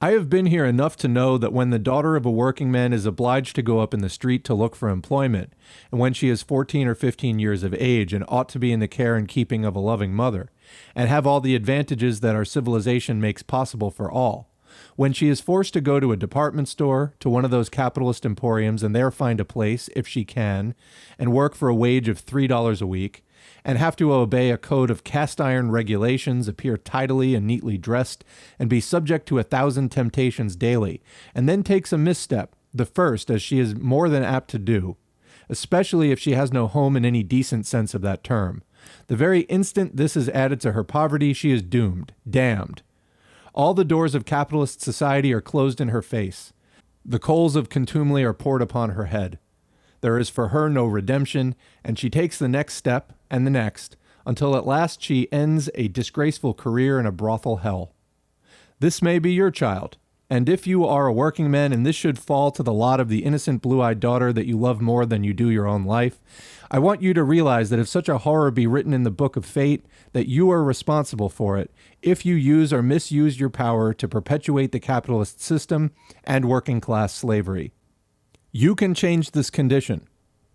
I 0.00 0.10
have 0.10 0.28
been 0.28 0.46
here 0.46 0.64
enough 0.64 0.96
to 0.98 1.08
know 1.08 1.38
that 1.38 1.52
when 1.52 1.70
the 1.70 1.78
daughter 1.78 2.16
of 2.16 2.26
a 2.26 2.30
working 2.30 2.70
man 2.70 2.92
is 2.92 3.06
obliged 3.06 3.54
to 3.56 3.62
go 3.62 3.80
up 3.80 3.92
in 3.92 4.00
the 4.00 4.08
street 4.08 4.44
to 4.44 4.54
look 4.54 4.76
for 4.76 4.88
employment, 4.88 5.52
and 5.90 6.00
when 6.00 6.12
she 6.12 6.28
is 6.28 6.42
14 6.42 6.86
or 6.86 6.94
15 6.94 7.38
years 7.38 7.62
of 7.62 7.74
age 7.74 8.12
and 8.12 8.24
ought 8.28 8.48
to 8.50 8.58
be 8.58 8.72
in 8.72 8.80
the 8.80 8.88
care 8.88 9.16
and 9.16 9.28
keeping 9.28 9.64
of 9.64 9.76
a 9.76 9.80
loving 9.80 10.14
mother, 10.14 10.50
and 10.94 11.08
have 11.08 11.26
all 11.26 11.40
the 11.40 11.54
advantages 11.54 12.20
that 12.20 12.34
our 12.34 12.44
civilization 12.44 13.20
makes 13.20 13.42
possible 13.42 13.90
for 13.90 14.10
all, 14.10 14.50
when 14.96 15.12
she 15.12 15.28
is 15.28 15.40
forced 15.40 15.72
to 15.74 15.80
go 15.80 16.00
to 16.00 16.12
a 16.12 16.16
department 16.16 16.68
store, 16.68 17.14
to 17.20 17.30
one 17.30 17.44
of 17.44 17.50
those 17.50 17.68
capitalist 17.68 18.26
emporiums, 18.26 18.82
and 18.82 18.94
there 18.94 19.10
find 19.10 19.40
a 19.40 19.44
place, 19.44 19.88
if 19.96 20.06
she 20.06 20.24
can, 20.24 20.74
and 21.18 21.32
work 21.32 21.54
for 21.54 21.68
a 21.68 21.74
wage 21.74 22.08
of 22.08 22.24
$3 22.24 22.82
a 22.82 22.86
week, 22.86 23.24
and 23.64 23.78
have 23.78 23.96
to 23.96 24.12
obey 24.12 24.50
a 24.50 24.58
code 24.58 24.90
of 24.90 25.04
cast 25.04 25.40
iron 25.40 25.70
regulations, 25.70 26.48
appear 26.48 26.76
tidily 26.76 27.34
and 27.34 27.46
neatly 27.46 27.78
dressed, 27.78 28.24
and 28.58 28.70
be 28.70 28.80
subject 28.80 29.26
to 29.26 29.38
a 29.38 29.42
thousand 29.42 29.90
temptations 29.90 30.56
daily, 30.56 31.02
and 31.34 31.48
then 31.48 31.62
takes 31.62 31.92
a 31.92 31.98
misstep, 31.98 32.54
the 32.72 32.86
first, 32.86 33.30
as 33.30 33.42
she 33.42 33.58
is 33.58 33.74
more 33.74 34.08
than 34.08 34.22
apt 34.22 34.50
to 34.50 34.58
do, 34.58 34.96
especially 35.48 36.10
if 36.10 36.18
she 36.18 36.32
has 36.32 36.52
no 36.52 36.66
home 36.66 36.96
in 36.96 37.04
any 37.04 37.22
decent 37.22 37.66
sense 37.66 37.94
of 37.94 38.02
that 38.02 38.22
term. 38.24 38.62
The 39.08 39.16
very 39.16 39.40
instant 39.42 39.96
this 39.96 40.16
is 40.16 40.28
added 40.30 40.60
to 40.60 40.72
her 40.72 40.84
poverty, 40.84 41.32
she 41.32 41.50
is 41.50 41.62
doomed, 41.62 42.12
damned. 42.28 42.82
All 43.54 43.72
the 43.72 43.84
doors 43.84 44.14
of 44.14 44.26
capitalist 44.26 44.82
society 44.82 45.32
are 45.32 45.40
closed 45.40 45.80
in 45.80 45.88
her 45.88 46.02
face. 46.02 46.52
The 47.04 47.18
coals 47.18 47.56
of 47.56 47.68
contumely 47.68 48.22
are 48.22 48.34
poured 48.34 48.62
upon 48.62 48.90
her 48.90 49.06
head. 49.06 49.38
There 50.00 50.18
is 50.18 50.28
for 50.28 50.48
her 50.48 50.68
no 50.68 50.84
redemption, 50.84 51.54
and 51.84 51.98
she 51.98 52.10
takes 52.10 52.38
the 52.38 52.48
next 52.48 52.74
step, 52.74 53.12
and 53.30 53.46
the 53.46 53.50
next, 53.50 53.96
until 54.24 54.56
at 54.56 54.66
last 54.66 55.02
she 55.02 55.32
ends 55.32 55.70
a 55.74 55.88
disgraceful 55.88 56.54
career 56.54 56.98
in 57.00 57.06
a 57.06 57.12
brothel 57.12 57.56
hell. 57.56 57.92
This 58.78 59.00
may 59.00 59.18
be 59.18 59.32
your 59.32 59.50
child, 59.50 59.96
and 60.28 60.48
if 60.48 60.66
you 60.66 60.84
are 60.84 61.06
a 61.06 61.12
working 61.12 61.50
man 61.50 61.72
and 61.72 61.86
this 61.86 61.94
should 61.94 62.18
fall 62.18 62.50
to 62.50 62.62
the 62.62 62.72
lot 62.72 62.98
of 62.98 63.08
the 63.08 63.24
innocent 63.24 63.62
blue 63.62 63.80
eyed 63.80 64.00
daughter 64.00 64.32
that 64.32 64.46
you 64.46 64.58
love 64.58 64.80
more 64.80 65.06
than 65.06 65.22
you 65.22 65.32
do 65.32 65.50
your 65.50 65.68
own 65.68 65.84
life, 65.84 66.20
I 66.68 66.80
want 66.80 67.00
you 67.00 67.14
to 67.14 67.22
realize 67.22 67.70
that 67.70 67.78
if 67.78 67.86
such 67.86 68.08
a 68.08 68.18
horror 68.18 68.50
be 68.50 68.66
written 68.66 68.92
in 68.92 69.04
the 69.04 69.10
book 69.10 69.36
of 69.36 69.46
fate, 69.46 69.86
that 70.12 70.28
you 70.28 70.50
are 70.50 70.64
responsible 70.64 71.28
for 71.28 71.56
it 71.56 71.70
if 72.02 72.26
you 72.26 72.34
use 72.34 72.72
or 72.72 72.82
misuse 72.82 73.38
your 73.38 73.50
power 73.50 73.94
to 73.94 74.08
perpetuate 74.08 74.72
the 74.72 74.80
capitalist 74.80 75.40
system 75.40 75.92
and 76.24 76.48
working 76.48 76.80
class 76.80 77.14
slavery. 77.14 77.72
You 78.58 78.74
can 78.74 78.94
change 78.94 79.32
this 79.32 79.50
condition. 79.50 80.08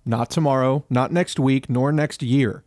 Not 0.06 0.32
tomorrow, 0.32 0.86
not 0.90 1.12
next 1.12 1.40
week, 1.40 1.70
nor 1.70 1.92
next 1.92 2.24
year. 2.24 2.64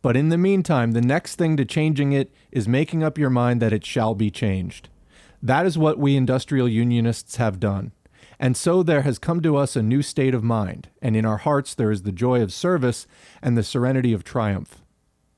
But 0.00 0.16
in 0.16 0.28
the 0.28 0.38
meantime, 0.38 0.92
the 0.92 1.00
next 1.00 1.34
thing 1.34 1.56
to 1.56 1.64
changing 1.64 2.12
it 2.12 2.32
is 2.52 2.68
making 2.68 3.02
up 3.02 3.18
your 3.18 3.28
mind 3.28 3.60
that 3.60 3.72
it 3.72 3.84
shall 3.84 4.14
be 4.14 4.30
changed. 4.30 4.88
That 5.42 5.66
is 5.66 5.76
what 5.76 5.98
we 5.98 6.14
industrial 6.14 6.68
unionists 6.68 7.34
have 7.34 7.58
done. 7.58 7.90
And 8.38 8.56
so 8.56 8.84
there 8.84 9.02
has 9.02 9.18
come 9.18 9.40
to 9.42 9.56
us 9.56 9.74
a 9.74 9.82
new 9.82 10.02
state 10.02 10.34
of 10.34 10.44
mind, 10.44 10.88
and 11.02 11.16
in 11.16 11.26
our 11.26 11.38
hearts 11.38 11.74
there 11.74 11.90
is 11.90 12.02
the 12.02 12.12
joy 12.12 12.40
of 12.40 12.52
service 12.52 13.08
and 13.42 13.58
the 13.58 13.64
serenity 13.64 14.12
of 14.12 14.22
triumph. 14.22 14.82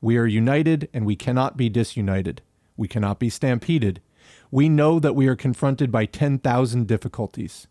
We 0.03 0.19
are 0.19 0.27
united, 0.27 0.91
and 0.93 1.07
we 1.07 1.17
cannot 1.17 1.57
be 1.57 1.71
disunited. 1.71 2.43
We 2.77 2.87
cannot 2.87 3.19
be 3.19 3.31
stampeded. 3.31 4.03
We 4.51 4.69
know 4.69 5.01
that 5.01 5.17
we 5.17 5.27
are 5.27 5.37
confronted 5.37 5.91
by 5.91 6.05
10,000 6.05 6.87
difficulties. 6.87 7.67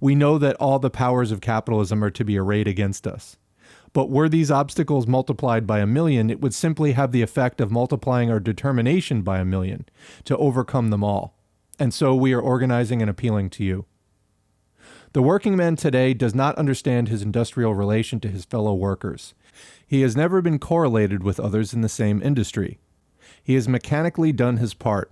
We 0.00 0.14
know 0.14 0.38
that 0.38 0.56
all 0.56 0.78
the 0.78 0.90
powers 0.90 1.32
of 1.32 1.40
capitalism 1.40 2.02
are 2.04 2.10
to 2.10 2.24
be 2.24 2.38
arrayed 2.38 2.68
against 2.68 3.06
us. 3.06 3.36
But 3.92 4.10
were 4.10 4.28
these 4.28 4.50
obstacles 4.50 5.06
multiplied 5.06 5.66
by 5.66 5.80
a 5.80 5.86
million, 5.86 6.28
it 6.28 6.40
would 6.40 6.54
simply 6.54 6.92
have 6.92 7.12
the 7.12 7.22
effect 7.22 7.60
of 7.60 7.70
multiplying 7.70 8.30
our 8.30 8.40
determination 8.40 9.22
by 9.22 9.38
a 9.38 9.44
million 9.44 9.86
to 10.24 10.36
overcome 10.36 10.90
them 10.90 11.02
all. 11.02 11.34
And 11.78 11.94
so 11.94 12.14
we 12.14 12.32
are 12.32 12.40
organizing 12.40 13.00
and 13.00 13.10
appealing 13.10 13.50
to 13.50 13.64
you. 13.64 13.86
The 15.12 15.22
working 15.22 15.56
man 15.56 15.76
today 15.76 16.12
does 16.12 16.34
not 16.34 16.58
understand 16.58 17.08
his 17.08 17.22
industrial 17.22 17.74
relation 17.74 18.20
to 18.20 18.28
his 18.28 18.44
fellow 18.44 18.74
workers. 18.74 19.32
He 19.86 20.02
has 20.02 20.14
never 20.14 20.42
been 20.42 20.58
correlated 20.58 21.22
with 21.22 21.40
others 21.40 21.72
in 21.72 21.80
the 21.80 21.88
same 21.88 22.22
industry. 22.22 22.78
He 23.42 23.54
has 23.54 23.66
mechanically 23.66 24.32
done 24.32 24.58
his 24.58 24.74
part. 24.74 25.10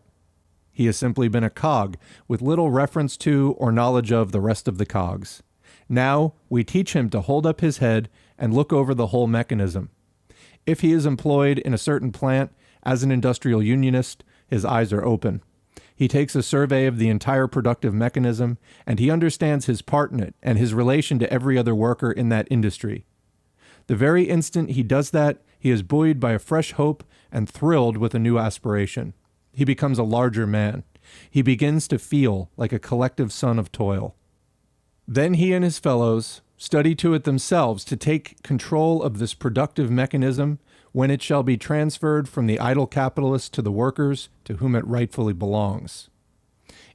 He 0.75 0.87
has 0.87 0.97
simply 0.97 1.29
been 1.29 1.45
a 1.45 1.51
cog 1.51 1.97
with 2.27 2.43
little 2.43 2.71
reference 2.71 3.17
to 3.19 3.55
or 3.59 3.71
knowledge 3.71 4.11
of 4.11 4.33
the 4.33 4.41
rest 4.41 4.67
of 4.67 4.77
the 4.77 4.85
cogs. 4.85 5.41
Now 5.89 6.35
we 6.51 6.65
teach 6.65 6.95
him 6.95 7.09
to 7.11 7.21
hold 7.21 7.47
up 7.47 7.61
his 7.61 7.79
head 7.79 8.11
and 8.37 8.53
look 8.53 8.73
over 8.73 8.93
the 8.93 9.07
whole 9.07 9.29
mechanism. 9.29 9.91
If 10.67 10.81
he 10.81 10.93
is 10.93 11.07
employed 11.07 11.59
in 11.59 11.73
a 11.73 11.79
certain 11.79 12.11
plant 12.11 12.51
as 12.83 13.05
an 13.05 13.13
industrial 13.13 13.63
unionist, 13.63 14.25
his 14.49 14.65
eyes 14.65 14.93
are 14.93 15.05
open. 15.05 15.43
He 15.95 16.09
takes 16.09 16.35
a 16.35 16.43
survey 16.43 16.87
of 16.87 16.99
the 16.99 17.09
entire 17.09 17.47
productive 17.47 17.95
mechanism, 17.95 18.59
and 18.85 18.99
he 18.99 19.13
understands 19.13 19.67
his 19.67 19.81
part 19.81 20.11
in 20.11 20.19
it 20.19 20.35
and 20.43 20.59
his 20.59 20.75
relation 20.75 21.21
to 21.21 21.33
every 21.33 21.57
other 21.57 21.75
worker 21.75 22.11
in 22.11 22.31
that 22.31 22.49
industry. 22.51 23.07
The 23.87 23.95
very 23.95 24.25
instant 24.25 24.71
he 24.71 24.83
does 24.83 25.11
that, 25.11 25.43
he 25.57 25.71
is 25.71 25.83
buoyed 25.83 26.19
by 26.19 26.33
a 26.33 26.41
fresh 26.41 26.73
hope 26.73 27.05
and 27.31 27.49
thrilled 27.49 27.97
with 27.97 28.13
a 28.13 28.19
new 28.19 28.39
aspiration. 28.39 29.15
He 29.55 29.65
becomes 29.65 29.99
a 29.99 30.05
larger 30.05 30.47
man. 30.47 30.83
He 31.31 31.43
begins 31.43 31.87
to 31.89 31.99
feel 31.99 32.51
like 32.57 32.73
a 32.73 32.79
collective 32.79 33.33
son 33.33 33.59
of 33.59 33.73
toil. 33.73 34.15
Then 35.07 35.35
he 35.35 35.53
and 35.53 35.65
his 35.65 35.79
fellows 35.79 36.41
study 36.57 36.95
to 36.97 37.15
it 37.15 37.25
themselves 37.25 37.85
to 37.85 37.97
take 37.97 38.43
control 38.43 39.03
of 39.03 39.19
this 39.19 39.35
productive 39.35 39.91
mechanism 39.91 40.59
when 40.93 41.11
it 41.11 41.23
shall 41.23 41.43
be 41.43 41.57
transferred 41.57 42.29
from 42.29 42.47
the 42.47 42.59
idle 42.59 42.87
capitalist 42.87 43.53
to 43.53 43.63
the 43.63 43.73
workers 43.73 44.29
to 44.45 44.57
whom 44.57 44.75
it 44.75 44.87
rightfully 44.87 45.33
belongs. 45.33 46.09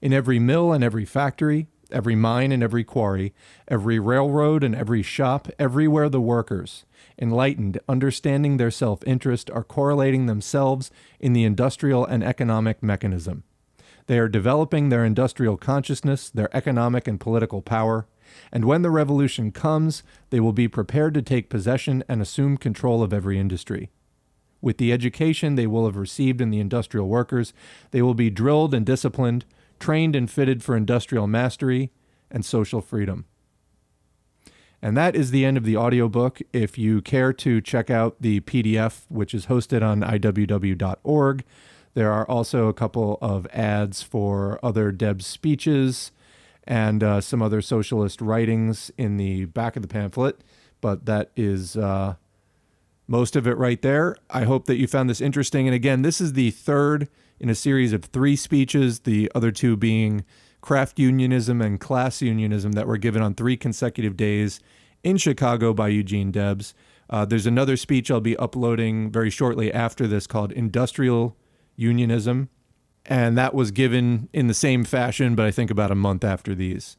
In 0.01 0.13
every 0.13 0.39
mill 0.39 0.71
and 0.71 0.83
every 0.83 1.05
factory, 1.05 1.67
every 1.91 2.15
mine 2.15 2.51
and 2.51 2.63
every 2.63 2.83
quarry, 2.83 3.33
every 3.67 3.99
railroad 3.99 4.63
and 4.63 4.73
every 4.75 5.01
shop, 5.01 5.49
everywhere 5.59 6.09
the 6.09 6.21
workers, 6.21 6.85
enlightened, 7.21 7.79
understanding 7.87 8.57
their 8.57 8.71
self 8.71 9.03
interest, 9.05 9.51
are 9.51 9.63
correlating 9.63 10.25
themselves 10.25 10.89
in 11.19 11.33
the 11.33 11.43
industrial 11.43 12.05
and 12.05 12.23
economic 12.23 12.81
mechanism. 12.81 13.43
They 14.07 14.17
are 14.17 14.27
developing 14.27 14.89
their 14.89 15.05
industrial 15.05 15.57
consciousness, 15.57 16.29
their 16.29 16.55
economic 16.55 17.07
and 17.07 17.19
political 17.19 17.61
power, 17.61 18.07
and 18.51 18.65
when 18.65 18.81
the 18.81 18.89
revolution 18.89 19.51
comes, 19.51 20.03
they 20.29 20.39
will 20.39 20.53
be 20.53 20.67
prepared 20.67 21.13
to 21.13 21.21
take 21.21 21.49
possession 21.49 22.03
and 22.07 22.21
assume 22.21 22.57
control 22.57 23.03
of 23.03 23.13
every 23.13 23.39
industry. 23.39 23.89
With 24.61 24.77
the 24.77 24.91
education 24.91 25.55
they 25.55 25.67
will 25.67 25.85
have 25.85 25.95
received 25.95 26.41
in 26.41 26.49
the 26.49 26.59
industrial 26.59 27.07
workers, 27.07 27.53
they 27.91 28.01
will 28.01 28.13
be 28.13 28.29
drilled 28.29 28.73
and 28.73 28.85
disciplined, 28.85 29.45
trained 29.79 30.15
and 30.15 30.29
fitted 30.29 30.63
for 30.63 30.75
industrial 30.75 31.27
mastery 31.27 31.91
and 32.29 32.43
social 32.43 32.81
freedom. 32.81 33.25
And 34.81 34.95
that 34.95 35.15
is 35.15 35.31
the 35.31 35.43
end 35.43 35.57
of 35.57 35.65
the 35.65 35.75
audiobook. 35.75 36.41
If 36.53 36.77
you 36.77 37.01
care 37.01 37.33
to 37.33 37.59
check 37.59 37.89
out 37.89 38.15
the 38.21 38.39
PDF, 38.41 39.01
which 39.09 39.33
is 39.33 39.47
hosted 39.47 39.83
on 39.83 40.01
iww.org, 40.01 41.43
there 41.95 42.11
are 42.11 42.29
also 42.29 42.67
a 42.67 42.73
couple 42.73 43.17
of 43.21 43.45
ads 43.47 44.01
for 44.01 44.59
other 44.63 44.91
Debs 44.91 45.25
speeches 45.25 46.11
and 46.65 47.03
uh, 47.03 47.19
some 47.19 47.41
other 47.41 47.61
socialist 47.61 48.21
writings 48.21 48.91
in 48.97 49.17
the 49.17 49.45
back 49.45 49.75
of 49.75 49.81
the 49.81 49.87
pamphlet. 49.87 50.39
But 50.81 51.05
that 51.07 51.31
is 51.35 51.75
uh, 51.75 52.15
most 53.07 53.35
of 53.35 53.47
it 53.47 53.57
right 53.57 53.81
there. 53.81 54.15
I 54.29 54.43
hope 54.43 54.65
that 54.65 54.77
you 54.77 54.87
found 54.87 55.09
this 55.09 55.19
interesting. 55.19 55.67
And 55.67 55.75
again, 55.75 56.03
this 56.03 56.21
is 56.21 56.33
the 56.33 56.51
third 56.51 57.09
in 57.39 57.49
a 57.49 57.55
series 57.55 57.91
of 57.91 58.05
three 58.05 58.35
speeches, 58.35 58.99
the 58.99 59.31
other 59.33 59.51
two 59.51 59.75
being 59.75 60.23
craft 60.61 60.99
unionism 60.99 61.61
and 61.61 61.79
class 61.79 62.21
unionism 62.21 62.73
that 62.73 62.87
were 62.87 62.97
given 62.97 63.21
on 63.21 63.33
three 63.33 63.57
consecutive 63.57 64.17
days 64.17 64.59
in 65.03 65.17
Chicago 65.17 65.73
by 65.73 65.87
Eugene 65.87 66.31
Debs. 66.31 66.73
Uh, 67.09 67.25
there's 67.25 67.47
another 67.47 67.77
speech 67.77 68.11
I'll 68.11 68.21
be 68.21 68.37
uploading 68.37 69.11
very 69.11 69.29
shortly 69.29 69.73
after 69.73 70.05
this 70.05 70.27
called 70.27 70.51
Industrial 70.51 71.35
Unionism 71.75 72.49
and 73.09 73.37
that 73.37 73.53
was 73.53 73.71
given 73.71 74.29
in 74.33 74.47
the 74.47 74.53
same 74.53 74.83
fashion, 74.83 75.35
but 75.35 75.45
I 75.45 75.51
think 75.51 75.71
about 75.71 75.91
a 75.91 75.95
month 75.95 76.23
after 76.23 76.53
these. 76.53 76.95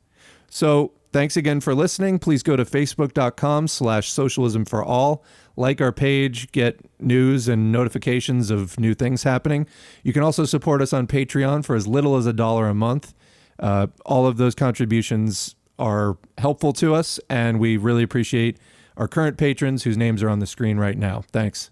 So 0.49 0.93
thanks 1.13 1.37
again 1.37 1.61
for 1.61 1.75
listening. 1.75 2.19
Please 2.19 2.43
go 2.43 2.57
to 2.57 2.65
facebook.com 2.65 3.69
slash 3.69 4.11
socialism 4.11 4.65
for 4.65 4.85
all. 4.85 5.25
Like 5.57 5.81
our 5.81 5.93
page, 5.93 6.51
get 6.53 6.81
news 7.01 7.47
and 7.47 7.71
notifications 7.71 8.51
of 8.51 8.79
new 8.81 8.95
things 8.95 9.23
happening. 9.23 9.67
You 10.03 10.13
can 10.13 10.23
also 10.23 10.45
support 10.45 10.83
us 10.83 10.93
on 10.93 11.07
Patreon 11.07 11.65
for 11.65 11.77
as 11.77 11.87
little 11.87 12.17
as 12.17 12.27
a 12.27 12.33
dollar 12.33 12.69
a 12.69 12.75
month. 12.75 13.15
Uh, 13.61 13.87
all 14.05 14.27
of 14.27 14.39
those 14.39 14.55
contributions 14.55 15.55
are 15.79 16.19
helpful 16.39 16.73
to 16.75 16.95
us, 16.95 17.21
and 17.29 17.61
we 17.61 17.77
really 17.77 18.03
appreciate 18.03 18.59
our 18.97 19.07
current 19.07 19.39
patrons 19.39 19.85
whose 19.85 19.97
names 19.97 20.23
are 20.23 20.29
on 20.29 20.41
the 20.41 20.47
screen 20.47 20.79
right 20.79 20.99
now. 20.99 21.23
Thanks. 21.33 21.71